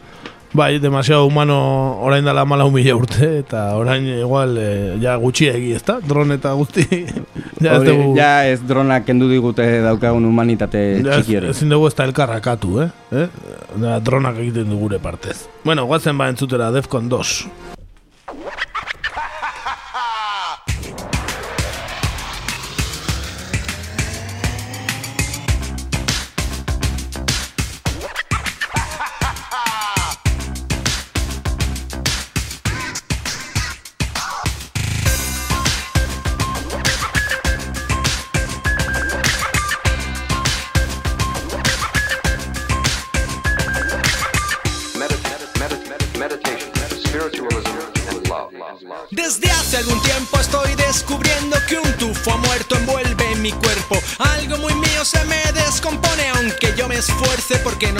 Bai, 0.51 0.79
demasiado 0.79 1.25
humano 1.25 2.01
orain 2.01 2.25
dala 2.25 2.43
mala 2.45 2.65
humila 2.65 2.95
urte, 2.95 3.39
eta 3.43 3.75
orain 3.77 4.07
igual 4.09 4.57
e, 4.57 4.97
ja 5.01 5.13
gutxiegi 5.21 5.75
ez 5.77 5.83
da, 5.85 5.99
dron 6.01 6.33
eta 6.33 6.55
guzti. 6.57 6.87
ja, 7.63 7.75
ez 7.75 7.83
dugu... 7.85 8.15
ja 8.17 8.31
ez 8.49 8.59
dronak 8.65 9.05
kendu 9.05 9.29
digute 9.29 9.67
daukagun 9.85 10.25
humanitate 10.25 10.83
ja, 11.03 11.19
txikiere. 11.19 11.53
Ezin 11.53 11.69
dugu 11.69 11.91
ez 11.91 11.93
da 11.93 12.09
elkarrakatu, 12.09 12.79
eh? 12.81 12.89
eh? 13.13 13.27
dronak 14.01 14.41
egiten 14.41 14.73
dugure 14.73 14.97
partez. 14.97 15.43
Bueno, 15.63 15.85
guatzen 15.85 16.17
ba 16.17 16.31
entzutera, 16.33 16.71
Defcon 16.73 17.13
2. 17.13 17.77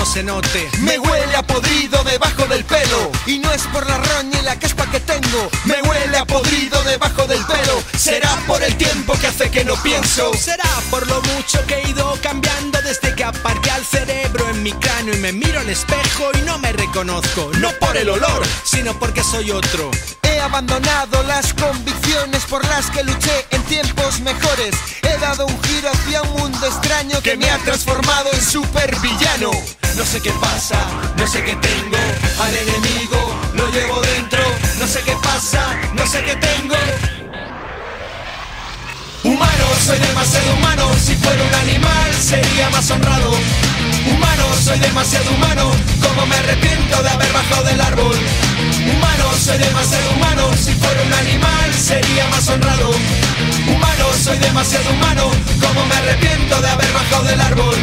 Se 0.05 0.23
note. 0.23 0.69
Me 0.79 0.99
huele 0.99 1.35
a 1.35 1.41
podrido 1.41 2.03
debajo 2.03 2.45
del 2.47 2.65
pelo. 2.65 3.11
Y 3.25 3.39
no 3.39 3.51
es 3.53 3.61
por 3.67 3.87
la 3.87 3.97
roña 3.97 4.39
y 4.39 4.43
la 4.43 4.59
caspa 4.59 4.89
que 4.91 4.99
tengo. 4.99 5.49
Me 5.65 5.81
huele 5.81 6.17
a 6.17 6.25
podrido 6.25 6.81
debajo 6.83 7.25
del 7.27 7.43
pelo. 7.45 7.81
Será 7.97 8.29
por 8.45 8.61
el 8.61 8.75
tiempo 8.75 9.13
que 9.19 9.27
hace 9.27 9.49
que 9.49 9.63
no 9.63 9.75
pienso. 9.81 10.33
Será 10.33 10.69
por 10.89 11.07
lo 11.07 11.21
mucho 11.21 11.65
que 11.65 11.75
he 11.75 11.89
ido 11.89 12.17
cambiando 12.21 12.81
desde 12.81 13.15
que 13.15 13.23
aparqué 13.23 13.71
al 13.71 13.85
cerebro 13.85 14.49
en 14.49 14.63
mi 14.63 14.73
cráneo 14.73 15.15
y 15.15 15.19
me 15.19 15.31
miro 15.31 15.59
al 15.59 15.69
espejo 15.69 16.31
y 16.37 16.41
no 16.41 16.57
me 16.59 16.73
reconozco. 16.73 17.49
No 17.59 17.71
por 17.79 17.95
el 17.95 18.09
olor, 18.09 18.45
sino 18.63 18.97
porque 18.99 19.23
soy 19.23 19.51
otro. 19.51 19.91
He 20.39 20.41
abandonado 20.41 21.21
las 21.23 21.53
convicciones 21.53 22.45
por 22.45 22.65
las 22.69 22.89
que 22.91 23.03
luché 23.03 23.45
en 23.51 23.61
tiempos 23.63 24.21
mejores. 24.21 24.73
He 25.01 25.17
dado 25.17 25.45
un 25.45 25.63
giro 25.63 25.89
hacia 25.89 26.21
un 26.21 26.29
mundo 26.39 26.65
extraño 26.65 27.21
que 27.21 27.35
me 27.35 27.49
ha 27.49 27.57
transformado 27.57 28.31
en 28.31 28.41
supervillano. 28.41 29.51
No 29.97 30.05
sé 30.05 30.21
qué 30.21 30.31
pasa, 30.39 30.77
no 31.17 31.27
sé 31.27 31.43
qué 31.43 31.57
tengo. 31.57 31.97
Al 32.41 32.55
enemigo 32.55 33.35
lo 33.53 33.67
llevo 33.71 33.99
dentro. 33.99 34.39
No 34.79 34.87
sé 34.87 35.01
qué 35.01 35.13
pasa, 35.21 35.61
no 35.93 36.07
sé 36.07 36.23
qué 36.23 36.37
tengo. 36.37 36.75
Humano, 39.25 39.65
soy 39.85 39.99
demasiado 39.99 40.53
humano. 40.53 40.89
Si 41.05 41.15
fuera 41.15 41.43
un 41.43 41.55
animal 41.55 42.13
sería 42.13 42.69
más 42.69 42.89
honrado. 42.89 43.33
Humano, 44.11 44.43
soy 44.63 44.79
demasiado 44.79 45.31
humano. 45.31 45.71
Como 46.01 46.25
me 46.25 46.35
arrepiento 46.35 47.01
de 47.03 47.09
haber 47.09 47.31
bajado 47.31 47.63
del 47.63 47.81
árbol. 47.81 48.15
Humano, 48.93 49.25
soy 49.43 49.57
demasiado 49.57 50.11
humano. 50.11 50.51
Si 50.57 50.73
fuera 50.73 51.01
un 51.03 51.13
animal 51.13 51.73
sería 51.73 52.27
más 52.27 52.47
honrado. 52.49 52.91
Humano, 53.67 54.05
soy 54.23 54.37
demasiado 54.37 54.89
humano. 54.91 55.31
Como 55.61 55.85
me 55.85 55.95
arrepiento 55.95 56.61
de 56.61 56.69
haber 56.69 56.91
bajado 56.93 57.23
del 57.23 57.41
árbol. 57.41 57.75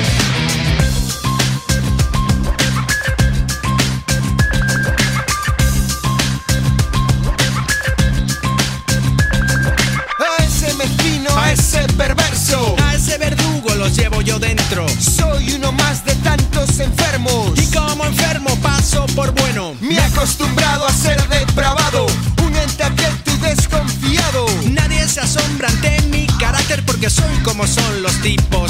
cómo 27.56 27.66
son 27.66 28.02
los 28.02 28.12
tipos. 28.20 28.65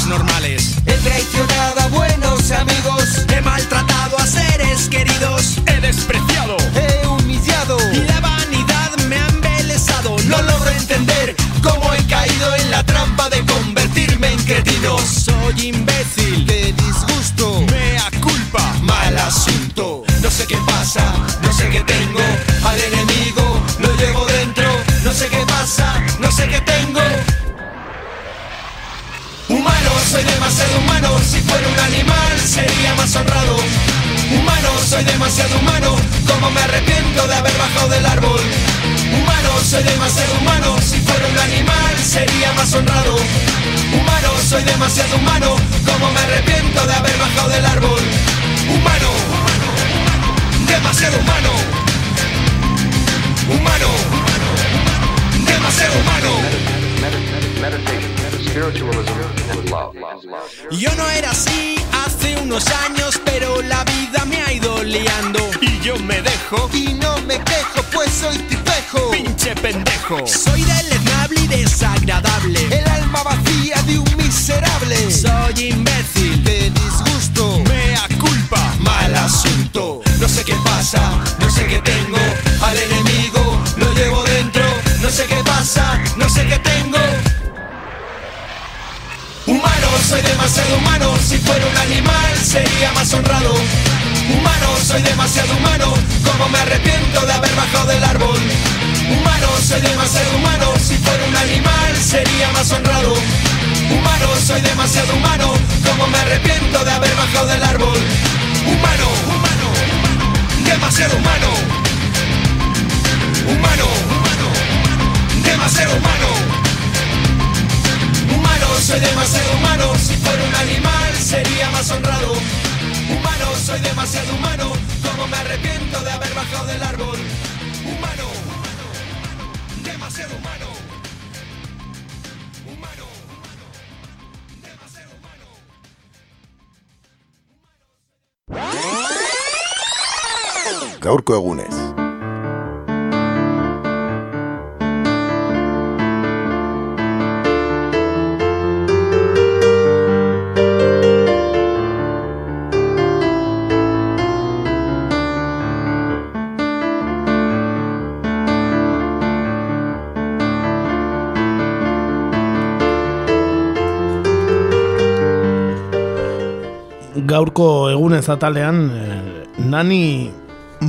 Gaurko 167.27 167.89
egunez 167.91 168.29
atalean 168.31 168.77
eh, 168.95 169.43
Nani 169.67 170.31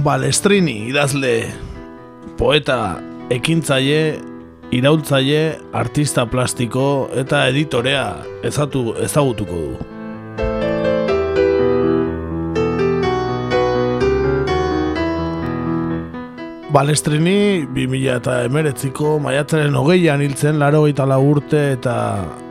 Balestrini 0.05 0.77
idazle 0.93 1.33
poeta 2.39 2.99
ekintzaile 3.35 4.21
iraultzaile 4.79 5.41
artista 5.81 6.27
plastiko 6.31 7.09
eta 7.19 7.47
editorea 7.51 8.05
ezatu 8.47 8.93
ezagutuko 9.03 9.63
du. 9.65 9.77
Balestrini 16.69 17.65
2000 17.75 18.19
eta 18.21 18.43
emeretziko 18.47 19.17
maiatzaren 19.25 19.75
hogeian 19.75 20.23
hiltzen 20.23 20.61
laro 20.61 20.85
urte 20.85 21.73
eta 21.73 21.97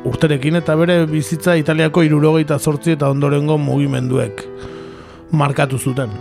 urterekin 0.07 0.55
eta 0.61 0.75
bere 0.79 1.01
bizitza 1.09 1.55
Italiako 1.59 2.03
irurogeita 2.07 2.57
zortzi 2.59 2.95
eta 2.95 3.09
ondorengo 3.11 3.57
mugimenduek 3.59 4.43
markatu 5.31 5.77
zuten. 5.77 6.11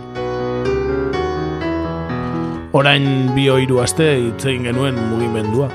Orain 2.75 3.33
bi 3.35 3.47
hiru 3.47 3.79
aste 3.81 4.07
hitz 4.19 4.45
egin 4.45 4.67
genuen 4.67 4.97
mugimendua. 5.09 5.69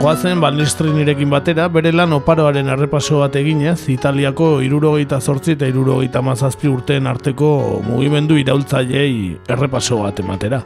Goazen 0.00 0.38
Balnestrinirekin 0.40 1.30
batera, 1.32 1.66
bere 1.72 1.90
lan 1.90 2.12
oparoaren 2.14 2.68
errepaso 2.70 3.24
bat 3.24 3.36
eginez, 3.40 3.88
Italiako 3.90 4.60
irurogeita 4.62 5.18
zortzi 5.20 5.56
eta 5.56 5.66
irurogeita 5.66 6.22
mazazpi 6.22 6.70
urteen 6.70 7.10
arteko 7.10 7.82
mugimendu 7.88 8.38
iraultzailei 8.38 9.36
errepaso 9.50 10.04
bat 10.04 10.22
ematera. 10.22 10.62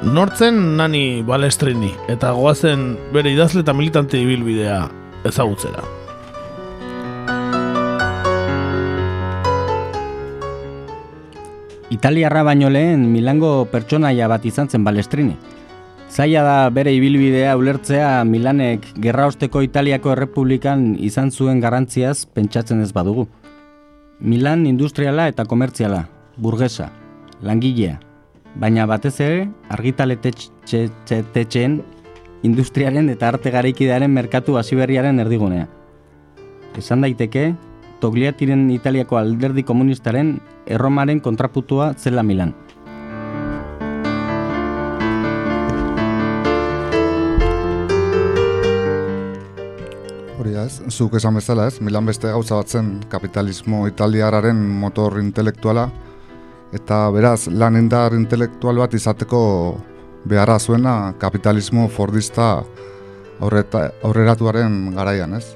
Nortzen 0.00 0.78
nani 0.78 1.20
balestrini 1.20 1.90
eta 2.08 2.30
goazen 2.32 2.94
bere 3.12 3.34
idazle 3.34 3.60
eta 3.60 3.74
militante 3.76 4.16
ibilbidea 4.16 4.78
ezagutzera. 5.28 5.82
Italiarra 11.92 12.46
baino 12.48 12.72
lehen 12.72 13.12
Milango 13.12 13.66
pertsonaia 13.68 14.24
bat 14.32 14.48
izan 14.48 14.72
zen 14.72 14.88
balestrini. 14.88 15.36
Zaila 16.08 16.48
da 16.48 16.58
bere 16.72 16.96
ibilbidea 16.96 17.52
ulertzea 17.60 18.24
Milanek 18.24 18.88
gerra 18.96 19.28
osteko 19.28 19.60
Italiako 19.60 20.16
Errepublikan 20.16 20.94
izan 20.96 21.28
zuen 21.30 21.60
garrantziaz 21.60 22.24
pentsatzen 22.24 22.80
ez 22.80 22.94
badugu. 22.96 23.28
Milan 24.20 24.64
industriala 24.64 25.28
eta 25.28 25.44
komertziala, 25.44 26.06
burgesa, 26.40 26.88
langilea, 27.42 28.00
baina 28.54 28.86
batez 28.86 29.20
ere 29.20 29.48
argitaletetxeen 29.70 31.82
industriaren 32.42 33.08
eta 33.12 33.28
arte 33.28 33.50
garaikidearen 33.52 34.10
merkatu 34.10 34.56
hasiberriaren 34.58 35.20
erdigunea. 35.20 35.68
Esan 36.78 37.00
daiteke, 37.04 37.54
Togliatiren 38.00 38.70
Italiako 38.72 39.18
alderdi 39.20 39.62
komunistaren 39.62 40.40
erromaren 40.66 41.20
kontraputua 41.20 41.94
zela 41.98 42.22
Milan. 42.24 42.54
Hori 50.40 50.56
ez, 50.56 50.80
zuk 50.88 51.14
esan 51.20 51.36
bezala 51.36 51.68
ez, 51.68 51.76
Milan 51.84 52.08
beste 52.08 52.32
gauza 52.32 52.56
batzen 52.56 53.04
kapitalismo 53.12 53.84
italiararen 53.90 54.56
motor 54.56 55.20
intelektuala 55.20 55.90
eta 56.72 57.10
beraz 57.10 57.48
lan 57.48 57.76
indar 57.76 58.14
intelektual 58.14 58.78
bat 58.78 58.94
izateko 58.94 59.40
beharra 60.24 60.58
zuena 60.58 61.14
kapitalismo 61.18 61.88
fordista 61.88 62.62
aurreta, 63.40 63.90
aurreratuaren 64.04 64.94
garaian 64.94 65.34
ez. 65.34 65.46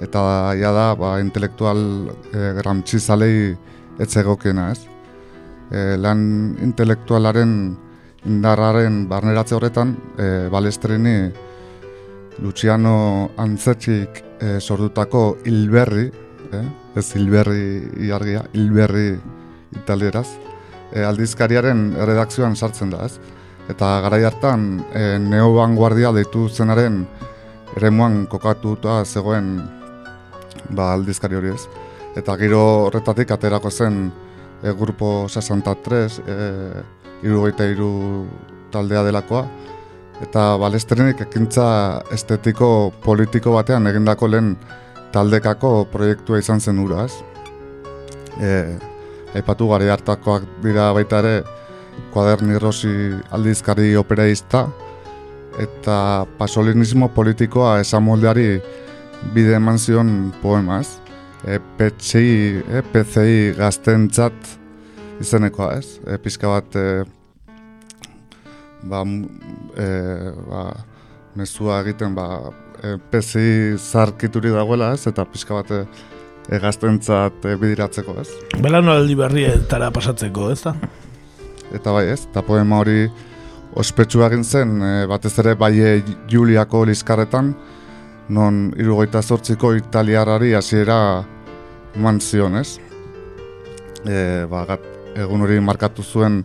Eta 0.00 0.54
ja 0.56 0.70
da, 0.72 0.86
ba, 0.96 1.18
intelektual 1.20 1.80
e, 2.32 2.52
gramtxizalei 2.56 3.52
etzegokena 4.00 4.70
ez. 4.72 4.80
E, 5.70 5.96
lan 6.00 6.22
intelektualaren 6.64 7.52
indarraren 8.28 9.04
barneratze 9.08 9.56
horretan, 9.56 9.92
e, 10.16 10.48
balestrini 10.52 11.18
Luciano 12.40 13.30
Antzetxik 13.36 14.22
e, 14.40 14.56
sordutako 14.60 15.36
hilberri, 15.44 16.08
e, 16.52 16.62
ez 16.96 17.06
hilberri 17.16 18.06
iargia, 18.08 18.46
hilberri 18.54 19.18
italieraz, 19.76 20.28
e, 20.92 21.04
aldizkariaren 21.04 21.92
redakzioan 22.06 22.56
sartzen 22.56 22.90
da 22.90 23.04
ez. 23.06 23.18
Eta 23.70 24.00
garai 24.04 24.24
hartan 24.26 24.80
e, 24.94 25.18
neobanguardia 25.22 26.10
deitu 26.16 26.48
zenaren 26.48 27.04
eremuan 27.76 28.24
kokatuta 28.26 29.04
zegoen 29.04 29.60
ba, 30.74 30.92
aldizkari 30.94 31.38
hori 31.38 31.54
ez. 31.54 31.62
Eta 32.18 32.34
giro 32.40 32.62
horretatik 32.88 33.30
aterako 33.30 33.70
zen 33.70 34.08
e, 34.62 34.72
grupo 34.74 35.28
63, 35.28 36.20
e, 36.26 36.38
irugaita 37.22 37.66
iru 37.68 37.90
taldea 38.72 39.04
delakoa, 39.06 39.44
eta 40.24 40.44
balestrenik 40.60 41.22
ekintza 41.26 41.66
estetiko 42.12 42.92
politiko 43.04 43.54
batean 43.56 43.88
egindako 43.90 44.28
lehen 44.28 44.54
taldekako 45.14 45.86
proiektua 45.92 46.38
izan 46.42 46.60
zen 46.60 46.78
ura, 46.82 47.06
ez? 47.06 47.14
E, 48.40 48.50
Aipatu 49.34 49.68
gari 49.70 49.90
hartakoak 49.92 50.46
dira 50.64 50.90
baita 50.92 51.20
ere 51.22 51.34
kuaderni 52.10 52.58
rosi 52.58 52.92
aldizkari 53.30 53.94
operaista 53.96 54.64
eta 55.60 56.26
pasolinismo 56.38 57.08
politikoa 57.14 57.78
esamoldeari 57.82 58.60
bide 59.34 59.54
eman 59.58 59.78
zion 59.78 60.32
poema, 60.42 60.80
ez? 60.80 60.96
E, 61.44 61.58
PCI, 61.78 62.34
e, 62.68 62.82
PCI 62.92 63.38
gaztentzat 63.58 64.54
izenekoa, 65.20 65.74
ez? 65.78 65.98
E, 66.06 66.18
pizka 66.18 66.50
bat 66.50 66.76
e, 66.76 66.86
ba, 68.82 69.04
e, 69.76 69.88
ba, 70.48 70.64
mezua 71.36 71.80
egiten 71.84 72.16
ba, 72.16 72.26
e, 72.82 72.96
pezi 73.12 73.76
zarkituri 73.76 74.52
dagoela 74.54 74.94
ez, 74.96 75.04
eta 75.10 75.24
pixka 75.28 75.60
bat 75.60 75.72
egaztentzat 75.72 76.19
e, 76.50 77.56
bidiratzeko 77.56 78.16
ez. 78.20 78.28
Belanaldi 78.58 79.14
berrietara 79.14 79.90
pasatzeko 79.94 80.50
ez 80.50 80.62
da? 80.64 80.74
Eta 81.70 81.92
bai 81.94 82.08
ez, 82.10 82.24
eta 82.26 82.42
poema 82.42 82.80
hori 82.82 83.04
ospetsu 83.78 84.24
egin 84.26 84.42
zen, 84.44 84.80
e, 84.82 85.06
batez 85.06 85.36
ere 85.38 85.54
bai 85.54 86.02
Juliako 86.30 86.84
lizkarretan, 86.90 87.54
non 88.30 88.70
irugoita 88.78 89.22
zortziko 89.22 89.74
italiarari 89.74 90.54
hasiera 90.54 91.24
eman 91.96 92.20
zion 92.20 92.56
ez. 92.56 92.78
E, 94.06 94.46
ba, 94.50 94.64
gat, 94.66 94.84
egun 95.18 95.42
hori 95.46 95.58
markatu 95.60 96.02
zuen 96.02 96.44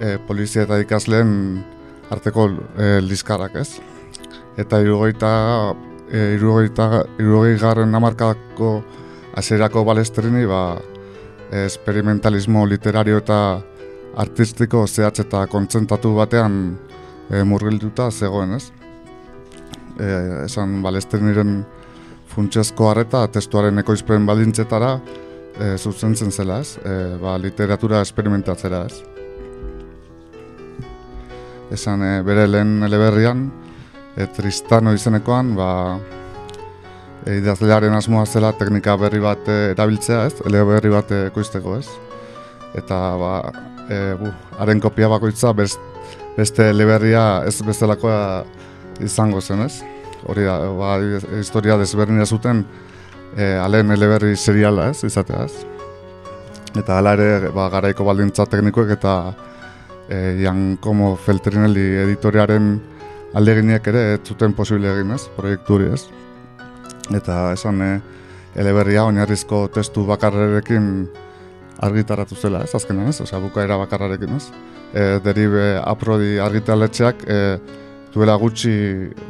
e, 0.00 0.16
polizia 0.26 0.64
eta 0.66 0.78
ikasleen 0.82 1.62
arteko 2.10 2.48
e, 2.78 2.98
lizkarak 3.02 3.58
ez. 3.58 3.68
Eta 4.58 4.80
irugoita, 4.82 5.30
e, 6.10 6.32
irugoita, 6.38 7.04
irugoi 7.18 7.58
garren 7.60 7.94
amarkako 7.94 8.78
aserako 9.38 9.84
balestrini, 9.86 10.44
ba, 10.46 10.78
experimentalismo 11.64 12.66
literario 12.66 13.20
eta 13.22 13.38
artistiko 14.18 14.84
zehatz 14.86 15.20
eta 15.22 15.44
kontzentatu 15.50 16.12
batean 16.16 16.58
e, 17.30 17.42
murgilduta 17.46 18.10
zegoen 18.10 18.56
ez. 18.58 18.64
E, 19.98 20.08
esan 20.44 20.80
balestriniren 20.82 21.62
funtsezko 22.34 22.90
harreta 22.90 23.24
testuaren 23.32 23.78
ekoizpen 23.84 24.26
baldintzetara 24.28 24.92
e, 24.98 25.70
zuzentzen 25.78 26.34
zela 26.34 26.60
ez, 26.64 26.76
e, 26.82 26.98
ba, 27.22 27.38
literatura 27.40 28.02
esperimentatzera 28.04 28.84
ez. 28.90 29.00
Esan 31.78 32.04
e, 32.04 32.12
bere 32.26 32.46
lehen 32.50 32.82
eleberrian, 32.84 33.48
e, 34.16 34.26
Tristano 34.36 34.92
izenekoan, 34.96 35.54
ba, 35.56 35.70
idazlearen 37.26 37.94
asmoa 37.94 38.26
zela 38.26 38.52
teknika 38.52 38.96
berri 39.00 39.20
bat 39.20 39.48
e, 39.48 39.58
erabiltzea 39.72 40.24
ez, 40.28 40.34
eleberri 40.46 40.92
bat 40.92 41.10
ekoizteko 41.26 41.76
ez. 41.78 41.86
Eta 42.78 42.98
ba, 43.18 43.32
e, 43.88 44.00
bu, 44.20 44.32
haren 44.58 44.80
kopia 44.80 45.08
bakoitza 45.10 45.52
best, 45.56 45.80
beste 46.36 46.68
eleberria 46.70 47.44
ez 47.48 47.56
bestelakoa 47.66 48.44
izango 49.04 49.40
zen 49.40 49.64
ez. 49.66 49.80
Hori 50.28 50.44
da, 50.46 50.58
ba, 50.76 50.96
historia 51.38 51.78
desberdina 51.80 52.26
zuten 52.26 52.64
e, 53.36 53.54
alen 53.58 53.90
eleberri 53.94 54.36
seriala 54.36 54.90
ez, 54.92 55.02
izatea 55.08 55.44
ez. 55.44 55.64
Eta 56.76 56.98
hala 56.98 57.14
ere, 57.16 57.50
ba, 57.54 57.68
garaiko 57.72 58.06
baldintza 58.06 58.46
teknikoek 58.46 58.94
eta 58.98 59.18
e, 60.08 60.38
Jan 60.44 60.76
Como 60.80 61.14
Feltrinelli 61.16 61.88
editoriaren 62.04 62.76
aldeginiek 63.38 63.86
ere 63.90 64.04
ez 64.14 64.20
zuten 64.24 64.54
posible 64.56 64.90
egin 64.94 65.14
ez, 65.16 65.24
proiektu 65.36 65.78
hori 65.78 65.92
ez. 65.92 66.06
Eta 67.14 67.52
esan 67.54 67.80
e, 67.80 67.92
eleberria 68.58 69.06
oinarrizko 69.08 69.66
testu 69.72 70.04
bakarrerekin 70.08 71.08
argitaratu 71.84 72.36
zela 72.36 72.64
ez, 72.66 72.74
azkenean 72.74 73.12
ez, 73.12 73.20
osea 73.22 73.40
bukaera 73.40 73.78
bakarrarekin 73.80 74.34
ez. 74.36 74.48
E, 74.92 75.06
deribe 75.24 75.78
aprodi 75.80 76.36
argitaletxeak 76.42 77.24
e, 77.24 77.40
duela 78.14 78.36
gutxi 78.40 78.74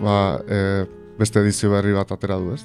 ba, 0.03 0.41
e, 0.49 0.85
beste 1.18 1.43
edizio 1.45 1.70
berri 1.74 1.95
bat 1.95 2.12
atera 2.14 2.39
du 2.41 2.55
ez. 2.57 2.64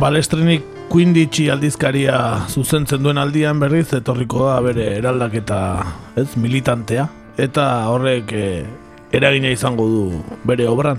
Balestrenik 0.00 0.79
Quinditsi 0.90 1.44
aldizkaria 1.46 2.16
zuzentzen 2.50 3.04
duen 3.04 3.18
aldian 3.22 3.60
berriz 3.62 3.92
etorriko 3.94 4.40
da 4.48 4.56
bere 4.64 4.88
eraldaketa 4.96 5.58
ez 6.18 6.32
militantea 6.34 7.04
eta 7.38 7.66
horrek 7.92 8.32
e, 8.34 8.46
eragina 9.14 9.52
izango 9.54 9.86
du 9.86 10.00
bere 10.50 10.66
obran. 10.66 10.98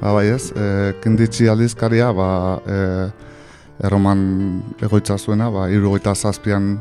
Ba 0.00 0.14
bai 0.16 0.30
ez, 0.32 0.48
e, 0.56 0.94
Quinditsi 1.02 1.44
aldizkaria 1.52 2.08
ba, 2.16 2.28
e, 2.64 2.78
erroman 3.84 4.22
egoitza 4.80 5.18
zuena, 5.18 5.50
ba, 5.52 5.66
irugoita 5.68 6.14
zazpian 6.16 6.78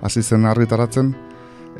hasi 0.00 0.24
zen 0.24 0.48
argitaratzen 0.48 1.12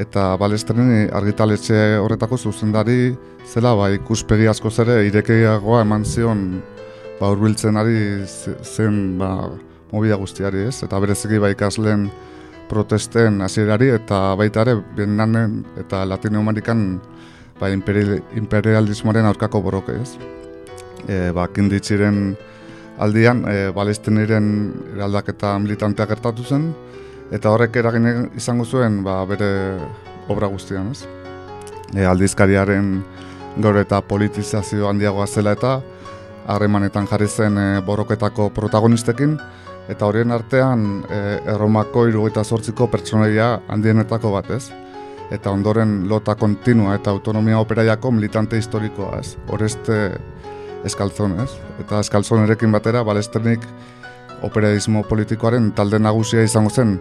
eta 0.05 0.35
balestrini 0.37 1.07
argitaletxe 1.09 1.97
horretako 2.03 2.37
zuzendari 2.37 3.15
zela 3.49 3.73
ba, 3.81 3.89
ikuspegi 3.97 4.53
asko 4.53 4.69
zere 4.69 5.01
irekeagoa 5.09 5.81
eman 5.89 6.05
zion 6.05 6.45
ba, 7.17 7.33
urbiltzen 7.33 7.81
ari 7.81 8.29
zen 8.29 9.17
ba, 9.17 9.33
mobila 9.93 10.19
guztiari 10.21 10.67
ez, 10.69 10.83
eta 10.85 11.01
bereziki 11.01 11.39
ba, 11.43 11.51
ikasleen 11.53 12.09
protesten 12.71 13.41
hasierari 13.43 13.91
eta 13.97 14.37
baita 14.39 14.63
ere 14.63 14.77
Vietnamen 14.97 15.65
eta 15.81 16.05
Latinoamerikan 16.07 16.85
ba, 17.61 17.71
imperialismoaren 17.71 19.27
aurkako 19.27 19.63
borroke 19.63 19.97
ez. 19.99 20.15
E, 21.09 21.31
ba, 21.35 21.49
kinditziren 21.51 22.37
aldian, 23.01 23.43
e, 23.49 23.71
balesteniren 23.75 24.47
eraldaketa 24.95 25.57
militantea 25.59 26.07
gertatu 26.07 26.45
zen, 26.45 26.71
eta 27.35 27.51
horrek 27.51 27.77
eragin 27.81 28.29
izango 28.37 28.65
zuen 28.65 29.01
ba, 29.07 29.23
bere 29.27 29.51
obra 30.31 30.51
guztian 30.53 30.91
ez. 30.93 31.05
E, 31.95 32.05
aldizkariaren 32.07 33.01
gaur 33.61 33.81
eta 33.81 34.01
politizazio 34.07 34.87
handiagoa 34.89 35.27
zela 35.27 35.57
eta 35.57 35.81
harremanetan 36.51 37.09
jarri 37.11 37.29
zen 37.29 37.59
e, 37.59 37.67
borroketako 37.87 38.51
protagonistekin, 38.55 39.39
eta 39.91 40.07
horien 40.07 40.31
artean 40.35 40.85
e, 41.11 41.21
erromako 41.53 42.07
irugaita 42.11 42.45
sortziko 42.45 42.87
pertsonaia 42.91 43.57
handienetako 43.69 44.33
bat 44.37 44.51
ez. 44.55 44.69
Eta 45.31 45.53
ondoren 45.55 46.09
lota 46.11 46.35
kontinua 46.35 46.97
eta 46.99 47.11
autonomia 47.11 47.61
operaiako 47.63 48.11
militante 48.15 48.59
historikoa 48.59 49.19
ez. 49.21 49.37
Horeste 49.49 49.99
eskaltzon 50.87 51.37
ez. 51.43 51.51
Eta 51.83 52.01
eskaltzonerekin 52.03 52.73
batera, 52.73 53.03
balesternik 53.07 53.67
operaismo 54.47 55.03
politikoaren 55.09 55.71
talde 55.77 56.01
nagusia 56.01 56.43
izango 56.47 56.71
zen 56.71 56.97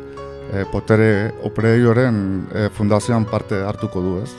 e, 0.52 0.66
potere 0.72 1.32
operaioren 1.48 2.22
e, 2.52 2.70
fundazioan 2.76 3.26
parte 3.30 3.64
hartuko 3.66 4.04
du 4.04 4.20
ez. 4.24 4.32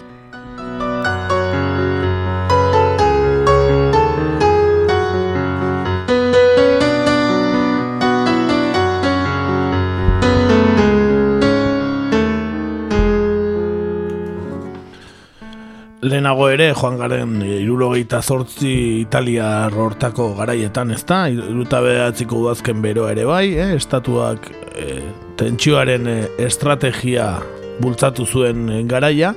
Lehenago 16.01 16.49
ere 16.49 16.71
joan 16.73 16.97
garen 16.97 17.41
irurogeita 17.45 18.23
zortzi 18.23 18.73
Italia 19.03 19.69
hortako 19.69 20.31
garaietan 20.39 20.95
ez 20.95 21.03
da, 21.05 21.27
iruta 21.29 21.83
behatziko 21.85 22.39
udazken 22.47 22.81
beroa 22.83 23.13
ere 23.13 23.27
bai, 23.29 23.47
eh? 23.53 23.75
estatuak 23.77 24.49
eh, 24.81 25.03
tentsioaren 25.37 26.09
eh, 26.09 26.23
estrategia 26.47 27.35
bultzatu 27.81 28.25
zuen 28.25 28.89
garaia, 28.89 29.35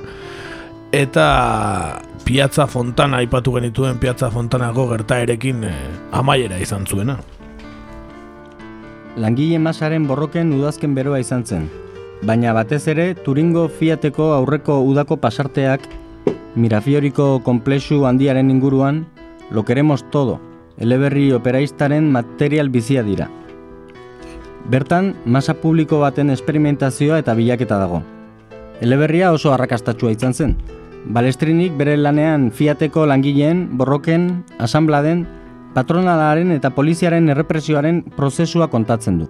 eta 0.92 1.26
Piazza 2.24 2.66
Fontana 2.66 3.20
aipatu 3.20 3.52
genituen 3.58 3.98
Piazza 4.00 4.30
Fontanako 4.32 4.86
gertaerekin 4.94 5.66
eh, 5.68 5.74
amaiera 6.16 6.60
izan 6.60 6.86
zuena. 6.88 7.18
Langile 9.20 9.60
masaren 9.60 10.08
borroken 10.08 10.54
udazken 10.56 10.96
beroa 10.96 11.20
izan 11.20 11.44
zen, 11.44 11.68
baina 12.24 12.56
batez 12.56 12.86
ere 12.88 13.12
Turingo 13.14 13.68
Fiateko 13.68 14.32
aurreko 14.38 14.80
udako 14.88 15.20
pasarteak 15.20 15.84
Mirafioriko 16.54 17.42
komplexu 17.42 18.04
handiaren 18.06 18.50
inguruan, 18.50 19.06
lo 19.50 19.64
queremos 19.64 20.04
todo, 20.10 20.40
eleberri 20.78 21.32
operaistaren 21.32 22.12
material 22.12 22.68
bizia 22.68 23.02
dira. 23.02 23.28
Bertan, 24.70 25.16
masa 25.26 25.54
publiko 25.58 25.98
baten 25.98 26.30
esperimentazioa 26.30 27.18
eta 27.18 27.34
bilaketa 27.34 27.78
dago. 27.82 28.04
Eleberria 28.80 29.32
oso 29.34 29.52
arrakastatsua 29.52 30.14
izan 30.14 30.34
zen. 30.34 30.56
Balestrinik 31.04 31.74
bere 31.76 31.96
lanean 31.98 32.52
fiateko 32.54 33.04
langileen, 33.04 33.66
borroken, 33.76 34.44
asanbladen, 34.58 35.26
patronalaren 35.74 36.54
eta 36.54 36.70
poliziaren 36.70 37.28
errepresioaren 37.34 38.00
prozesua 38.16 38.70
kontatzen 38.70 39.18
du. 39.24 39.28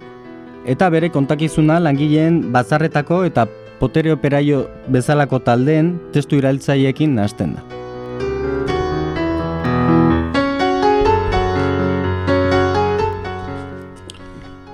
Eta 0.65 0.89
bere 0.93 1.09
kontakizuna 1.09 1.81
langileen 1.81 2.53
bazarretako 2.53 3.23
eta 3.25 3.49
potere 3.79 4.11
operaio 4.13 4.65
bezalako 4.87 5.39
taldeen 5.39 5.95
testu 6.13 6.39
irailtzaiekin 6.39 7.15
nahasten 7.15 7.55
da. 7.57 7.63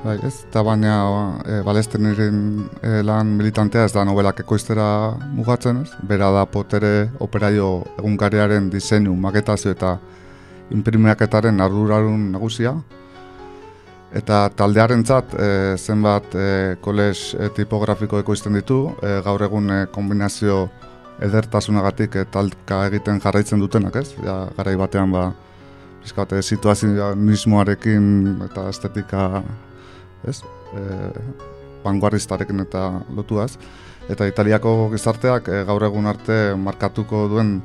Bai, 0.01 0.15
ez, 0.25 0.41
eta 0.47 0.63
baina 0.65 0.93
e, 1.45 1.59
balesten 1.63 2.07
e, 2.09 2.29
lan 3.05 3.35
militantea 3.37 3.85
ez 3.85 3.91
da 3.93 4.03
novelak 4.03 4.41
ekoiztera 4.43 4.85
mugatzen 5.37 5.83
ez. 5.83 5.91
Bera 6.09 6.31
da 6.33 6.45
potere 6.49 7.11
operaio 7.19 7.83
egunkariaren 7.99 8.69
diseinu, 8.73 9.13
maketazio 9.15 9.71
eta 9.71 9.99
imprimeaketaren 10.73 11.61
ardurarun 11.61 12.31
nagusia, 12.33 12.73
eta 14.15 14.49
taldearentzat 14.55 15.35
e, 15.39 15.49
zenbat 15.77 16.35
e, 16.35 16.47
koles 16.83 17.31
e, 17.35 17.47
tipografiko 17.55 18.19
ekoizten 18.19 18.57
ditu, 18.59 18.83
e, 18.99 19.19
gaur 19.23 19.43
egun 19.47 19.69
e, 19.71 19.79
kombinazio 19.93 20.65
edertasunagatik 21.23 22.17
e, 22.19 22.25
talka 22.31 22.83
egiten 22.89 23.21
jarraitzen 23.23 23.61
dutenak, 23.63 23.95
ez? 23.95 24.11
Ja, 24.25 24.43
garai 24.57 24.75
batean 24.79 25.13
ba, 25.15 25.29
bizkate, 26.03 26.41
situazionismoarekin 26.43 28.09
eta 28.49 28.67
estetika, 28.71 29.43
ez? 30.27 30.41
E, 30.75 30.81
vanguardistarekin 31.85 32.65
eta 32.65 32.89
lotuaz. 33.15 33.55
Eta 34.11 34.27
Italiako 34.27 34.89
gizarteak 34.91 35.47
e, 35.47 35.61
gaur 35.69 35.85
egun 35.87 36.09
arte 36.11 36.41
markatuko 36.59 37.27
duen 37.31 37.61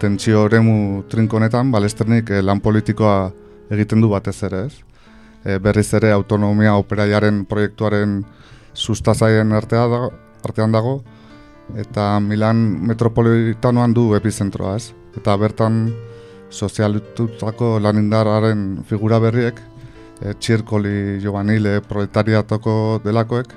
tentsio 0.00 0.46
oremu 0.46 1.04
trinkonetan, 1.12 1.70
balesternik 1.74 2.32
e, 2.32 2.40
lan 2.42 2.64
politikoa 2.64 3.28
egiten 3.72 4.00
du 4.00 4.08
batez 4.12 4.38
ere, 4.48 4.64
ez? 4.70 4.91
E, 5.44 5.58
berriz 5.58 5.88
ere 5.98 6.12
autonomia 6.14 6.76
operaiaren 6.78 7.44
proiektuaren 7.50 8.20
sustazaien 8.74 9.52
artea 9.52 9.86
da, 9.90 10.00
artean 10.46 10.72
dago, 10.72 11.00
eta 11.78 12.20
Milan 12.20 12.62
metropolitanoan 12.88 13.94
du 13.94 14.12
epizentroa, 14.14 14.76
ez? 14.76 14.92
Eta 15.18 15.36
bertan 15.36 15.84
sozialitutako 16.52 17.78
lanindararen 17.82 18.82
figura 18.88 19.18
berriek, 19.22 19.58
e, 20.20 20.34
txirkoli 20.38 21.18
joanile 21.22 21.80
proletariatoko 21.88 23.00
delakoek, 23.04 23.52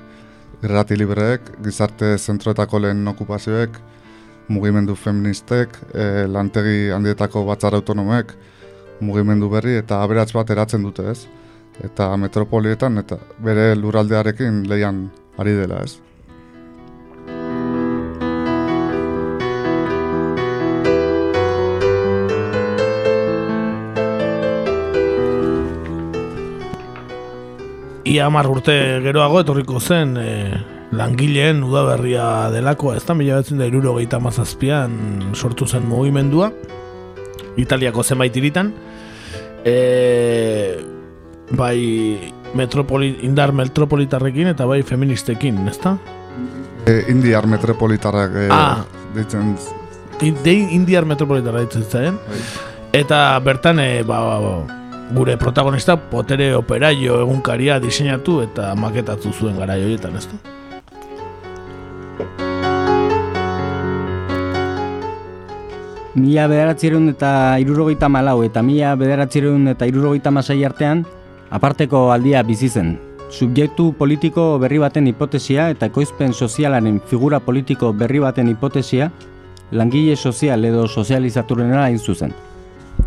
irrati 0.64 0.96
libreek, 0.96 1.52
gizarte 1.64 2.16
zentroetako 2.18 2.80
lehen 2.82 3.06
okupazioek, 3.12 3.78
mugimendu 4.48 4.94
feministek, 4.94 5.74
e, 5.94 6.26
lantegi 6.30 6.90
handietako 6.94 7.44
batzar 7.46 7.74
autonomek, 7.78 8.32
mugimendu 9.00 9.50
berri 9.52 9.76
eta 9.76 10.00
aberats 10.02 10.32
bat 10.32 10.50
eratzen 10.50 10.86
dute 10.86 11.10
ez. 11.10 11.26
Eta 11.84 12.08
metropolietan 12.16 12.98
eta 13.02 13.18
bere 13.44 13.74
luraldearekin 13.76 14.64
leian 14.68 15.06
ari 15.36 15.52
dela 15.58 15.82
ez. 15.84 15.98
Ia 28.06 28.30
mar 28.30 28.46
urte 28.46 28.72
geroago 29.02 29.40
etorriko 29.42 29.80
zen 29.82 30.14
e, 30.16 30.30
langileen 30.94 31.64
udaberria 31.66 32.48
delako, 32.54 32.94
ez 32.94 33.02
da 33.04 33.16
mila 33.18 33.40
betzen 33.42 33.58
da 33.58 33.66
iruro 33.66 33.96
gehieta 33.96 34.20
mazazpian 34.22 35.34
sortu 35.34 35.66
zen 35.66 35.88
mugimendua, 35.90 36.52
Italiako 37.58 38.04
zenbait 38.06 38.36
iritan, 38.38 38.70
e, 39.66 39.74
bai 41.50 42.32
metropoli, 42.54 43.18
indar 43.22 43.52
metropolitarrekin 43.52 44.50
eta 44.54 44.66
bai 44.66 44.82
feministekin, 44.82 45.60
ez 45.68 45.78
da? 45.82 45.96
E, 46.86 47.04
indiar 47.12 47.46
metropolitarrak 47.46 48.34
e, 48.34 48.48
ah. 48.50 48.84
ditzen... 49.14 49.54
indiar 50.22 51.04
metropolitarrak 51.04 51.68
ditzen 51.68 51.84
zen, 51.84 52.18
bai. 52.26 52.40
eta 52.92 53.38
bertan, 53.44 53.80
e, 53.80 54.02
ba, 54.02 54.20
ba, 54.24 54.40
ba, 54.40 54.82
gure 55.14 55.36
protagonista 55.36 55.96
potere 56.10 56.54
operaio 56.54 57.20
egunkaria 57.22 57.78
diseinatu 57.80 58.40
eta 58.42 58.74
maketatu 58.74 59.32
zuen 59.32 59.58
gara 59.58 59.78
joietan, 59.78 60.16
ez 60.16 60.26
da? 60.26 60.38
Mila 66.16 66.46
bederatzireun 66.48 67.10
eta 67.12 67.30
irurogeita 67.60 68.08
malau 68.08 68.40
eta 68.42 68.62
mila 68.64 68.94
bederatzireun 68.96 69.68
eta 69.74 69.86
irurogeita 69.86 70.32
masai 70.32 70.62
artean, 70.64 71.04
aparteko 71.50 72.10
aldia 72.12 72.42
bizi 72.42 72.68
zen. 72.68 72.96
Subjektu 73.30 73.92
politiko 73.98 74.58
berri 74.62 74.78
baten 74.78 75.06
hipotesia 75.10 75.70
eta 75.70 75.88
ekoizpen 75.90 76.32
sozialaren 76.32 77.00
figura 77.10 77.40
politiko 77.40 77.92
berri 77.92 78.20
baten 78.22 78.48
hipotesia, 78.48 79.10
langile 79.72 80.16
sozial 80.16 80.64
edo 80.64 80.86
sozializaturenera 80.86 81.84
hain 81.84 81.98
zuzen. 81.98 82.32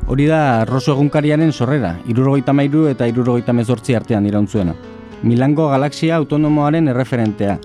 Hori 0.08 0.26
da 0.28 0.66
Rosso 0.66 0.94
egunkariaren 0.94 1.52
sorrera, 1.54 1.96
irurogeita 2.08 2.54
mairu 2.54 2.88
eta 2.92 3.08
irurogeita 3.08 3.54
mezortzi 3.54 3.96
artean 3.96 4.26
iraunzuena. 4.26 4.76
Milango 5.24 5.70
galaxia 5.70 6.16
autonomoaren 6.16 6.88
erreferentea, 6.88 7.60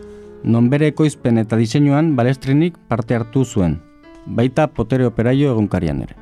non 0.44 0.68
bere 0.70 0.92
ekoizpen 0.92 1.38
eta 1.40 1.56
diseinuan 1.56 2.14
balestrinik 2.16 2.76
parte 2.88 3.16
hartu 3.16 3.44
zuen, 3.44 3.78
baita 4.26 4.66
potere 4.66 5.06
operaio 5.06 5.52
egunkarian 5.52 6.02
ere. 6.06 6.18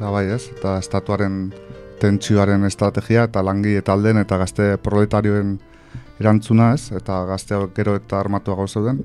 Da 0.00 0.08
bai 0.08 0.30
ez, 0.32 0.46
eta 0.56 0.78
estatuaren 0.80 1.50
tentsioaren 2.00 2.64
estrategia 2.64 3.26
eta 3.28 3.42
langi 3.44 3.74
eta 3.76 3.92
alden 3.92 4.16
eta 4.22 4.38
gazte 4.40 4.78
proletarioen 4.80 5.58
erantzuna 6.20 6.70
ez, 6.72 6.88
eta 6.96 7.18
gazte 7.28 7.58
gero 7.76 7.98
eta 7.98 8.20
armatuago 8.20 8.64
zeuden, 8.66 9.02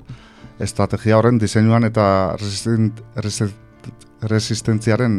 estrategia 0.58 1.18
horren 1.18 1.36
diseinuan 1.38 1.84
eta 1.84 2.06
resistentziaren 4.32 5.18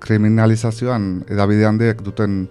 kriminalizazioan 0.00 1.26
edabide 1.28 1.68
handiek 1.68 2.00
duten 2.04 2.46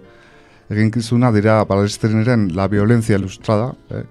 eginkizuna 0.70 1.32
dira 1.34 1.60
palestiniren 1.66 2.52
la 2.54 2.68
violencia 2.70 3.18
ilustrada, 3.18 3.72
eh, 3.90 4.04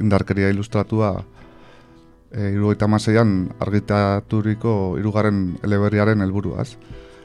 indarkeria 0.00 0.50
ilustratua 0.54 1.16
eh, 2.30 2.50
irugaita 2.54 2.86
argitaturiko 3.58 4.98
irugarren 4.98 5.58
eleberriaren 5.62 6.20
helburuaz. 6.22 6.76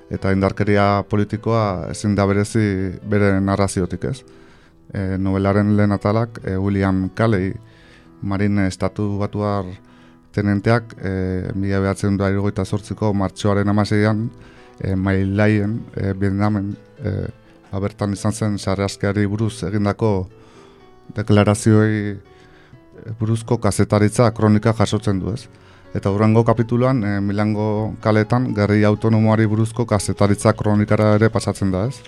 Eta 0.10 0.32
indarkeria 0.32 1.04
politikoa 1.10 1.90
ezin 1.92 2.16
da 2.16 2.26
berezi 2.26 2.94
bere 3.04 3.42
narraziotik 3.42 4.06
ez. 4.08 4.22
Eh, 4.94 5.18
novelaren 5.20 5.76
lehen 5.76 5.92
atalak, 5.92 6.40
eh, 6.44 6.58
William 6.58 7.10
Calley, 7.16 7.54
marine 8.22 8.68
estatu 8.68 9.18
batuar 9.20 9.66
tenenteak 10.38 10.96
e, 11.02 11.12
mila 11.58 11.82
behatzen 11.82 12.18
da 12.18 12.30
irugaita 12.30 12.66
sortziko 12.66 13.14
martxoaren 13.18 13.70
amaseian 13.70 14.28
e, 14.80 14.96
mailaien, 14.96 15.80
e, 15.96 16.14
Vietnamen, 16.14 16.74
e, 17.02 17.14
abertan 17.78 18.14
izan 18.14 18.34
zen 18.34 18.58
sarrazkeari 18.58 19.26
buruz 19.30 19.64
egindako 19.68 20.12
deklarazioei 21.18 22.02
e, 22.14 22.18
buruzko 23.20 23.58
kazetaritza 23.64 24.30
kronika 24.38 24.76
jasotzen 24.78 25.24
du 25.24 25.34
ez. 25.34 25.48
Eta 25.96 26.12
hurrengo 26.12 26.44
kapituloan, 26.44 27.04
e, 27.04 27.20
Milango 27.24 27.96
kaletan, 28.04 28.52
gerri 28.56 28.84
autonomoari 28.84 29.46
buruzko 29.48 29.86
kazetaritza 29.86 30.54
kronikara 30.54 31.14
ere 31.16 31.30
pasatzen 31.30 31.72
da 31.72 31.86
ez. 31.88 32.02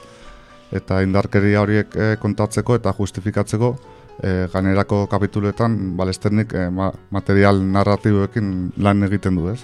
Eta 0.76 1.02
indarkeria 1.06 1.64
horiek 1.64 1.96
e, 1.96 2.12
kontatzeko 2.22 2.76
eta 2.76 2.94
justifikatzeko, 2.98 3.74
e, 4.22 4.48
ganerako 4.54 5.06
kapituletan 5.08 5.80
balesternik 5.98 6.54
e, 6.54 6.70
material 7.10 7.64
narratiboekin 7.64 8.56
lan 8.78 9.04
egiten 9.08 9.40
du 9.40 9.50
ez. 9.54 9.62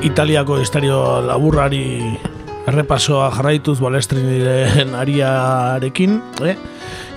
Italiako 0.00 0.56
estario 0.62 0.96
laburrari 1.20 2.00
errepasoa 2.70 3.26
jarraituz 3.34 3.76
balestriniren 3.84 4.94
ariarekin, 4.96 6.14
eh? 6.48 6.54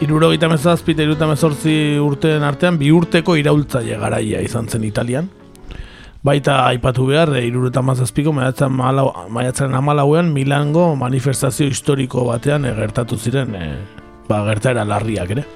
Irurogeita 0.04 0.50
mezazpi 0.52 0.92
eta 0.92 1.06
irurogeita 1.06 1.30
mezortzi 1.30 1.76
urteen 2.04 2.44
artean 2.44 2.76
bi 2.82 2.92
urteko 2.92 3.38
iraultzaile 3.40 3.96
garaia 4.02 4.44
izan 4.44 4.68
zen 4.68 4.84
Italian. 4.84 5.32
Baita 6.28 6.66
aipatu 6.68 7.08
behar, 7.08 7.32
e, 7.40 7.46
irurogeita 7.48 7.82
mazazpiko 7.88 8.36
maiatzaren 8.36 9.80
amalauean 9.80 10.34
Milango 10.36 10.90
manifestazio 11.00 11.72
historiko 11.72 12.28
batean 12.28 12.68
egertatu 12.68 13.16
ziren 13.16 13.56
e, 13.56 13.74
ba, 14.28 14.44
gertaera 14.52 14.84
larriak 14.84 15.38
ere. 15.38 15.48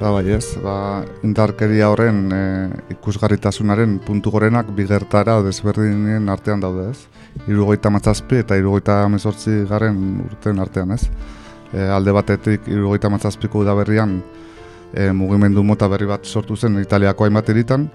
Ba, 0.00 0.10
bai 0.10 0.26
ez, 0.34 0.56
ba, 0.62 1.04
indarkeria 1.22 1.88
horren 1.92 2.26
e, 2.34 2.42
ikusgarritasunaren 2.96 4.00
puntu 4.04 4.32
gorenak 4.34 4.72
bigertara 4.74 5.38
desberdinen 5.46 6.28
artean 6.28 6.60
daude 6.60 6.90
ez. 6.90 7.06
Irurogeita 7.46 7.90
mazazpi 7.94 8.42
eta 8.42 8.58
irurogeita 8.58 9.04
mezortzi 9.08 9.62
garen 9.70 10.02
urten 10.26 10.60
artean 10.62 10.94
ez 10.98 11.06
e, 11.74 11.82
alde 11.90 12.14
batetik 12.14 12.68
irugaita 12.70 13.10
matzazpiko 13.12 13.62
udaberrian 13.64 14.18
e, 14.92 15.10
mugimendu 15.12 15.64
mota 15.66 15.88
berri 15.90 16.06
bat 16.08 16.24
sortu 16.24 16.56
zen 16.56 16.78
Italiako 16.82 17.26
hainbat 17.26 17.50
eritan, 17.50 17.88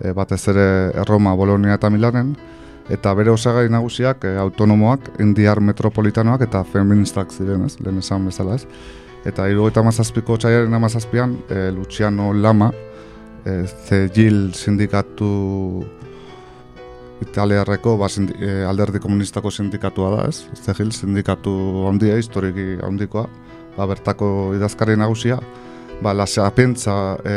e, 0.00 0.12
batez 0.16 0.42
ere 0.52 0.66
Roma, 1.08 1.34
Bolonia 1.38 1.76
eta 1.78 1.90
Milanen, 1.90 2.34
eta 2.90 3.14
bere 3.14 3.30
osagai 3.30 3.68
nagusiak 3.70 4.26
e, 4.26 4.34
autonomoak, 4.42 5.12
indiar 5.22 5.62
metropolitanoak 5.62 6.46
eta 6.48 6.64
feministak 6.64 7.32
ziren, 7.32 7.64
ez, 7.68 7.76
lehen 7.80 8.02
esan 8.02 8.26
bezala 8.26 8.58
ez. 8.58 8.66
Eta 9.28 9.44
irugaita 9.52 9.82
mazazpiko 9.84 10.38
txaiaren 10.40 10.74
amazazpian, 10.74 11.34
e, 11.52 11.68
Luciano 11.76 12.32
Lama, 12.32 12.70
e, 13.44 13.66
Zegil 13.68 14.54
sindikatu 14.56 15.84
italiarreko 17.20 17.98
ba, 18.00 18.08
sindi, 18.08 18.32
e, 18.40 18.62
alderdi 18.64 19.00
komunistako 19.02 19.52
sindikatua 19.52 20.10
da, 20.14 20.22
ez? 20.30 20.46
Zegil 20.64 20.92
sindikatu 20.96 21.52
handia, 21.90 22.16
historiki 22.16 22.78
handikoa, 22.80 23.26
ba, 23.76 23.86
bertako 23.90 24.54
idazkari 24.56 24.96
nagusia, 24.96 25.36
ba, 26.00 26.14
la 26.16 26.24
sapientza 26.26 26.96
e, 27.20 27.36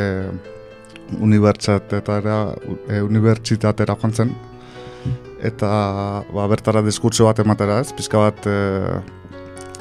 unibertsitatera, 1.20 2.38
e, 2.88 3.02
unibertsitatera 3.04 3.98
joan 4.00 4.16
zen, 4.16 4.32
eta 5.44 5.74
ba, 6.32 6.48
bertara 6.48 6.82
diskurtso 6.86 7.28
bat 7.28 7.44
ematera 7.44 7.82
ez, 7.84 7.92
pizka 7.92 8.24
bat 8.24 8.48
e, 8.48 8.56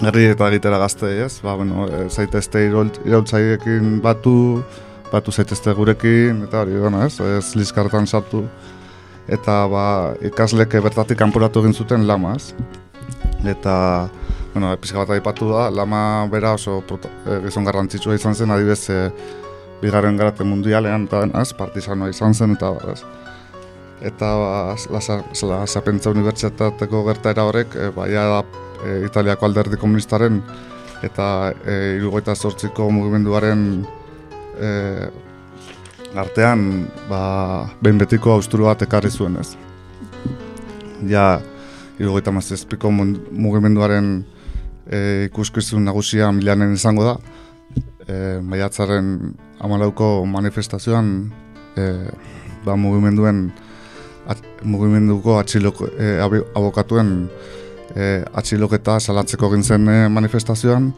herri 0.08 0.26
eta 0.32 0.48
egitera 0.50 0.78
gazte 0.82 1.10
ez, 1.24 1.40
ba, 1.44 1.54
bueno, 1.58 1.86
e, 1.86 2.06
zaitezte 2.10 2.64
iraultzaiekin 2.66 4.00
batu, 4.02 4.62
batu 5.12 5.32
zaitezte 5.32 5.74
gurekin, 5.78 6.44
eta 6.48 6.62
hori 6.64 6.78
dena 6.82 7.04
ez, 7.06 7.14
ez 7.20 7.54
lizkartan 7.58 8.06
sartu, 8.06 8.42
eta 9.30 9.62
ba, 9.70 9.84
ikasleke 10.24 10.82
bertatik 10.82 11.20
kanporatu 11.20 11.62
egin 11.62 11.76
zuten 11.76 12.06
lama 12.08 12.34
ez, 12.36 12.52
eta 13.46 13.76
bueno, 14.52 14.74
pizka 14.80 15.00
bat 15.00 15.14
aipatu 15.16 15.48
da, 15.52 15.68
lama 15.70 16.26
bera 16.32 16.56
oso 16.58 16.82
e, 16.82 17.40
gizon 17.46 17.64
garrantzitsua 17.68 18.18
izan 18.18 18.34
zen, 18.34 18.50
adibez, 18.50 18.82
e, 18.90 19.08
bigarren 19.82 20.18
garate 20.18 20.44
mundialean, 20.46 21.08
eta 21.08 21.24
denaz, 21.26 21.50
partizanoa 21.58 22.10
izan 22.12 22.34
zen, 22.34 22.58
eta 22.58 22.74
ez 22.92 23.02
eta 24.02 24.28
ba, 24.36 24.74
la 25.48 25.66
Sapentza 25.66 26.10
Unibertsitateko 26.10 27.04
gertaera 27.06 27.46
horrek 27.46 27.76
e, 27.76 27.88
baia 27.94 28.24
da 28.26 28.40
e, 28.82 29.04
Italiako 29.06 29.46
alderdi 29.46 29.78
komunistaren 29.78 30.40
eta 31.06 31.26
e, 31.64 31.96
irugoita 31.98 32.34
sortziko 32.34 32.90
mugimenduaren 32.90 33.62
e, 34.58 34.70
artean 36.18 36.88
ba, 37.08 37.22
behin 37.82 38.02
betiko 38.02 38.34
austuru 38.34 38.66
bat 38.68 38.82
ekarri 38.82 39.10
zuen 39.10 39.38
ez. 39.40 39.54
Ja, 41.08 41.40
irugoita 41.98 42.34
mazizpiko 42.34 42.90
mugimenduaren 42.90 44.14
e, 44.86 45.28
ikuskizun 45.30 45.86
nagusia 45.86 46.30
milanen 46.34 46.74
izango 46.74 47.06
da, 47.06 47.16
e, 48.06 48.38
maiatzaren 48.42 49.34
amalauko 49.62 50.14
manifestazioan 50.26 51.12
e, 51.78 51.86
ba, 52.66 52.76
mugimenduen 52.76 53.46
mugimenduko 54.62 55.38
atxilok, 55.40 55.82
e, 55.98 56.14
abokatuen 56.54 57.12
e, 57.94 58.22
atxiloketa 58.38 58.98
salatzeko 59.00 59.50
egin 59.50 59.64
zen 59.64 59.88
e, 59.88 59.98
manifestazioan, 60.12 60.92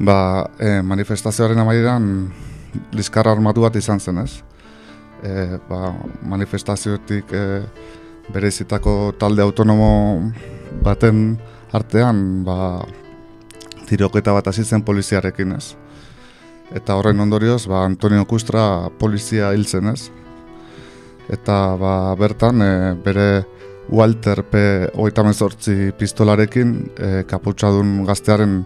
ba, 0.00 0.18
e, 0.58 0.80
manifestazioaren 0.86 1.58
amaieran 1.58 2.06
liskar 2.96 3.28
armatu 3.28 3.64
bat 3.66 3.76
izan 3.76 4.00
zen 4.00 4.22
ez. 4.24 4.30
E, 5.24 5.58
ba, 5.68 5.92
manifestazioetik 6.28 7.32
e, 7.32 7.44
berezitako 8.30 9.12
talde 9.18 9.42
autonomo 9.42 9.90
baten 10.84 11.34
artean 11.72 12.44
ba, 12.46 12.80
tiroketa 13.88 14.32
bat 14.36 14.52
hasi 14.52 14.64
zen 14.64 14.84
poliziarekin 14.86 15.56
ez. 15.56 15.74
Eta 16.70 16.94
horren 16.94 17.20
ondorioz, 17.20 17.64
ba, 17.66 17.82
Antonio 17.88 18.24
Kustra 18.30 18.62
polizia 19.00 19.50
hil 19.56 19.66
zen 19.66 19.90
ez 19.90 20.10
eta 21.30 21.56
ba, 21.78 21.94
bertan 22.18 22.62
e, 22.62 22.72
bere 23.04 23.28
Walter 23.90 24.42
P. 24.46 24.62
oita 25.02 25.24
mezortzi 25.26 25.90
pistolarekin 25.98 26.74
e, 26.94 27.10
kaputxadun 27.30 28.04
gaztearen 28.06 28.60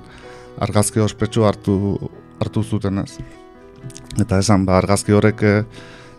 argazki 0.64 1.00
ospetsu 1.00 1.44
hartu, 1.48 1.76
hartu 2.40 2.62
zuten 2.62 3.00
ez. 3.04 3.18
Eta 4.20 4.38
esan, 4.40 4.66
ba, 4.68 4.78
argazki 4.80 5.16
horrek 5.16 5.42
e, 5.44 5.54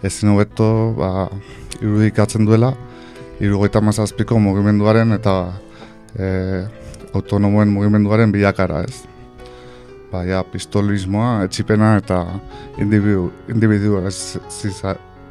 ezin 0.05 0.33
hobeto 0.33 0.67
ba, 0.97 1.27
irudikatzen 1.81 2.45
duela, 2.45 2.73
irugoita 3.41 3.81
mazazpiko 3.83 4.39
mugimenduaren 4.39 5.17
eta 5.17 5.35
e, 6.17 6.29
autonomoen 7.15 7.73
mugimenduaren 7.73 8.33
bilakara 8.33 8.83
ez. 8.87 9.03
Ba, 10.11 10.23
ja, 10.27 10.43
pistolismoa, 10.47 11.43
etxipena 11.47 11.95
eta 11.99 12.21
individu, 12.81 13.29
individu 13.51 13.99
ez, 14.05 14.37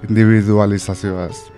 individualizazioaz. 0.08 1.54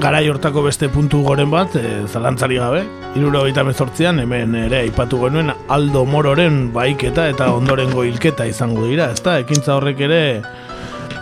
Garai 0.00 0.22
hortako 0.32 0.62
beste 0.64 0.88
puntu 0.88 1.20
goren 1.26 1.50
bat, 1.52 1.74
e, 1.76 2.06
zalantzari 2.08 2.56
gabe, 2.56 2.86
iruro 3.20 3.42
gita 3.44 3.66
mezortzian, 3.68 4.22
hemen 4.22 4.54
ere 4.56 4.78
aipatu 4.86 5.18
genuen 5.20 5.52
Aldo 5.68 6.06
Mororen 6.08 6.70
baiketa 6.72 7.26
eta 7.28 7.50
ondorengo 7.52 8.06
hilketa 8.08 8.46
izango 8.48 8.86
dira, 8.88 9.10
ezta? 9.12 9.36
Ekintza 9.44 9.76
horrek 9.76 10.00
ere, 10.08 10.22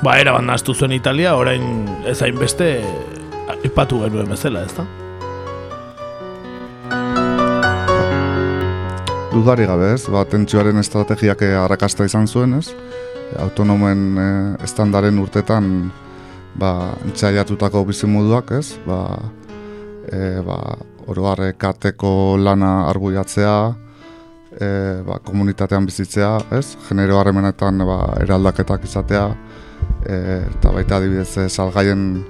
ba, 0.07 0.15
eraban 0.23 0.55
zuen 0.63 0.95
Italia, 0.95 1.35
orain 1.35 1.89
ezain 2.07 2.39
beste 2.39 2.71
aipatu 3.59 4.05
genuen 4.07 4.31
bezala, 4.31 4.63
ezta? 4.63 4.87
Dudari 9.39 9.69
gabe 9.71 9.93
ez, 9.95 10.09
ba, 10.11 10.25
tentsioaren 10.27 10.81
estrategiak 10.81 11.45
arrakasta 11.61 12.07
izan 12.09 12.27
zuen 12.27 12.57
ez, 12.59 12.73
autonomen 13.39 14.01
e, 14.19 14.29
estandaren 14.67 15.21
urtetan 15.23 15.69
ba, 16.59 16.73
entzaiatutako 17.07 17.85
bizimoduak 17.93 18.51
ez, 18.59 18.73
ba, 18.87 19.03
e, 20.11 20.41
ba, 20.47 20.59
oroarre 21.09 21.53
kateko 21.61 22.11
lana 22.41 22.89
arguiatzea, 22.89 23.55
e, 24.59 24.73
ba, 25.07 25.21
komunitatean 25.31 25.87
bizitzea, 25.87 26.35
ez, 26.59 26.75
genero 26.89 27.21
harremenetan 27.21 27.87
ba, 27.87 28.01
eraldaketak 28.27 28.91
izatea, 28.91 29.25
e, 30.03 30.21
eta 30.51 30.75
baita 30.75 30.99
adibidez 30.99 31.47
salgaien 31.47 32.25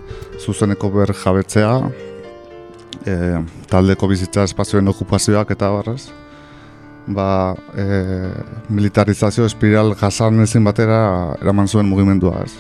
zuzeneko 0.45 0.93
ber 1.01 1.17
jabetzea, 1.25 1.75
e, 3.09 3.19
taldeko 3.73 4.13
bizitza 4.13 4.45
espazioen 4.51 4.97
okupazioak 4.97 5.57
eta 5.57 5.73
barrez 5.73 6.03
ba, 7.09 7.57
e, 7.77 7.85
militarizazio 8.69 9.47
espiral 9.49 9.95
jasan 9.97 10.43
ezin 10.45 10.65
batera 10.65 11.35
eraman 11.41 11.69
zuen 11.69 11.89
mugimendua 11.89 12.43
ez. 12.45 12.53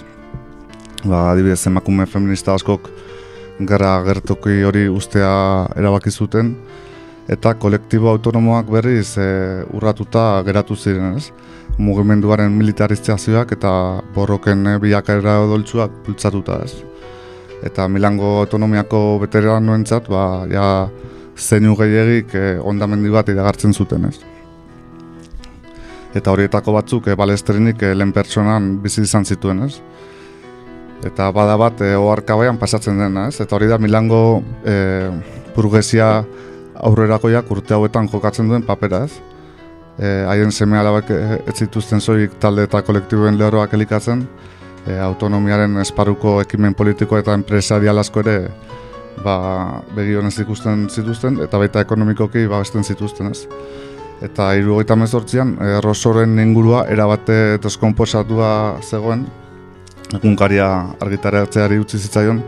Ba, 1.05 1.31
adibidez, 1.33 1.61
emakume 1.71 2.07
feminista 2.07 2.55
askok 2.55 2.89
gara 3.69 3.99
gertuki 4.07 4.63
hori 4.63 4.87
ustea 4.89 5.31
erabaki 5.77 6.11
zuten 6.11 6.55
eta 7.29 7.55
kolektibo 7.61 8.09
autonomoak 8.11 8.71
berriz 8.73 9.19
e, 9.19 9.29
urratuta 9.77 10.43
geratu 10.47 10.77
ziren 10.77 11.17
ez. 11.17 11.31
Mugimenduaren 11.79 12.51
militarizazioak 12.51 13.53
eta 13.55 13.71
borroken 14.15 14.65
bilakaera 14.83 15.39
odoltsuak 15.45 15.93
bultzatuta 16.07 16.63
ez. 16.65 16.73
Eta 17.63 17.89
Milango 17.91 18.39
autonomiako 18.41 19.19
beteran 19.23 19.67
nuentzat, 19.67 20.09
ba, 20.11 20.47
ja, 20.51 20.89
zeinu 21.37 21.77
gehiagik 21.79 22.35
e, 22.35 22.49
ondamendi 22.59 23.13
bat 23.15 23.29
iragartzen 23.31 23.75
zuten 23.75 24.09
ez 24.09 24.19
eta 26.19 26.35
horietako 26.35 26.75
batzuk 26.77 27.09
e, 27.09 27.17
balestrenik 27.19 27.83
e, 27.83 27.95
lehen 27.95 28.13
pertsonan 28.13 28.77
bizi 28.83 29.05
izan 29.07 29.25
zituen, 29.25 29.65
ez? 29.69 29.79
Eta 31.07 31.31
bada 31.35 31.57
bat 31.61 31.81
e, 31.85 31.95
oarkabaian 31.97 32.59
pasatzen 32.59 32.99
dena, 32.99 33.29
ez? 33.31 33.39
Eta 33.41 33.57
hori 33.57 33.71
da 33.71 33.79
Milango 33.79 34.43
e, 34.67 34.77
burgesia 35.57 36.11
aurrerakoiak 36.89 37.51
urte 37.55 37.75
hauetan 37.75 38.11
jokatzen 38.11 38.51
duen 38.51 38.67
papera, 38.67 39.05
ez? 39.07 39.19
E, 39.99 40.11
haien 40.31 40.53
seme 40.55 40.79
alabak 40.79 41.11
ez 41.11 41.57
zituzten 41.57 42.01
zoik 42.01 42.39
talde 42.43 42.69
eta 42.69 42.83
kolektiboen 42.87 43.39
lehoroak 43.39 43.75
elikatzen, 43.79 44.27
e, 44.87 44.99
autonomiaren 45.03 45.79
esparuko 45.83 46.39
ekimen 46.43 46.75
politiko 46.79 47.19
eta 47.19 47.35
empresarial 47.39 47.99
asko 47.99 48.23
ere 48.27 48.39
ba, 49.25 49.83
begionez 49.97 50.37
ikusten 50.45 50.87
zituzten, 50.91 51.41
eta 51.45 51.59
baita 51.59 51.83
ekonomikoki 51.87 52.47
babesten 52.51 52.87
zituzten, 52.87 53.33
ez? 53.35 53.47
Eta 54.25 54.53
irugaita 54.59 54.97
mezortzian, 54.99 55.57
errosoren 55.79 56.39
ingurua 56.43 56.85
erabate 56.91 57.59
deskomposatua 57.63 58.51
zegoen, 58.83 59.27
egunkaria 60.19 60.69
argitaratzeari 61.05 61.79
utzi 61.79 62.01
zitzaion, 62.01 62.41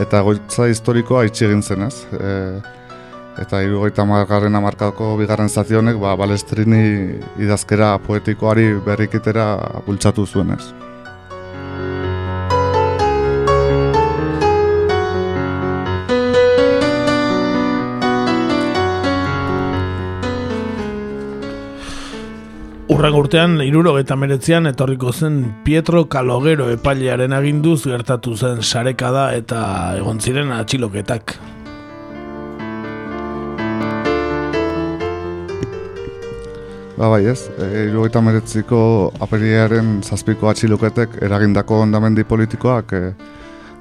eta 0.00 0.20
goitza 0.26 0.68
historikoa 0.70 1.24
itxi 1.28 1.48
egin 1.48 1.62
zen 1.62 1.88
ez. 1.88 1.94
E, 2.14 2.34
eta 3.40 3.62
irugaita 3.64 4.04
margarren 4.04 4.58
amarkako 4.58 5.14
bigarren 5.20 5.48
zazionek, 5.48 5.96
ba, 6.02 6.14
balestrini 6.18 6.84
idazkera 7.40 7.94
poetikoari 8.06 8.74
berrikitera 8.86 9.50
bultzatu 9.86 10.26
zuen 10.26 10.56
Urrengo 23.00 23.22
urtean, 23.22 23.54
irurogeta 23.64 24.12
meretzian 24.20 24.68
etorriko 24.68 25.08
zen 25.08 25.36
Pietro 25.64 26.02
Kalogero 26.12 26.66
epailearen 26.68 27.32
aginduz 27.32 27.78
gertatu 27.86 28.34
zen 28.36 28.60
sarekada 28.60 29.22
eta 29.32 29.60
egon 29.96 30.20
ziren 30.20 30.52
atxiloketak. 30.52 31.32
Ba 36.98 37.08
bai 37.14 37.22
ez, 37.32 37.48
e, 37.56 37.86
irugita 37.86 38.20
meretziko 38.20 38.82
aperiaren 39.24 40.02
zazpiko 40.04 40.52
atxiluketek 40.52 41.22
eragindako 41.24 41.80
ondamendi 41.86 42.28
politikoak 42.28 42.92
e, 42.92 43.04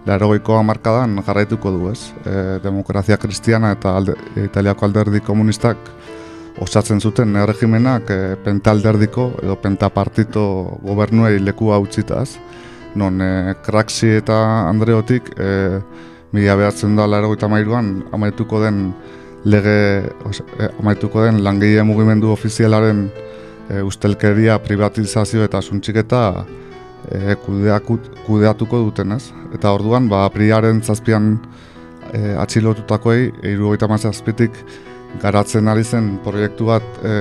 larogeiko 0.07 0.55
amarkadan 0.61 1.19
jarraituko 1.27 1.75
du 1.75 1.91
ez. 1.91 2.13
E, 2.23 2.39
demokrazia 2.63 3.19
kristiana 3.19 3.75
eta 3.75 3.97
alde, 3.99 4.15
italiako 4.47 4.87
alderdi 4.87 5.19
komunistak 5.27 5.91
osatzen 6.59 6.99
zuten 6.99 7.35
erregimenak 7.39 8.09
e, 8.11 8.19
pentalderdiko 8.43 9.29
edo 9.43 9.55
pentapartito 9.61 10.43
gobernuei 10.83 11.39
leku 11.39 11.71
hau 11.73 11.85
txitaz. 11.87 12.37
Non 12.99 13.21
e, 13.21 13.55
Kraxi 13.65 14.11
eta 14.19 14.37
Andreotik 14.67 15.31
e, 15.37 15.79
mila 16.35 16.57
behatzen 16.59 16.95
da 16.97 17.07
larogeita 17.07 17.49
mairuan 17.51 17.99
amaituko 18.13 18.61
den 18.63 18.89
lege 19.45 19.77
e, 20.03 20.69
amaituko 20.79 21.25
den 21.25 21.43
langile 21.45 21.85
mugimendu 21.87 22.33
ofizialaren 22.33 23.07
e, 23.69 23.81
ustelkeria 23.85 24.59
privatizazio 24.63 25.45
eta 25.47 25.61
suntxiketa 25.61 26.23
e, 27.07 27.37
kudeatuko 28.25 28.83
duten 28.89 29.15
ez. 29.15 29.29
Eta 29.55 29.71
orduan, 29.73 30.09
ba, 30.11 30.25
apriaren 30.27 30.83
zazpian 30.83 31.37
e, 32.11 32.35
atxilotutakoei, 32.41 33.31
eiru 33.47 33.71
goita 33.71 33.97
zazpitik 33.97 34.51
garatzen 35.21 35.67
ari 35.67 35.83
zen 35.83 36.17
proiektu 36.23 36.69
bat 36.69 36.99
e, 37.03 37.15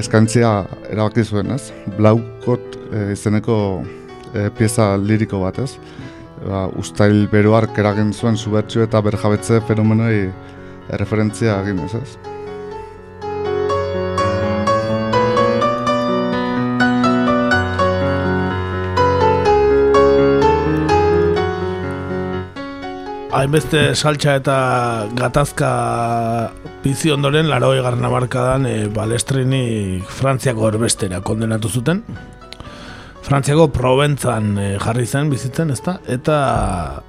eskantzia 0.00 0.52
erabaki 0.90 1.24
zuen 1.24 1.50
ez. 1.56 1.72
Blaukot 1.98 2.78
e, 2.90 3.10
izeneko 3.14 3.56
e, 4.34 4.48
pieza 4.56 4.94
liriko 4.96 5.42
bat 5.44 5.58
ez. 5.64 5.72
Ba, 6.40 6.66
ustail 6.80 7.26
beruark 7.28 7.76
eragin 7.78 8.14
zuen 8.16 8.38
zubertxu 8.38 8.86
eta 8.86 9.02
berjabetze 9.04 9.60
fenomenoi 9.68 10.30
referentzia 11.02 11.60
egin 11.64 11.82
ez 11.84 11.94
ez. 11.98 12.18
Hainbeste 23.30 23.92
saltxa 23.94 24.32
eta 24.40 24.54
gatazka 25.14 25.68
bizi 26.82 27.12
ondoren 27.14 27.46
laro 27.46 27.68
egarren 27.76 28.02
abarkadan 28.08 28.64
e, 28.66 28.72
balestrenik 28.90 30.08
Frantziako 30.10 30.66
erbestera 30.72 31.20
kondenatu 31.22 31.70
zuten. 31.70 32.00
Frantziako 33.22 33.68
Proventzan 33.70 34.56
e, 34.58 34.64
jarri 34.82 35.06
zen 35.06 35.30
bizitzen, 35.30 35.70
ezta? 35.70 36.00
Eta 36.10 36.38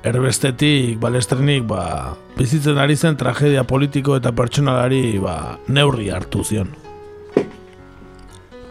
erbestetik 0.06 1.00
balestrenik 1.02 1.66
ba, 1.72 2.14
bizitzen 2.38 2.78
ari 2.78 2.96
zen 2.96 3.18
tragedia 3.18 3.64
politiko 3.66 4.20
eta 4.22 4.30
pertsonalari 4.30 5.18
ba, 5.24 5.58
neurri 5.74 6.12
hartu 6.14 6.46
zion. 6.46 6.70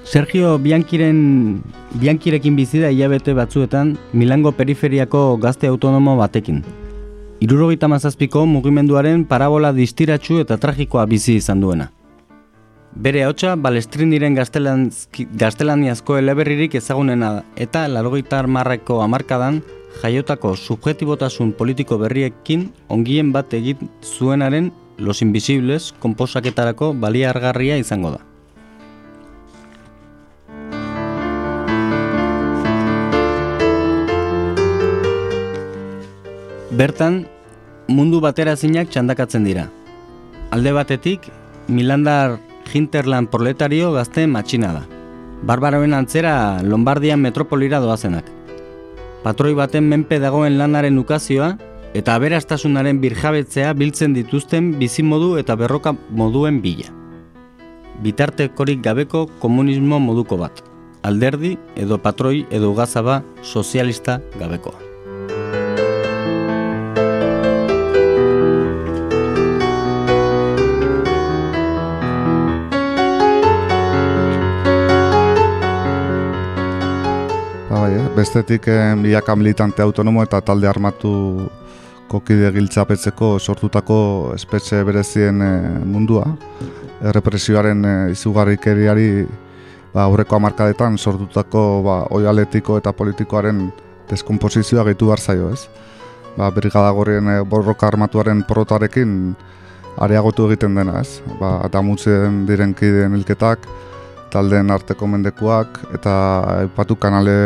Sergio 0.06 0.54
Bianchiren 0.62 1.64
Bianchirekin 1.98 2.54
bizi 2.54 2.78
da 2.78 2.94
hilabete 2.94 3.34
batzuetan 3.34 3.96
Milango 4.14 4.54
periferiako 4.54 5.34
gazte 5.42 5.66
autonomo 5.66 6.14
batekin. 6.18 6.62
Irurogeita 7.40 7.88
mazazpiko 7.88 8.42
mugimenduaren 8.44 9.22
parabola 9.24 9.70
distiratsu 9.72 10.42
eta 10.42 10.58
tragikoa 10.60 11.06
bizi 11.08 11.38
izan 11.40 11.62
duena. 11.64 11.86
Bere 12.92 13.22
hotza 13.24 13.54
balestriniren 13.56 14.36
gaztelaniazko 14.36 16.18
eleberririk 16.20 16.76
ezagunena 16.76 17.32
da, 17.38 17.42
eta 17.56 17.86
larogeita 17.88 18.42
marreko 18.44 19.00
amarkadan 19.00 19.62
jaiotako 20.02 20.52
subjetibotasun 20.56 21.54
politiko 21.56 21.96
berriekin 22.02 22.68
ongien 22.88 23.32
bat 23.32 23.54
egit 23.56 23.80
zuenaren 24.04 24.68
Los 24.98 25.22
Invisibles 25.22 25.94
komposaketarako 25.98 26.92
baliargarria 26.92 27.80
izango 27.80 28.18
da. 28.18 28.29
Bertan, 36.80 37.26
mundu 37.92 38.22
batera 38.24 38.54
zinak 38.56 38.88
txandakatzen 38.88 39.44
dira. 39.44 39.66
Alde 40.48 40.72
batetik, 40.72 41.26
Milandar 41.68 42.38
Hinterland 42.72 43.28
proletario 43.28 43.90
gazte 43.92 44.24
matxina 44.26 44.70
da. 44.72 44.80
Barbaroen 45.44 45.92
antzera 45.92 46.62
Lombardian 46.64 47.20
metropolira 47.20 47.82
doazenak. 47.84 48.24
Patroi 49.20 49.52
baten 49.60 49.92
menpe 49.92 50.22
dagoen 50.24 50.56
lanaren 50.56 50.96
ukazioa 50.96 51.52
eta 51.92 52.16
aberastasunaren 52.16 53.04
birjabetzea 53.04 53.74
biltzen 53.76 54.16
dituzten 54.16 54.72
bizimodu 54.80 55.34
eta 55.36 55.60
berroka 55.60 55.92
moduen 56.08 56.62
bila. 56.64 56.88
Bitartekorik 58.00 58.80
gabeko 58.80 59.26
komunismo 59.42 60.00
moduko 60.00 60.40
bat. 60.40 60.64
Alderdi 61.02 61.58
edo 61.76 62.00
patroi 62.00 62.46
edo 62.48 62.72
gazaba 62.72 63.20
sozialista 63.42 64.22
gabekoa. 64.38 64.89
Bestetik 78.16 78.68
eh, 78.68 78.94
milaka 78.96 79.36
militante 79.36 79.82
autonomo 79.82 80.22
eta 80.22 80.40
talde 80.40 80.68
armatu 80.68 81.12
kokide 82.10 82.50
giltzapetzeko 82.54 83.36
sortutako 83.38 83.98
espetxe 84.34 84.82
berezien 84.86 85.42
eh, 85.42 85.78
mundua. 85.86 86.24
Errepresioaren 87.06 87.84
eh, 87.86 87.94
izugarrikeriari 88.16 89.10
ba, 89.94 90.08
aurreko 90.08 90.40
amarkadetan 90.40 90.98
sortutako 90.98 91.62
ba, 91.86 92.00
oialetiko 92.16 92.80
eta 92.80 92.92
politikoaren 92.96 93.68
deskomposizioa 94.10 94.88
gehitu 94.90 95.10
behar 95.12 95.22
zaio 95.22 95.52
ez. 95.54 95.62
Ba, 96.36 96.50
Brigada 96.54 96.90
gorrien 96.96 97.30
eh, 97.30 97.40
borroka 97.46 97.86
armatuaren 97.86 98.42
porotarekin 98.48 99.36
areagotu 100.02 100.48
egiten 100.50 100.74
dena 100.80 100.98
ez. 101.04 101.20
Ba, 101.38 101.60
damutzen 101.70 102.44
diren 102.50 102.74
kideen 102.74 103.14
hilketak, 103.14 103.70
taldeen 104.34 104.70
arteko 104.74 105.06
mendekuak 105.10 105.78
eta 105.94 106.14
epatu 106.66 106.98
kanale 106.98 107.36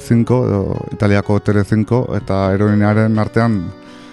5 0.00 0.40
edo 0.48 0.76
Italiako 0.92 1.38
Tele 1.44 1.64
5 1.64 2.02
eta 2.16 2.40
heroinaren 2.54 3.18
artean 3.18 3.60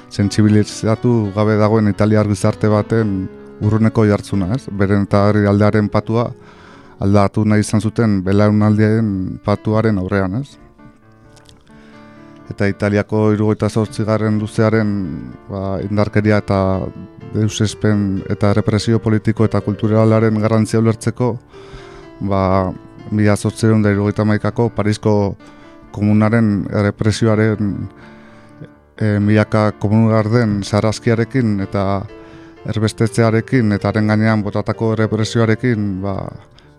sentsibilizatu 0.09 1.31
gabe 1.35 1.57
dagoen 1.59 1.88
italiar 1.89 2.27
gizarte 2.27 2.69
baten 2.72 3.27
urruneko 3.61 4.05
jartzuna, 4.05 4.53
ez? 4.55 4.68
Beren 4.72 5.07
eta 5.07 5.27
aldearen 5.31 5.89
patua 5.89 6.30
aldatu 6.99 7.43
nahi 7.45 7.61
izan 7.61 7.81
zuten 7.81 8.22
belaunaldien 8.26 9.39
patuaren 9.45 9.99
aurrean, 10.01 10.41
ez? 10.41 10.57
Eta 12.47 12.69
Italiako 12.72 13.34
irugoita 13.35 13.68
zortzigarren 13.69 14.39
luzearen 14.39 14.89
ba, 15.49 15.77
indarkeria 15.84 16.39
eta 16.39 16.59
deusespen 17.34 18.23
eta 18.31 18.53
represio 18.55 19.01
politiko 19.03 19.45
eta 19.45 19.59
kulturalaren 19.61 20.39
garrantzia 20.39 20.80
ulertzeko 20.80 21.34
ba, 22.30 22.72
mila 23.11 23.35
zortzireun 23.35 23.84
da 23.84 23.91
irugoita 23.91 24.26
maikako 24.26 24.69
Parisko 24.76 25.14
komunaren 25.98 26.68
represioaren 26.69 27.74
e, 28.98 29.18
milaka 29.19 29.72
komunar 29.82 30.30
den 30.30 30.61
sarraskiarekin 30.64 31.60
eta 31.65 31.84
erbestetzearekin 32.69 33.72
eta 33.78 33.90
haren 33.90 34.11
gainean 34.11 34.44
botatako 34.45 34.94
represioarekin 34.99 35.90
ba, 36.03 36.15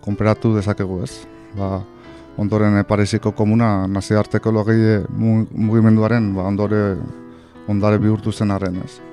konperatu 0.05 0.55
dezakegu 0.55 1.01
ez. 1.03 1.11
Ba, 1.57 1.81
ondoren 2.39 2.79
e, 2.79 2.85
Parisiko 2.87 3.33
komuna 3.35 3.87
naziarteko 3.91 4.55
logei 4.55 4.99
mugimenduaren 5.11 6.33
ba, 6.37 6.47
ondore 6.47 6.83
ondare 7.69 7.99
bihurtu 8.01 8.31
zen 8.31 8.55
arren 8.55 8.81
ez. 8.85 9.08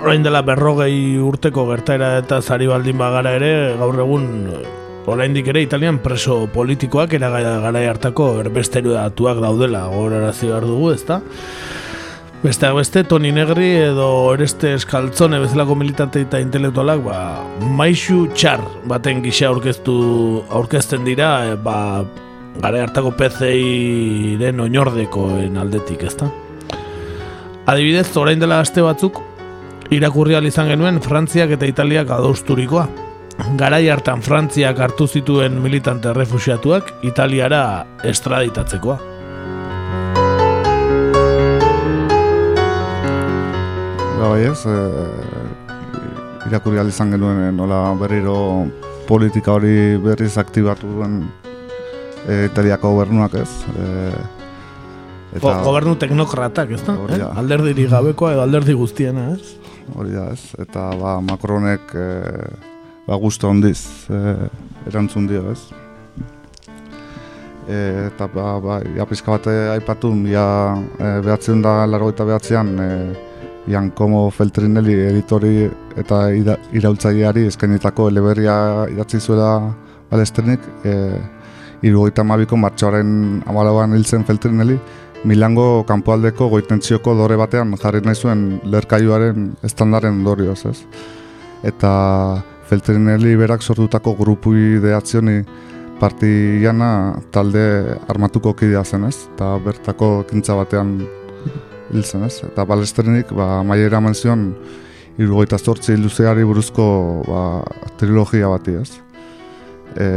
Orain 0.00 0.22
dela 0.24 0.40
berrogei 0.42 1.18
urteko 1.20 1.66
gertaera 1.68 2.14
eta 2.20 2.40
zari 2.40 2.66
baldin 2.70 2.96
bagara 2.98 3.34
ere, 3.36 3.50
gaur 3.76 3.98
egun 4.00 4.24
oraindik 5.10 5.50
ere 5.52 5.62
italian 5.64 5.98
preso 6.00 6.46
politikoak 6.54 7.12
era 7.18 7.28
gara 7.30 7.82
hartako 7.90 8.30
erbesteru 8.40 8.94
datuak 8.96 9.42
daudela 9.42 9.86
gogorarazi 9.92 10.48
behar 10.48 10.66
dugu, 10.68 10.90
ezta? 10.94 11.20
Besteak 12.40 12.72
beste, 12.78 13.04
Toni 13.04 13.34
Negri 13.36 13.68
edo 13.90 14.06
Oreste 14.30 14.72
Eskaltzone 14.78 15.42
bezalako 15.42 15.76
militante 15.76 16.22
eta 16.24 16.40
intelektualak 16.40 17.02
ba, 17.04 17.18
maixu 17.60 18.22
txar 18.32 18.62
baten 18.88 19.20
gisa 19.20 19.50
aurkeztu 19.50 19.96
aurkezten 20.48 21.04
dira 21.04 21.34
e, 21.50 21.56
ba, 21.60 22.06
gara 22.62 22.86
hartako 22.86 23.12
PC-iren 23.18 24.64
oinordekoen 24.64 25.60
aldetik, 25.60 26.06
ezta? 26.08 26.30
Adibidez, 27.68 28.08
orain 28.16 28.40
dela 28.40 28.62
aste 28.64 28.80
batzuk 28.82 29.20
irakurri 29.90 30.36
izan 30.46 30.68
genuen 30.70 31.00
Frantziak 31.02 31.50
eta 31.50 31.66
Italiak 31.66 32.10
adosturikoa. 32.10 32.88
garai 33.56 33.88
hartan 33.88 34.22
Frantziak 34.22 34.78
hartu 34.78 35.06
zituen 35.06 35.62
militante 35.62 36.12
refusiatuak 36.12 36.92
Italiara 37.02 37.86
estraditatzekoa. 38.04 38.98
Ba, 44.20 44.28
bai 44.28 44.44
ez, 44.44 44.66
e, 44.66 44.76
irakurri 46.50 46.88
izan 46.88 47.10
genuen 47.10 47.40
e, 47.48 47.52
nola 47.52 47.94
berriro 47.94 48.66
politika 49.08 49.52
hori 49.52 49.96
berriz 49.96 50.36
aktibatu 50.38 50.86
duen 50.86 51.22
e, 52.28 52.44
Italiako 52.44 52.92
gobernuak 52.92 53.34
ez. 53.34 53.48
E, 53.74 53.86
eta, 55.38 55.62
gobernu 55.64 55.96
teknokratak 55.96 56.76
ez 56.76 56.84
da? 56.84 56.98
Eh? 57.08 57.24
Alderdiri 57.40 57.88
gabekoa 57.88 58.36
edo 58.36 58.44
alderdi 58.44 58.76
guztiena 58.76 59.30
ez? 59.32 59.59
Hori 59.96 60.14
da 60.14 60.30
ez, 60.32 60.54
eta 60.60 60.90
ba, 61.00 61.18
Macronek 61.24 61.94
e, 61.94 62.08
ba, 63.06 63.16
guztu 63.20 63.48
ondiz 63.48 63.80
e, 64.10 64.20
erantzun 64.90 65.26
dio 65.30 65.44
ez. 65.50 65.60
E, 67.68 67.80
eta 68.08 68.28
ba, 68.32 68.52
ba, 68.62 68.78
ja 68.96 69.06
pizka 69.06 69.34
bate 69.34 69.56
aipatu, 69.74 70.12
ja 70.30 70.46
e, 70.98 71.16
behatzen 71.24 71.62
da 71.62 71.84
largo 71.86 72.12
eta 72.14 72.28
behatzean, 72.28 72.72
e, 72.78 72.90
Jankomo 73.70 74.30
Feltrinelli 74.32 74.94
editori 75.10 75.68
eta 76.00 76.22
ira, 76.34 76.56
iraultzaileari 76.74 77.44
eskainitako 77.50 78.08
eleberria 78.10 78.54
idatzi 78.90 79.20
zuela 79.20 79.52
balestenik, 80.10 80.64
e, 80.84 80.94
irugoita 81.86 82.24
mabiko 82.26 82.58
martxoaren 82.60 83.42
amalauan 83.48 83.94
hiltzen 83.96 84.24
Feltrinelli, 84.28 84.78
Milango 85.24 85.84
kanpoaldeko 85.84 86.46
goitentzioko 86.48 87.12
dore 87.18 87.36
batean 87.36 87.74
jarri 87.80 88.00
nahi 88.00 88.16
zuen 88.16 88.44
lerkaiuaren 88.72 89.50
estandaren 89.68 90.22
ondorioz, 90.22 90.62
ez? 90.70 90.78
Eta 91.66 91.90
Feltrinelli 92.70 93.34
berak 93.36 93.60
sortutako 93.60 94.14
grupu 94.16 94.54
ideatzioni 94.56 95.42
partiana 96.00 97.18
talde 97.34 97.64
armatuko 98.08 98.54
kidea 98.56 98.84
zen, 98.84 99.04
ez? 99.10 99.26
Eta 99.34 99.50
bertako 99.60 100.10
kintza 100.30 100.56
batean 100.56 100.96
hil 101.90 102.04
zen, 102.04 102.24
ez? 102.24 102.40
Eta 102.46 102.64
balestrenik, 102.64 103.34
ba, 103.36 103.60
maiera 103.66 104.00
menzion, 104.00 104.54
irugoita 105.20 105.58
zortzi 105.58 105.98
luzeari 106.00 106.46
buruzko 106.48 106.86
ba, 107.28 107.44
trilogia 108.00 108.48
bati, 108.48 108.78
ez? 108.80 108.90
E, 110.00 110.08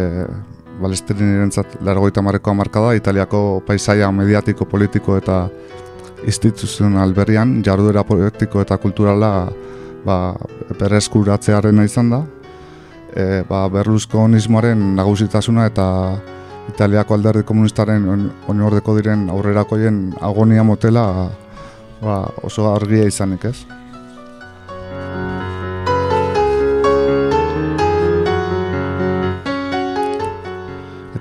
balestrin 0.82 1.36
irentzat 1.38 1.78
largoita 1.86 2.22
marreko 2.22 2.52
amarkada, 2.52 2.94
italiako 2.98 3.62
paisaia 3.66 4.12
mediatiko, 4.12 4.66
politiko 4.66 5.18
eta 5.18 5.48
instituzional 6.26 7.14
berrian, 7.14 7.62
jarduera 7.66 8.04
politiko 8.04 8.62
eta 8.64 8.78
kulturala 8.78 9.50
ba, 10.06 10.18
perreskuratzearen 10.80 11.84
izan 11.84 12.10
da. 12.14 12.24
E, 13.14 13.44
ba, 13.50 13.68
Berlusconismoaren 13.70 14.96
nagusitasuna 14.98 15.68
eta 15.70 15.88
Italiako 16.72 17.18
alderdi 17.18 17.44
komunistaren 17.44 18.06
oinordeko 18.48 18.96
diren 18.96 19.28
aurrerakoien 19.30 20.14
agonia 20.24 20.64
motela 20.64 21.06
ba, 22.02 22.20
oso 22.44 22.70
argia 22.74 23.08
izanik 23.10 23.46
ez. 23.52 23.58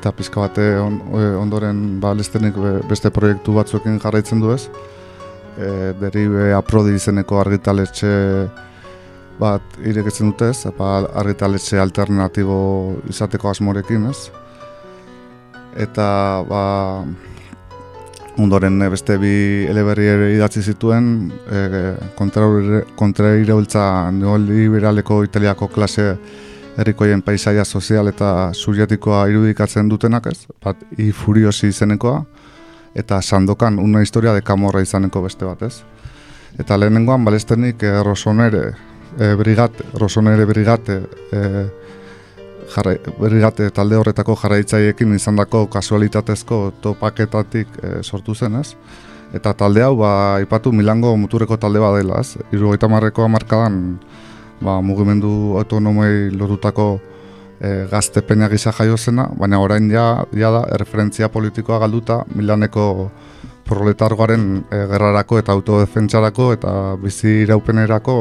Eta 0.03 0.11
pizka 0.19 0.41
bate 0.43 0.65
on, 0.83 0.97
ondoren 1.39 2.01
ba, 2.03 2.11
listenik 2.19 2.57
beste 2.91 3.13
proiektu 3.15 3.55
batzuekin 3.55 4.01
jarraitzen 4.03 4.41
du 4.43 4.51
ez. 4.51 4.65
E, 5.55 5.93
deribe 6.01 6.49
aprodi 6.57 6.97
izeneko 6.99 7.39
argitaletxe 7.39 8.11
bat 9.39 9.79
ireketzen 9.79 10.33
dute 10.33 10.51
ez, 10.51 10.67
ba, 10.75 11.05
argitaletxe 11.23 11.79
alternatibo 11.79 12.59
izateko 13.15 13.53
asmorekin 13.53 14.11
ez. 14.11 14.19
Eta 15.87 16.09
ba, 16.51 16.67
ondoren 18.43 18.83
beste 18.91 19.21
bi 19.23 19.35
eleberri 19.71 20.11
ere 20.17 20.35
idatzi 20.35 20.67
zituen 20.67 21.31
e, 21.47 21.67
kontra, 22.19 22.49
kontra 22.99 23.37
neoliberaleko 24.19 25.23
italiako 25.31 25.71
klase 25.71 26.17
herrikoien 26.79 27.23
paisaia 27.23 27.65
sozial 27.65 28.09
eta 28.09 28.51
suriatikoa 28.53 29.27
irudikatzen 29.29 29.89
dutenak 29.91 30.27
ez, 30.31 30.47
bat 30.65 30.77
i 30.99 31.11
furiosi 31.13 31.69
izenekoa, 31.69 32.23
eta 32.95 33.21
sandokan 33.23 33.79
una 33.79 34.03
historia 34.03 34.33
de 34.33 34.43
camorra 34.43 34.81
izaneko 34.81 35.23
beste 35.23 35.45
bat 35.45 35.63
ez. 35.63 35.83
Eta 36.61 36.77
lehenengoan 36.77 37.25
balestenik 37.25 37.83
e, 37.83 37.93
rosonere, 38.05 38.65
e, 39.19 39.35
brigate, 39.37 39.85
rosonere 40.01 40.45
brigate, 40.45 40.99
e, 41.33 41.45
jarra, 42.75 42.97
brigate 43.19 43.71
talde 43.71 43.97
horretako 43.97 44.37
jarraitzaiekin 44.43 45.15
izan 45.17 45.41
dako 45.41 45.67
kasualitatezko 45.73 46.61
topaketatik 46.85 47.81
e, 47.83 47.95
sortu 48.03 48.35
zen 48.35 48.61
ez. 48.61 48.75
Eta 49.33 49.55
talde 49.57 49.81
hau, 49.81 49.95
ba, 49.97 50.41
ipatu 50.45 50.73
Milango 50.77 51.15
muturreko 51.17 51.57
talde 51.57 51.81
bat 51.81 51.97
dela, 51.97 52.21
ez? 52.21 52.37
Irugaita 52.53 52.89
marreko 52.93 53.25
amarkadan, 53.25 53.79
ba, 54.63 54.81
mugimendu 54.81 55.57
autonomoi 55.59 56.31
lotutako 56.31 57.01
e, 57.61 57.87
gazte 57.91 58.23
peina 58.23 58.49
gisa 58.49 58.73
jaio 58.73 58.97
zena, 58.97 59.29
baina 59.39 59.61
orain 59.61 59.91
ja, 59.91 60.25
ja 60.33 60.51
da, 60.51 60.65
erreferentzia 60.75 61.29
politikoa 61.29 61.79
galduta 61.83 62.23
Milaneko 62.35 62.87
proletargoaren 63.69 64.47
e, 64.71 64.85
gerrarako 64.91 65.39
eta 65.39 65.53
autodefentsarako 65.53 66.53
eta 66.57 66.77
bizi 67.03 67.43
iraupenerako 67.47 68.17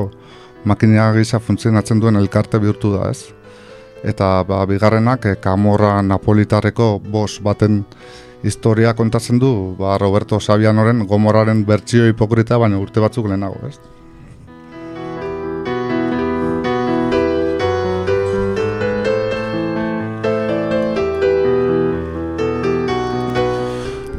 makina 0.65 1.11
gisa 1.15 1.39
funtzionatzen 1.39 2.01
duen 2.01 2.19
elkarte 2.21 2.59
bihurtu 2.61 2.95
da 2.97 3.09
ez. 3.09 3.31
Eta 4.03 4.41
ba, 4.47 4.65
bigarrenak 4.69 5.25
e, 5.25 5.37
kamorra 5.41 5.99
napolitareko 6.05 6.93
bos 7.11 7.39
baten 7.43 7.83
historia 8.43 8.93
kontatzen 8.97 9.39
du 9.39 9.75
ba, 9.77 9.97
Roberto 10.01 10.39
Sabianoren 10.39 11.05
gomorraren 11.07 11.65
bertsio 11.65 12.07
hipokrita 12.09 12.57
baina 12.61 12.81
urte 12.81 13.01
batzuk 13.01 13.29
lehenago 13.29 13.67
ez. 13.69 13.77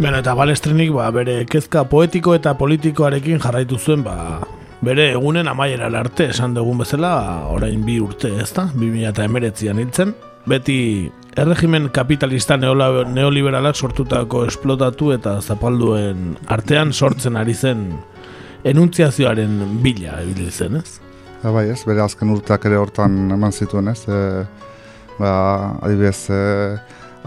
Beno, 0.03 0.19
eta 0.19 0.33
balestrenik, 0.35 0.89
ba, 0.91 1.05
bere 1.15 1.45
kezka 1.47 1.85
poetiko 1.87 2.33
eta 2.35 2.57
politikoarekin 2.59 3.39
jarraitu 3.39 3.77
zuen, 3.79 4.01
ba, 4.03 4.41
bere 4.83 5.05
egunen 5.12 5.47
amaiera 5.47 5.87
arte 6.01 6.24
esan 6.33 6.57
dugun 6.57 6.81
bezala, 6.83 7.12
orain 7.55 7.85
bi 7.87 8.01
urte 8.03 8.33
ez 8.43 8.49
da, 8.57 8.65
2008an 8.74 9.79
hiltzen, 9.79 10.11
beti 10.51 10.79
erregimen 11.39 11.87
kapitalista 11.95 12.57
neoliberalak 12.59 13.79
sortutako 13.79 14.43
esplotatu 14.51 15.12
eta 15.15 15.37
zapalduen 15.41 16.33
artean 16.51 16.91
sortzen 16.91 17.39
ari 17.39 17.55
zen 17.55 17.85
enuntziazioaren 18.66 19.61
bila 19.85 20.19
ebil 20.24 20.51
zen, 20.51 20.81
ez? 20.83 20.99
Ja, 21.45 21.55
bai, 21.55 21.69
ez, 21.70 21.79
bere 21.87 22.03
azken 22.03 22.35
urteak 22.35 22.66
ere 22.66 22.83
hortan 22.83 23.37
eman 23.39 23.55
zituen, 23.55 23.95
ez? 23.95 24.03
E, 24.11 24.19
ba, 25.20 25.31
adibidez, 25.79 26.27
e, 26.27 26.43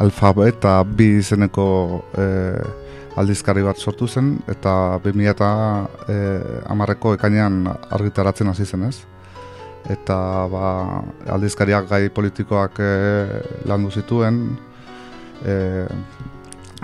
alfabet 0.02 0.58
eta 0.58 0.84
bi 0.84 1.16
izeneko 1.20 1.68
e, 2.18 2.26
aldizkari 3.16 3.64
bat 3.64 3.80
sortu 3.80 4.08
zen 4.08 4.36
eta 4.52 5.00
2000 5.04 5.32
eta 5.32 5.50
e, 6.12 6.16
amarreko 6.72 7.14
ekainean 7.16 7.64
argitaratzen 7.96 8.52
hasi 8.52 8.66
zen 8.66 8.88
ez. 8.90 8.98
Eta 9.90 10.18
ba, 10.52 10.70
aldizkariak 11.36 11.88
gai 11.90 12.10
politikoak 12.10 12.80
e, 12.82 12.92
landu 13.70 13.92
zituen, 13.92 14.42
e, 15.46 15.86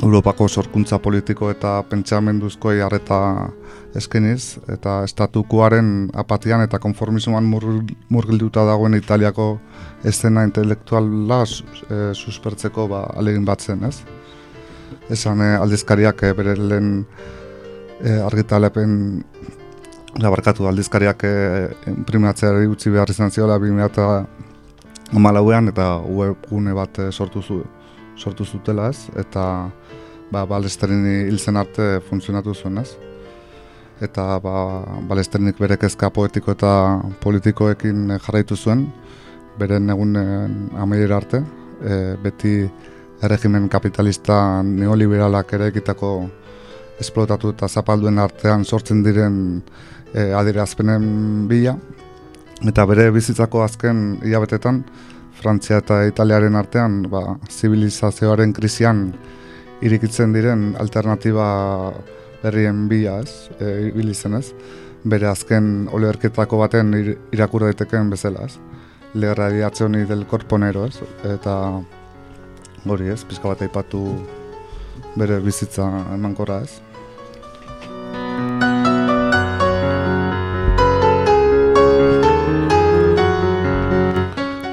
Europako 0.02 0.48
sorkuntza 0.48 0.98
politiko 0.98 1.52
eta 1.54 1.76
pentsamenduzko 1.86 2.72
harreta 2.82 3.18
eskeniz, 3.96 4.58
eta 4.72 5.02
estatukuaren 5.06 6.10
apatian 6.18 6.64
eta 6.66 6.80
konformismoan 6.82 7.46
murgilduta 7.46 8.64
dagoen 8.66 8.98
Italiako 8.98 9.60
eszena 10.04 10.44
intelektuala 10.48 11.44
e, 11.44 12.00
suspertzeko 12.18 12.88
ba, 12.90 13.04
alegin 13.14 13.46
bat 13.46 13.62
zen, 13.62 13.84
ez? 13.86 14.02
Esan 15.14 15.44
e, 15.46 15.52
aldizkariak 15.62 16.24
e, 16.24 16.34
bere 16.34 16.56
lehen 16.58 16.90
e, 18.02 18.18
argitalepen 18.26 18.96
labarkatu 20.24 20.66
aldizkariak 20.68 21.28
e, 21.28 21.36
imprimatzeari 21.94 22.66
utzi 22.72 22.90
behar 22.90 23.14
izan 23.14 23.30
ziola 23.30 23.60
2000 23.60 23.86
eta 23.92 25.68
eta 25.70 25.88
webgune 26.08 26.74
bat 26.74 26.98
sortu, 27.12 27.42
zu, 27.42 27.62
sortu 28.16 28.46
zutela 28.46 28.90
ez, 28.90 29.10
eta 29.16 29.70
ba, 30.32 30.46
balesterini 30.46 31.28
hil 31.28 31.40
zen 31.40 31.58
arte 31.60 32.00
funtzionatu 32.10 32.54
zuen 32.56 32.78
ez 32.82 32.90
eta 34.02 34.40
ba, 34.42 34.54
balesterinik 35.10 35.60
bere 35.62 35.78
kezka 35.78 36.10
poetiko 36.10 36.56
eta 36.56 36.72
politikoekin 37.22 38.16
jarraitu 38.18 38.58
zuen, 38.58 38.88
beren 39.60 39.90
egunen 39.94 40.72
amaiera 40.82 41.20
arte, 41.22 41.44
e, 41.86 42.00
beti 42.24 42.56
erregimen 43.22 43.68
kapitalista 43.70 44.36
neoliberalak 44.66 45.54
ere 45.54 45.70
ekitako 45.70 46.12
esplotatu 47.02 47.54
eta 47.54 47.70
zapalduen 47.70 48.18
artean 48.22 48.66
sortzen 48.66 49.04
diren 49.06 49.36
e, 50.14 50.32
adirazpenen 50.34 51.06
bila, 51.50 51.76
eta 52.66 52.86
bere 52.90 53.10
bizitzako 53.14 53.62
azken 53.66 54.18
hilabetetan 54.24 54.82
Frantzia 55.42 55.80
eta 55.82 56.04
Italiaren 56.10 56.58
artean, 56.58 57.04
ba, 57.10 57.38
zibilizazioaren 57.50 58.54
krisian 58.54 59.12
irikitzen 59.82 60.34
diren 60.34 60.76
alternatiba 60.80 61.94
berrien 62.42 62.88
bila, 62.90 63.20
ez, 63.22 63.50
e, 63.60 63.90
ibili 63.90 64.14
zen, 64.14 64.38
ez, 64.38 64.52
bere 65.04 65.30
azken 65.30 65.88
oleberketako 65.94 66.62
baten 66.62 66.94
ir, 66.98 67.16
irakur 67.34 67.66
daiteken 67.66 68.12
bezala, 68.14 68.46
ez, 68.46 68.58
le 69.14 69.34
radiazioni 69.36 70.06
del 70.10 70.26
corpo 70.30 70.58
nero, 70.62 70.86
ez, 70.86 71.02
eta 71.34 71.56
hori, 72.86 73.10
ez, 73.14 73.24
pizka 73.26 73.52
bat 73.52 73.66
aipatu 73.66 74.06
bere 75.18 75.42
bizitza 75.44 75.90
emankorra, 76.16 76.62
ez. 76.66 76.80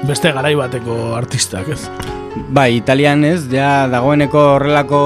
Beste 0.09 0.31
garai 0.33 0.55
bateko 0.57 0.95
artistak, 1.13 1.69
ez? 1.69 1.83
Bai, 2.35 2.75
Italian 2.77 3.23
ez, 3.25 3.47
ja 3.49 3.87
dagoeneko 3.89 4.39
horrelako, 4.55 4.99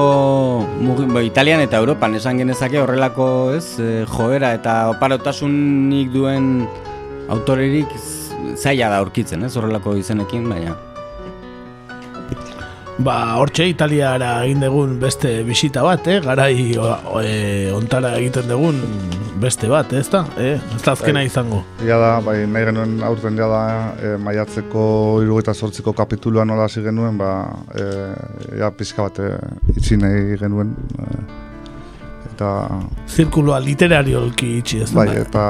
mugi- 0.80 1.08
bai, 1.08 1.26
Italian 1.26 1.60
eta 1.64 1.78
Europan 1.80 2.14
esan 2.14 2.36
genezake 2.38 2.78
horrelako 2.80 3.52
ez, 3.56 3.78
eh, 3.80 4.04
joera 4.06 4.52
eta 4.54 4.90
oparotasunik 4.90 6.10
duen 6.12 6.68
autorerik 7.28 7.88
zaila 8.56 8.90
da 8.90 8.98
aurkitzen, 8.98 9.42
ez, 9.44 9.56
horrelako 9.56 9.96
izenekin, 9.96 10.48
baina. 10.48 10.76
Ba, 13.02 13.34
hortxe 13.40 13.64
Italiara 13.66 14.44
egin 14.44 14.60
dugun 14.62 14.98
beste 15.02 15.40
bisita 15.42 15.82
bat, 15.82 16.06
eh? 16.06 16.20
Garai 16.22 16.76
o, 16.78 16.92
e, 17.18 17.72
ontara 17.74 18.12
egiten 18.20 18.46
dugun 18.46 18.78
beste 19.42 19.66
bat, 19.68 19.90
ez 19.98 20.06
da? 20.12 20.20
Eh? 20.38 20.54
Ez 20.76 20.82
da 20.84 20.92
azkena 20.94 21.18
Bai. 21.18 21.26
izango. 21.26 21.64
Ja 21.82 21.98
da, 21.98 22.12
bai, 22.22 22.36
nahi 22.46 22.68
genuen 22.68 23.00
aurten 23.02 23.40
ja 23.40 23.48
da, 23.50 23.62
e, 23.98 24.12
maiatzeko 24.22 24.84
irugaita 25.24 25.56
sortziko 25.58 25.92
kapitulua 25.92 26.44
nola 26.46 26.68
hasi 26.68 26.84
genuen, 26.84 27.18
ba, 27.18 27.32
e, 27.74 27.88
ja 28.60 28.70
pizka 28.70 29.08
bat 29.08 29.18
e, 29.18 29.32
itxi 29.74 29.98
nahi 29.98 30.38
genuen. 30.38 30.70
E, 30.94 31.24
eta... 32.30 32.50
Zirkuloa 33.10 33.58
literariolki 33.64 34.52
itxi, 34.60 34.84
ez 34.86 34.92
da? 34.92 35.00
Bai, 35.00 35.16
eta 35.18 35.48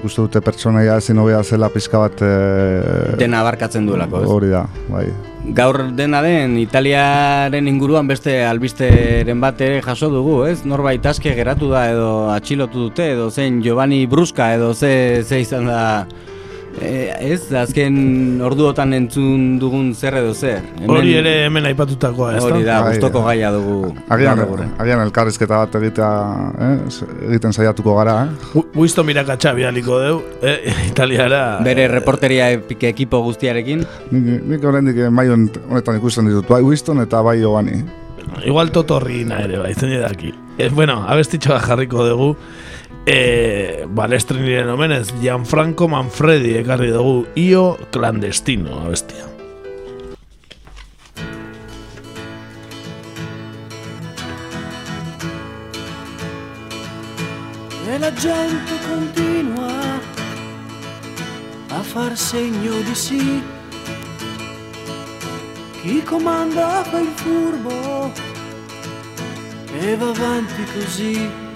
uste 0.00 0.24
dute 0.24 0.40
pertsonaia 0.48 0.96
ezin 1.02 1.20
hobea 1.20 1.42
zela 1.44 1.68
pizka 1.68 2.00
bat... 2.06 2.24
E, 2.24 3.18
Dena 3.20 3.44
abarkatzen 3.44 3.84
duelako, 3.84 4.24
ez? 4.24 4.32
Hori 4.32 4.50
da, 4.56 4.64
bai. 4.88 5.10
Gaur 5.40 5.96
dena 5.96 6.20
den 6.20 6.58
Italiaren 6.60 7.66
inguruan 7.66 8.06
beste 8.06 8.42
albisteren 8.44 9.40
bat 9.40 9.60
ere 9.64 9.80
jaso 9.82 10.10
dugu, 10.12 10.34
ez? 10.44 10.60
Norbait 10.68 11.06
aske 11.06 11.32
geratu 11.34 11.70
da 11.72 11.86
edo 11.90 12.10
atxilotu 12.30 12.84
dute 12.88 13.06
edo 13.14 13.30
zein 13.30 13.62
Giovanni 13.64 14.04
Brusca 14.06 14.52
edo 14.54 14.74
ze, 14.74 15.24
ze 15.24 15.40
izan 15.40 15.66
da 15.66 15.80
e, 16.80 17.10
ez, 17.32 17.52
azken 17.56 18.40
orduotan 18.44 18.92
entzun 18.96 19.58
dugun 19.60 19.92
zer 19.94 20.16
edo 20.20 20.32
zer. 20.34 20.60
Hori 20.88 21.14
ere 21.18 21.34
hemen 21.46 21.66
aipatutakoa, 21.70 22.32
ez 22.36 22.42
da? 22.42 22.48
Hori 22.48 22.64
da, 22.66 22.78
Bai. 22.82 22.94
gustoko 22.96 23.22
gaia 23.26 23.50
dugu. 23.54 23.92
Agian, 24.08 24.42
agian 24.78 25.02
elkarrizketa 25.04 25.60
bat 25.64 25.74
egitea, 25.80 26.10
eh? 26.66 26.74
egiten 27.30 27.52
saiatuko 27.56 27.94
gara, 28.00 28.16
eh? 28.24 28.50
Wi- 28.56 28.66
Winston 28.82 29.06
Mirakatxa 29.06 29.52
bialiko 29.58 30.00
deu, 30.02 30.20
eh? 30.42 30.58
Italiara... 30.90 31.42
Bere 31.64 31.88
reporteria 31.88 32.50
epik- 32.56 32.88
ekipo 32.90 33.22
guztiarekin. 33.28 33.84
Nik, 34.10 34.44
nik 34.54 34.64
oraindik 34.64 35.02
maio 35.10 35.36
honetan 35.68 35.96
ikusten 36.00 36.26
ditut, 36.30 36.48
bai 36.48 36.62
Winston 36.66 37.00
eta 37.04 37.22
bai 37.22 37.38
Giovanni. 37.42 37.82
Igual 38.46 38.70
totorrina 38.70 39.40
ere, 39.42 39.58
bai, 39.58 39.72
zen 39.74 39.96
daki. 40.02 40.32
Eh, 40.58 40.68
bueno, 40.72 41.00
abestitxoa 41.08 41.58
jarriko 41.64 42.04
dugu. 42.06 42.34
E, 43.10 43.86
balestrinaren 43.90 44.68
omenez, 44.70 45.08
Gianfranco 45.18 45.88
Manfredi 45.90 46.52
ekarri 46.60 46.92
dugu 46.94 47.26
Io 47.42 47.76
Clandestino 47.90 48.84
abestia. 48.84 49.26
E 57.88 57.98
la 57.98 58.12
gente 58.12 58.78
continua 58.86 59.98
a 61.70 61.82
far 61.82 62.16
segno 62.16 62.78
di 62.86 62.94
sì. 62.94 63.42
Chi 65.82 66.00
comanda 66.04 66.84
fa 66.84 67.00
il 67.00 67.12
furbo 67.16 68.12
e 69.80 69.96
va 69.96 70.10
avanti 70.10 70.64
così. 70.74 71.49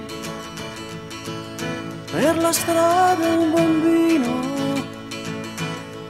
Per 2.15 2.39
la 2.39 2.53
strada 2.53 3.27
un 3.27 3.53
bambino 3.53 4.35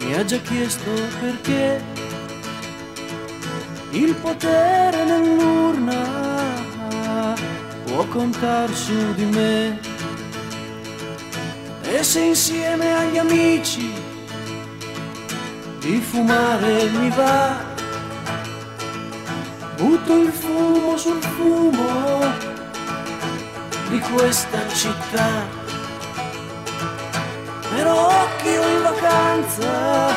mi 0.00 0.14
ha 0.14 0.22
già 0.22 0.36
chiesto 0.36 0.90
perché 1.18 1.82
il 3.92 4.14
potere 4.16 5.04
nell'urna 5.06 7.32
può 7.86 8.04
contar 8.08 8.70
su 8.74 9.14
di 9.14 9.24
me. 9.24 9.80
E 11.84 12.02
se 12.02 12.20
insieme 12.20 12.94
agli 12.94 13.16
amici 13.16 13.90
di 15.78 15.98
fumare 16.00 16.84
mi 16.90 17.08
va, 17.08 17.64
butto 19.76 20.16
il 20.16 20.30
fumo 20.30 20.98
sul 20.98 21.22
fumo 21.22 22.20
di 23.88 23.98
questa 24.00 24.68
città. 24.68 25.63
Però 27.74 28.06
occhio 28.06 28.62
in 28.68 28.82
vacanza, 28.82 30.08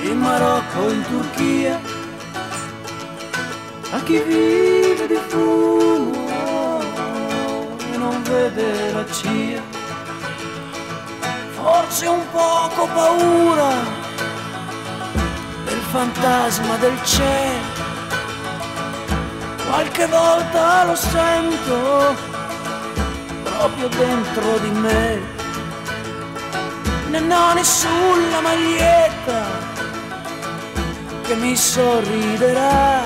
in 0.00 0.18
Marocco 0.18 0.88
in 0.88 1.04
Turchia, 1.06 1.78
a 3.90 4.00
chi 4.04 4.18
vive 4.20 5.06
di 5.06 5.18
fumo 5.28 6.80
e 7.92 7.96
non 7.98 8.22
vede 8.22 8.92
la 8.92 9.04
CIA. 9.10 9.62
Forse 11.60 12.06
un 12.06 12.24
poco 12.30 12.86
paura 12.86 13.70
del 15.66 15.82
fantasma 15.90 16.76
del 16.76 16.98
cielo. 17.04 17.76
Qualche 19.68 20.06
volta 20.06 20.84
lo 20.84 20.94
sento 20.94 22.16
proprio 23.44 23.88
dentro 23.88 24.58
di 24.58 24.70
me. 24.70 25.37
Nannone 27.10 27.64
sulla 27.64 28.40
maglietta 28.40 29.44
che 31.22 31.34
mi 31.36 31.56
sorriderà. 31.56 33.02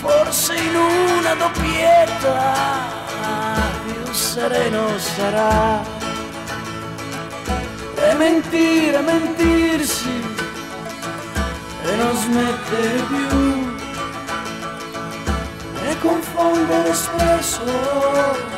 Forse 0.00 0.54
in 0.54 0.76
una 0.76 1.34
doppietta 1.34 2.88
più 3.84 4.12
sereno 4.12 4.98
sarà. 4.98 5.82
E 7.96 8.14
mentire, 8.14 9.00
mentirsi 9.00 10.22
e 11.84 11.96
non 11.96 12.16
smettere 12.16 13.02
più 13.08 13.78
e 15.86 15.98
confondere 15.98 16.94
spesso 16.94 18.50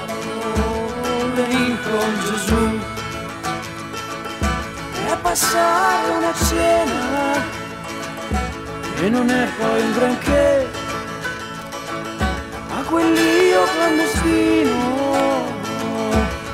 con 1.93 2.21
Gesù 2.25 2.92
passare 5.33 6.11
una 6.11 6.35
cena. 6.35 7.43
E 9.01 9.09
non 9.09 9.31
è 9.31 9.49
poi 9.59 9.81
un 9.81 9.93
granché 9.93 10.69
a 12.69 12.83
quell'io 12.83 13.63
clandestino. 13.73 14.81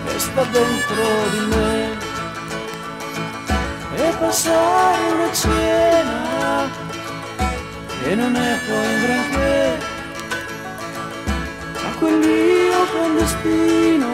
Che 0.07 0.19
sta 0.21 0.45
dentro 0.45 1.05
di 1.33 1.41
me. 1.53 1.99
E 3.97 4.15
passare 4.21 5.11
una 5.11 5.33
cena. 5.33 6.71
E 8.05 8.15
non 8.15 8.37
è 8.37 8.59
poi 8.65 8.95
un 8.95 9.01
granché 9.03 9.79
a 11.85 11.91
quell'io 11.99 12.87
clandestino 12.93 14.07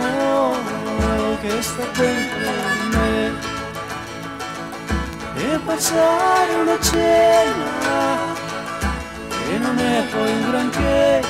che 1.42 1.60
sta 1.60 1.84
dentro 1.92 2.50
di 2.80 2.96
me 2.96 3.53
e 5.36 5.59
passare 5.65 6.55
una 6.55 6.78
cena 6.81 8.19
e 9.51 9.59
non 9.59 9.78
è 9.78 10.05
poi 10.11 10.31
un 10.31 10.51
granché 10.51 11.23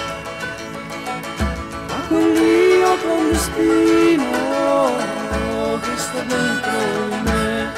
a 1.89 2.07
quell'io 2.09 2.99
clandestino 2.99 4.33
che 5.81 5.97
sta 5.97 6.21
dentro 6.21 7.09
di 7.09 7.21
me 7.25 7.73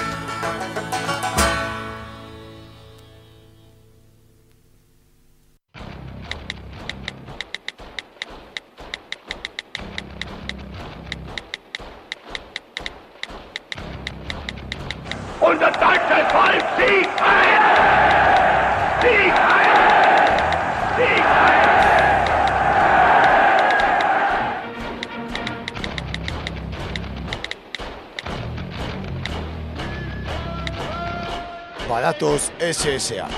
SSA. 32.66 33.28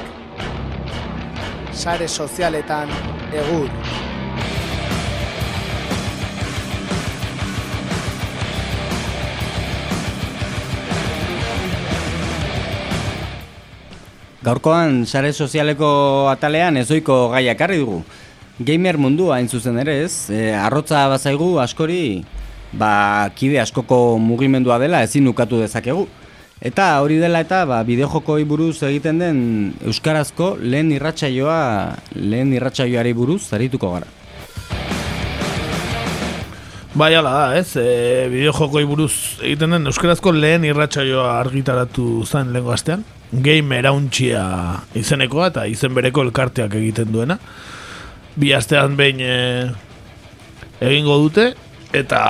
Sare 1.76 2.06
sozialetan 2.08 2.88
egur. 3.28 3.68
Gaurkoan 14.40 15.04
sare 15.04 15.34
sozialeko 15.34 15.90
atalean 16.32 16.80
ezoiko 16.80 17.28
gaia 17.34 17.52
ekarri 17.52 17.82
dugu. 17.82 17.98
Gamer 18.64 18.96
mundua 18.96 19.36
hain 19.36 19.48
zuzen 19.48 19.76
ere 19.82 19.98
ez, 20.06 20.30
e, 20.32 20.54
arrotza 20.56 21.04
bazaigu 21.12 21.58
askori 21.60 22.24
ba, 22.72 23.28
kide 23.36 23.60
askoko 23.60 24.16
mugimendua 24.16 24.80
dela 24.80 25.02
ezin 25.04 25.28
ukatu 25.28 25.60
dezakegu. 25.60 26.08
Eta 26.58 26.96
hori 27.04 27.20
dela 27.22 27.38
eta 27.44 27.60
ba, 27.70 27.84
bideojokoi 27.86 28.42
buruz 28.50 28.80
egiten 28.82 29.20
den 29.22 29.42
Euskarazko 29.86 30.56
lehen 30.58 30.90
irratsaioa 30.90 31.58
lehen 32.18 32.50
irratsaioari 32.56 33.12
buruz 33.14 33.44
zarituko 33.46 33.92
gara. 33.92 34.08
Bai, 36.98 37.12
ala 37.14 37.30
da, 37.30 37.44
ez, 37.60 37.76
e, 37.78 38.26
bideojokoi 38.32 38.82
buruz 38.90 39.12
egiten 39.38 39.76
den 39.76 39.86
Euskarazko 39.86 40.34
lehen 40.34 40.66
irratsaioa 40.66 41.36
argitaratu 41.38 42.24
zen 42.26 42.50
lehenko 42.50 42.74
astean. 42.74 43.06
Game 43.30 43.78
erauntxia 43.78 44.42
izenekoa 44.98 45.52
eta 45.52 45.68
izen 45.70 45.94
bereko 45.94 46.26
elkarteak 46.26 46.74
egiten 46.80 47.14
duena. 47.14 47.38
Bi 48.34 48.50
astean 48.56 48.98
behin 48.98 49.22
e, 49.22 49.34
egingo 50.82 51.22
dute, 51.22 51.52
eta, 51.94 52.22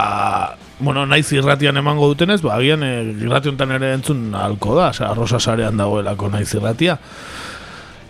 bueno, 0.80 1.06
naiz 1.06 1.30
irratian 1.32 1.76
emango 1.76 2.08
dutenez, 2.12 2.40
ba, 2.42 2.56
agian 2.56 2.82
e, 2.86 2.92
irrati 3.24 3.50
honetan 3.50 3.76
ere 3.78 3.92
entzun 3.96 4.34
alko 4.34 4.76
da, 4.78 4.90
oza, 4.94 5.10
arrosa 5.10 5.40
sarean 5.40 5.76
dagoelako 5.80 6.30
naiz 6.32 6.48
irratia. 6.54 6.98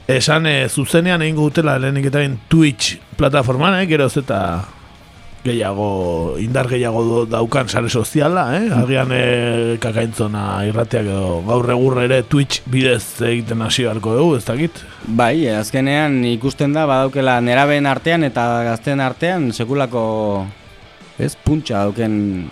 Esan 0.09 0.49
e, 0.49 0.57
zuzenean 0.69 1.23
egingo 1.24 1.49
dutela 1.49 1.78
lehenik 1.81 2.09
eta 2.11 2.24
Twitch 2.49 2.99
plataforman, 3.16 3.78
eh, 3.81 3.86
geroz 3.89 4.15
eta 4.20 4.40
gehiago, 5.45 6.36
indar 6.43 6.69
gehiago 6.69 7.24
daukan 7.31 7.69
sare 7.69 7.89
soziala, 7.89 8.45
eh? 8.59 8.69
Agian 8.74 9.12
e, 9.15 9.78
kakaintzona 9.81 10.65
irratiak 10.69 11.09
edo 11.09 11.40
gaur 11.47 11.70
egur 11.73 12.03
ere 12.03 12.23
Twitch 12.28 12.62
bidez 12.66 13.23
egiten 13.23 13.62
hasi 13.62 13.86
beharko 13.86 14.16
dugu, 14.19 14.36
ez 14.36 14.45
dakit? 14.45 14.82
Bai, 15.07 15.47
azkenean 15.55 16.20
ikusten 16.35 16.77
da 16.77 16.86
badaukela 16.90 17.39
neraben 17.40 17.89
artean 17.89 18.27
eta 18.28 18.49
gazten 18.73 19.01
artean 19.05 19.53
sekulako 19.53 20.03
ez 21.19 21.35
puntxa 21.45 21.85
dauken 21.86 22.49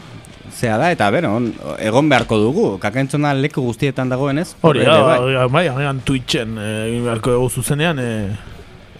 zea 0.57 0.77
da, 0.81 0.91
eta 0.95 1.09
bero, 1.13 1.35
egon 1.83 2.09
beharko 2.11 2.39
dugu, 2.41 2.67
kakaintzona 2.83 3.35
leku 3.37 3.63
guztietan 3.67 4.11
dagoen 4.13 4.41
ez? 4.41 4.51
Hori, 4.65 4.85
bai, 4.87 5.47
bai, 5.53 5.67
agian 5.69 6.01
Twitchen 6.07 6.57
egin 6.63 7.05
beharko 7.05 7.35
dugu 7.37 7.51
zuzenean, 7.61 8.01
e, 8.01 8.13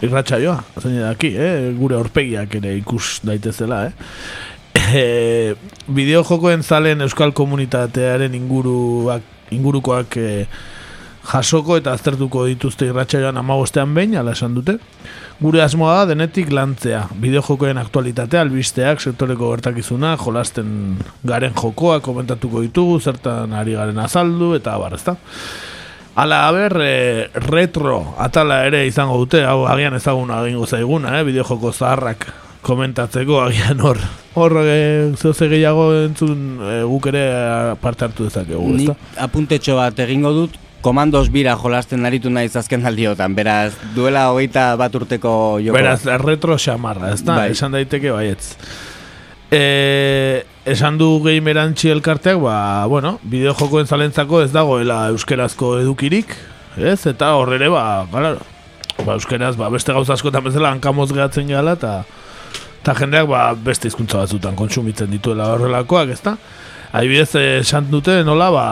irratxa 0.05 0.39
joa, 0.43 0.59
zein 0.81 0.99
daki, 1.01 1.33
eh? 1.33 1.71
gure 1.77 1.97
horpegiak 1.97 2.59
ere 2.59 2.75
ikus 2.81 3.19
daitezela, 3.27 3.87
eh? 3.89 3.95
E, 4.87 5.55
bideo 5.91 6.21
jokoen 6.23 6.61
zalen 6.63 7.01
euskal 7.03 7.33
komunitatearen 7.35 8.35
inguruak, 8.37 9.25
ingurukoak 9.51 10.15
e, 10.21 10.27
jasoko 11.27 11.75
eta 11.81 11.91
aztertuko 11.97 12.45
dituzte 12.47 12.87
irratxa 12.87 13.19
joan 13.25 13.41
amagostean 13.41 13.95
behin, 13.97 14.15
ala 14.21 14.35
esan 14.37 14.55
dute. 14.55 14.77
Gure 15.37 15.61
asmoa 15.61 15.99
da 15.99 16.05
denetik 16.09 16.49
lantzea, 16.49 17.03
bideo 17.21 17.43
jokoen 17.45 17.77
aktualitatea, 17.77 18.41
albisteak, 18.41 19.03
sektoreko 19.05 19.51
gertakizuna, 19.51 20.15
jolasten 20.17 20.71
garen 21.29 21.53
jokoa, 21.53 21.99
komentatuko 22.01 22.63
ditugu, 22.65 22.95
zertan 22.97 23.53
ari 23.53 23.75
garen 23.77 24.01
azaldu, 24.01 24.55
eta 24.57 24.73
bar, 24.81 24.95
ezta? 24.97 25.13
Ala, 26.17 26.47
haber, 26.47 26.73
e, 26.81 26.95
retro 27.51 27.99
atala 28.17 28.63
ere 28.65 28.81
izango 28.89 29.19
dute, 29.21 29.43
hau 29.45 29.67
agian 29.69 29.93
ezaguna 29.99 30.41
egingo 30.47 30.65
zaiguna, 30.65 31.19
eh, 31.19 31.23
bideojoko 31.29 31.69
zaharrak 31.69 32.25
komentatzeko, 32.65 33.37
agian 33.45 33.85
hor, 33.85 34.01
hor 34.33 34.57
e, 34.65 35.13
gehiago 35.13 35.91
entzun 36.01 36.63
e, 36.65 36.79
guk 36.89 37.13
ere 37.13 37.27
parte 37.83 38.09
hartu 38.09 38.25
dezakegu, 38.25 38.71
Nik 38.73 39.21
apuntetxo 39.21 39.77
bat 39.77 40.01
egingo 40.07 40.33
dut, 40.33 40.57
komandos 40.87 41.27
bira 41.33 41.57
jolasten 41.59 42.07
aritu 42.07 42.31
naiz 42.31 42.53
azken 42.55 42.85
aldiotan, 42.87 43.33
beraz, 43.35 43.73
duela 43.91 44.29
hogeita 44.31 44.69
bat 44.79 44.93
urteko 44.95 45.31
joko. 45.59 45.75
Beraz, 45.75 46.05
retro 46.23 46.55
xamarra, 46.55 47.11
ez 47.11 47.25
da, 47.27 47.41
bai. 47.41 47.49
esan 47.51 47.75
daiteke 47.75 48.13
baietz. 48.15 48.53
E, 49.51 50.45
esan 50.67 50.95
du 50.99 51.09
gamerantzi 51.25 51.91
elkarteak, 51.91 52.39
ba, 52.39 52.85
bueno, 52.87 53.17
bideo 53.27 53.51
jokoen 53.59 53.87
zalentzako 53.87 54.45
ez 54.45 54.53
dagoela 54.55 55.01
euskerazko 55.11 55.73
edukirik, 55.81 56.31
ez? 56.79 57.01
Eta 57.11 57.33
horrere, 57.35 57.67
ba, 57.73 57.83
gara, 58.13 58.37
ba, 59.01 59.17
euskeraz, 59.17 59.57
ba, 59.59 59.67
beste 59.73 59.95
gauza 59.95 60.15
askotan 60.15 60.47
bezala 60.47 60.71
hankamoz 60.71 61.09
gehatzen 61.11 61.51
gala, 61.51 61.75
eta 61.75 61.97
eta 62.77 62.95
jendeak 63.01 63.27
ba, 63.27 63.41
beste 63.59 63.91
hizkuntza 63.91 64.21
batzutan 64.21 64.55
kontsumitzen 64.55 65.11
dituela 65.11 65.51
horrelakoak, 65.51 66.15
ezta? 66.15 66.37
Adibidez, 66.91 67.35
esan 67.35 67.89
dute, 67.91 68.21
nola, 68.23 68.47
ba, 68.53 68.67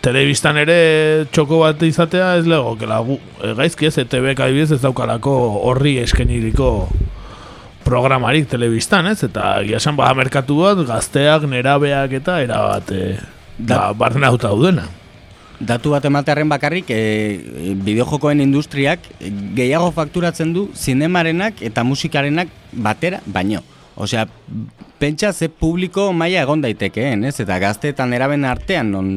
telebistan 0.00 0.56
ere 0.56 1.26
txoko 1.34 1.60
bat 1.66 1.82
izatea 1.84 2.38
ez 2.38 2.46
lego, 2.48 2.72
que 2.80 2.88
la, 2.88 3.02
e, 3.04 3.52
gaizki 3.58 3.90
ez, 3.90 3.98
ETV-k 4.00 4.40
adibidez 4.46 4.78
ez 4.78 4.80
daukalako 4.80 5.34
horri 5.68 5.98
eskeniriko 6.00 6.88
programarik 7.84 8.48
telebistan, 8.48 9.10
ez? 9.12 9.20
Eta 9.26 9.58
giasan 9.68 9.98
ba 10.00 10.08
merkatu 10.16 10.62
bat 10.62 10.80
gazteak, 10.88 11.44
nerabeak 11.50 12.16
eta 12.22 12.40
erabat 12.44 12.92
e, 12.96 13.04
ba, 13.58 13.92
barren 13.92 14.24
auta 14.24 14.48
daudena. 14.48 14.88
Datu 15.60 15.92
bat 15.92 16.04
ematearen 16.08 16.48
bakarrik, 16.48 16.88
e, 16.88 17.74
bideojokoen 17.84 18.40
industriak 18.40 19.04
gehiago 19.58 19.90
fakturatzen 19.92 20.54
du 20.56 20.70
zinemarenak 20.72 21.60
eta 21.68 21.84
musikarenak 21.84 22.48
batera 22.72 23.20
baino. 23.26 23.60
Osea, 23.98 24.28
pentsa 25.02 25.32
ze 25.32 25.48
publiko 25.48 26.12
maila 26.14 26.44
egon 26.44 26.60
daitekeen, 26.62 27.24
ez? 27.26 27.34
Eta 27.42 27.56
gazteetan 27.58 28.12
eraben 28.14 28.44
artean 28.46 28.92
non 28.94 29.08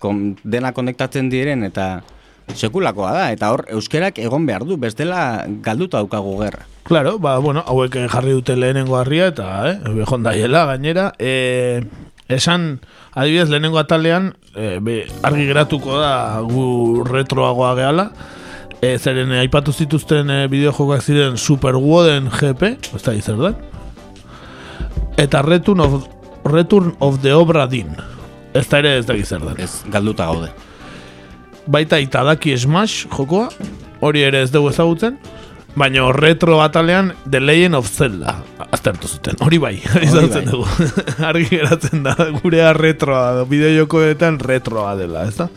kon, 0.00 0.22
dena 0.42 0.70
konektatzen 0.72 1.28
diren 1.28 1.66
eta 1.68 2.00
sekulakoa 2.56 3.10
da. 3.12 3.26
Eta 3.34 3.50
hor, 3.52 3.66
euskerak 3.76 4.16
egon 4.22 4.46
behar 4.48 4.64
du, 4.64 4.78
bestela 4.80 5.44
galduta 5.64 6.00
daukagu 6.00 6.38
gerra. 6.40 6.64
Claro, 6.88 7.18
ba, 7.22 7.36
bueno, 7.44 7.62
hauek 7.68 7.98
jarri 8.10 8.32
dute 8.32 8.56
lehenengo 8.56 8.96
harria 8.96 9.28
eta, 9.30 9.48
eh, 9.68 9.92
behon 10.00 10.24
daiela, 10.24 10.64
gainera. 10.70 11.10
E, 11.18 11.84
esan, 12.32 12.80
adibidez, 13.12 13.50
lehenengo 13.52 13.78
atalean, 13.78 14.32
e, 14.56 14.78
be, 14.80 14.96
argi 15.22 15.44
geratuko 15.50 16.00
da 16.00 16.40
gu 16.40 17.04
retroagoa 17.04 17.74
gehala. 17.76 18.08
E, 18.80 18.96
zeren, 18.96 19.36
aipatu 19.44 19.76
zituzten 19.76 20.32
e, 20.32 20.40
bideojokoak 20.50 21.04
ziren 21.04 21.36
Super 21.36 21.76
Woden 21.76 22.32
GP, 22.32 22.74
ez 22.96 23.04
da 23.04 23.14
izer 23.14 23.38
da? 23.38 23.52
Eta 25.16 25.42
Return 25.42 25.80
of, 25.80 26.08
Return 26.44 26.94
of 27.00 27.20
the 27.22 27.34
Obra 27.34 27.66
Din. 27.66 27.94
Ez 28.54 28.66
da 28.68 28.78
ere 28.82 28.96
ez 28.98 29.06
da 29.06 29.16
gizar 29.16 29.44
da. 29.44 29.54
Ez, 29.58 29.82
galduta 29.92 30.26
gaude. 30.26 30.50
Baita 31.66 32.00
Itadaki 32.02 32.56
Smash 32.58 33.06
jokoa, 33.12 33.48
hori 34.00 34.24
ere 34.26 34.42
ez 34.42 34.50
dugu 34.50 34.72
ezagutzen, 34.72 35.18
Baina 35.74 36.10
retro 36.12 36.58
batalean 36.58 37.14
The 37.24 37.40
Legend 37.40 37.78
of 37.78 37.88
Zelda 37.88 38.34
aztertu 38.72 39.08
zuten, 39.08 39.38
hori 39.40 39.58
bai, 39.60 39.74
hori 39.94 40.08
bai. 40.12 40.42
dugu 40.44 40.66
argi 41.28 41.48
geratzen 41.48 42.02
da, 42.04 42.14
gurea 42.42 42.72
retroa 42.76 43.44
bideojokoetan 43.48 44.38
retroa 44.40 44.94
dela, 45.00 45.24
ez 45.28 45.36
da? 45.38 45.48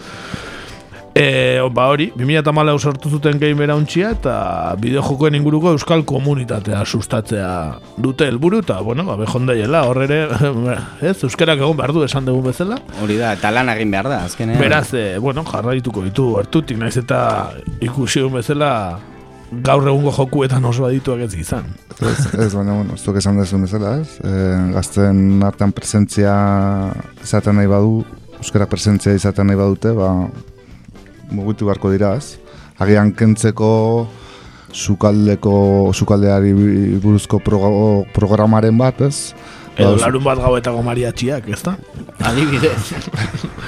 E, 1.15 1.61
ba 1.71 1.85
hori, 1.87 2.09
2008 2.11 2.75
sortu 2.83 3.09
zuten 3.09 3.37
gamer 3.39 3.71
hauntxia 3.71 4.09
eta 4.17 4.75
bideojokoen 4.83 5.37
inguruko 5.37 5.71
euskal 5.71 6.01
komunitatea 6.03 6.81
sustatzea 6.83 7.51
dute 7.95 8.25
helburu 8.27 8.59
eta, 8.59 8.81
bueno, 8.83 9.05
ba, 9.07 9.15
behon 9.15 9.45
daiela, 9.47 9.85
horre 9.87 10.09
ez, 11.07 11.15
euskerak 11.23 11.61
egon 11.61 11.77
behar 11.79 11.93
du 11.95 12.01
esan 12.03 12.25
dugu 12.27 12.41
bezala. 12.49 12.81
Hori 12.99 13.15
da, 13.21 13.29
eta 13.39 13.51
lan 13.55 13.71
egin 13.71 13.93
behar 13.95 14.09
da, 14.11 14.17
azkenean. 14.27 14.59
Beraz, 14.59 14.89
e, 14.91 15.05
bueno, 15.23 15.45
jarraituko 15.47 16.03
ditu, 16.03 16.25
hartutik, 16.41 16.81
naiz 16.81 16.97
eta 16.99 17.19
ikusi 17.87 18.25
bezala, 18.33 18.71
gaur 19.63 19.87
egungo 19.87 20.11
jokuetan 20.17 20.67
oso 20.67 20.83
adituak 20.89 21.23
ez 21.29 21.37
izan. 21.39 21.69
Ez, 21.95 22.25
ez 22.33 22.49
baina, 22.57 22.75
bueno, 22.81 22.97
ez 22.99 23.21
esan 23.21 23.39
dezu 23.39 23.61
bezala, 23.61 23.93
ez? 24.01 24.17
E, 24.19 24.33
gazten 24.75 25.47
artean 25.47 25.71
presentzia 25.71 26.35
izaten 27.23 27.55
nahi 27.55 27.71
badu, 27.71 28.03
euskara 28.41 28.67
presentzia 28.67 29.15
izaten 29.15 29.47
nahi 29.47 29.61
badute, 29.61 29.95
ba, 29.95 30.09
mugitu 31.31 31.65
beharko 31.69 31.91
dira, 31.93 32.15
ez? 32.19 32.38
Agian 32.80 33.14
kentzeko 33.15 34.07
sukaldeko, 34.76 35.91
sukaldeari 35.95 36.52
buruzko 37.03 37.39
programaren 38.14 38.77
bat, 38.77 39.06
ez? 39.07 39.34
Edo 39.76 39.95
larun 39.99 40.23
bat 40.23 40.39
gauetako 40.39 40.81
mariatxiak, 40.88 41.47
ez 41.52 41.61
da? 41.64 41.76
Adibidez. 42.30 42.93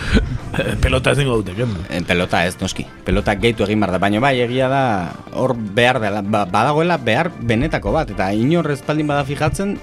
pelota 0.83 1.11
ez 1.11 1.19
dingo 1.19 1.37
dute, 1.41 1.67
En 1.89 2.05
pelota 2.07 2.45
ez, 2.47 2.55
noski. 2.61 2.85
Pelota 3.05 3.35
gehitu 3.35 3.65
egin 3.67 3.83
behar 3.83 3.95
da, 3.97 3.99
baina 3.99 4.21
bai, 4.23 4.37
egia 4.41 4.69
da, 4.71 4.83
hor 5.35 5.55
behar 5.55 5.99
dela, 6.03 6.21
ba, 6.23 6.45
badagoela 6.45 6.97
behar 6.97 7.31
benetako 7.39 7.91
bat, 7.91 8.11
eta 8.15 8.31
inor 8.33 8.71
ezpaldin 8.71 9.07
bada 9.07 9.25
fijatzen, 9.27 9.77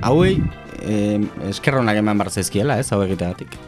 hauei 0.00 0.38
eh, 0.82 1.20
eskerronak 1.50 2.00
eman 2.00 2.18
bar 2.18 2.32
zaizkiela, 2.32 2.78
ez, 2.80 2.88
hau 2.92 3.02
egiteagatik. 3.04 3.58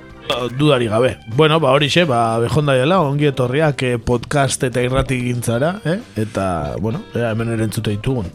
Dudari 0.59 0.89
gabe. 0.89 1.16
Bueno, 1.36 1.61
ba 1.61 1.73
hori 1.77 1.89
xe, 1.90 2.05
ba, 2.05 2.39
bejonda 2.43 2.74
dela, 2.78 3.01
ongi 3.05 3.31
etorriak 3.31 3.82
eh, 3.82 3.98
podcast 3.98 4.62
eta 4.69 4.82
irrati 4.82 5.20
gintzara, 5.20 5.77
eh? 5.85 5.98
eta, 6.20 6.77
bueno, 6.81 7.02
ea, 7.15 7.31
hemen 7.32 7.52
erentzute 7.57 7.94
ditugun. 7.97 8.31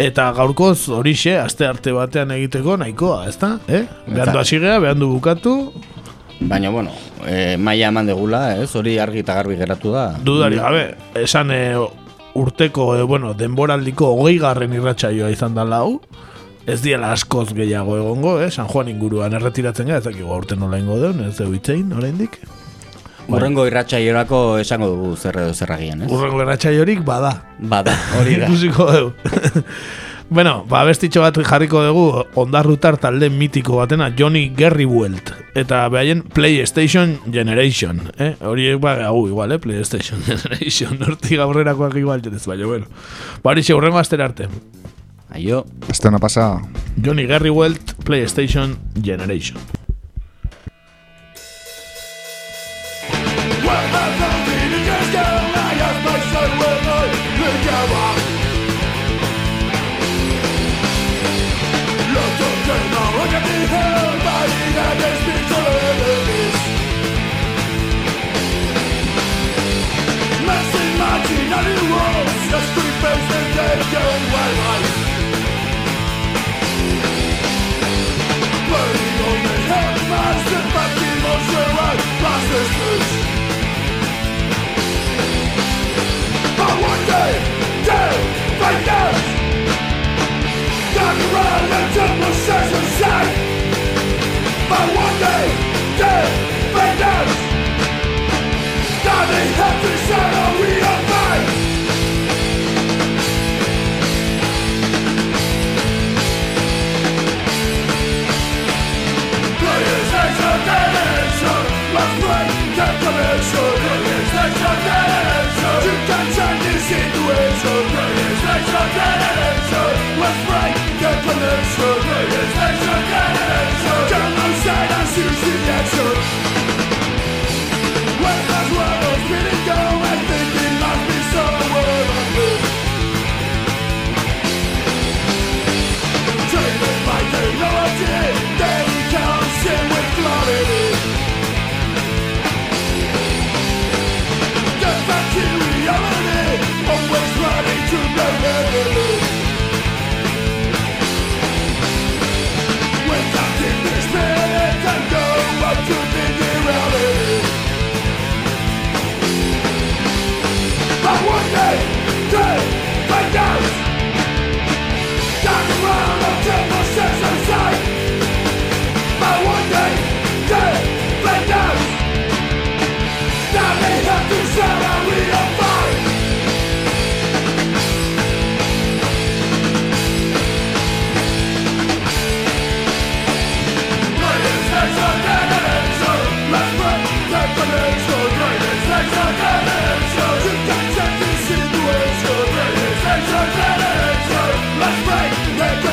Eta 0.00 0.30
gaurkoz 0.32 0.88
hori 0.96 1.14
xe, 1.18 1.36
aste 1.38 1.66
arte 1.68 1.92
batean 1.92 2.32
egiteko 2.36 2.78
nahikoa, 2.80 3.24
ezta? 3.28 3.58
Eh? 3.68 3.84
Behandu 4.08 4.40
asigea, 4.40 4.78
behandu 4.80 5.10
bukatu, 5.14 5.56
Baina, 6.40 6.70
bueno, 6.70 6.90
e, 7.28 7.58
maia 7.60 7.90
eman 7.92 8.06
degula, 8.08 8.56
ez? 8.56 8.70
Hori 8.74 8.96
argi 8.98 9.20
eta 9.20 9.34
garbi 9.36 9.58
geratu 9.60 9.92
da. 9.92 10.06
Dudari 10.24 10.56
gabe, 10.56 10.84
esan 11.20 11.52
e, 11.52 11.76
urteko, 12.40 12.94
e, 12.96 13.02
bueno, 13.04 13.34
denboraldiko 13.36 14.08
hogei 14.14 14.38
garren 14.40 14.72
irratsaioa 14.72 15.28
izan 15.34 15.58
da 15.58 15.66
lau, 15.68 16.00
ez 16.70 16.80
diela 16.84 17.12
askoz 17.14 17.50
gehiago 17.54 17.96
egongo, 17.98 18.38
eh? 18.42 18.50
San 18.50 18.68
Juan 18.70 18.90
inguruan 18.92 19.34
erretiratzen 19.38 19.90
gara, 19.90 20.00
ez 20.00 20.06
dakigu 20.08 20.32
aurten 20.34 20.60
nola 20.62 20.78
ingo 20.80 20.98
deun, 21.00 21.24
ez 21.26 21.36
dugu 21.38 21.58
itzein, 21.58 21.92
oraindik. 21.96 22.40
Urrengo 23.30 23.64
irratxaiorako 23.68 24.58
esango 24.58 24.88
dugu 24.90 25.16
zer 25.16 25.38
edo 25.44 25.54
zer 25.54 25.72
agian, 25.76 26.04
ez? 26.04 26.12
Urrengo 26.12 26.42
irratsaiorik 26.42 27.02
bada. 27.06 27.34
Bada, 27.58 27.94
hori 28.18 28.38
da. 28.40 28.48
Ikusiko 28.48 28.86
dugu. 28.90 29.12
bueno, 30.30 30.64
ba, 30.70 30.82
bestitxo 30.86 31.22
bat 31.22 31.38
jarriko 31.46 31.82
dugu 31.84 32.24
ondarrutar 32.42 32.98
talde 33.02 33.30
mitiko 33.34 33.78
batena 33.78 34.10
Johnny 34.18 34.48
Gerriwelt 34.56 35.32
eta 35.58 35.82
behaien 35.90 36.22
PlayStation 36.22 37.16
Generation 37.26 38.04
eh? 38.16 38.36
hori 38.46 38.68
ba, 38.78 38.94
hau 39.08 39.26
igual, 39.26 39.56
eh? 39.56 39.58
PlayStation 39.58 40.22
Generation 40.30 41.02
hortik 41.02 41.42
aurrerakoak 41.42 41.98
igual 41.98 42.22
jetez, 42.22 42.44
baina, 42.46 42.70
bueno 42.70 42.86
ba, 43.42 43.50
hori 43.50 43.66
urrengo 43.74 43.98
astera 43.98 44.30
arte 44.30 44.46
Aio 45.30 45.66
Estena 45.88 46.18
pasada. 46.18 46.62
Johnny 47.02 47.26
Gerriwelt 47.26 47.94
PlayStation 48.04 48.76
Generation 49.00 49.58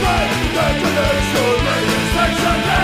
Make 0.00 0.54
the 0.54 0.66
connection, 0.80 1.54
make 1.66 1.86
the 1.90 1.98
station 2.12 2.77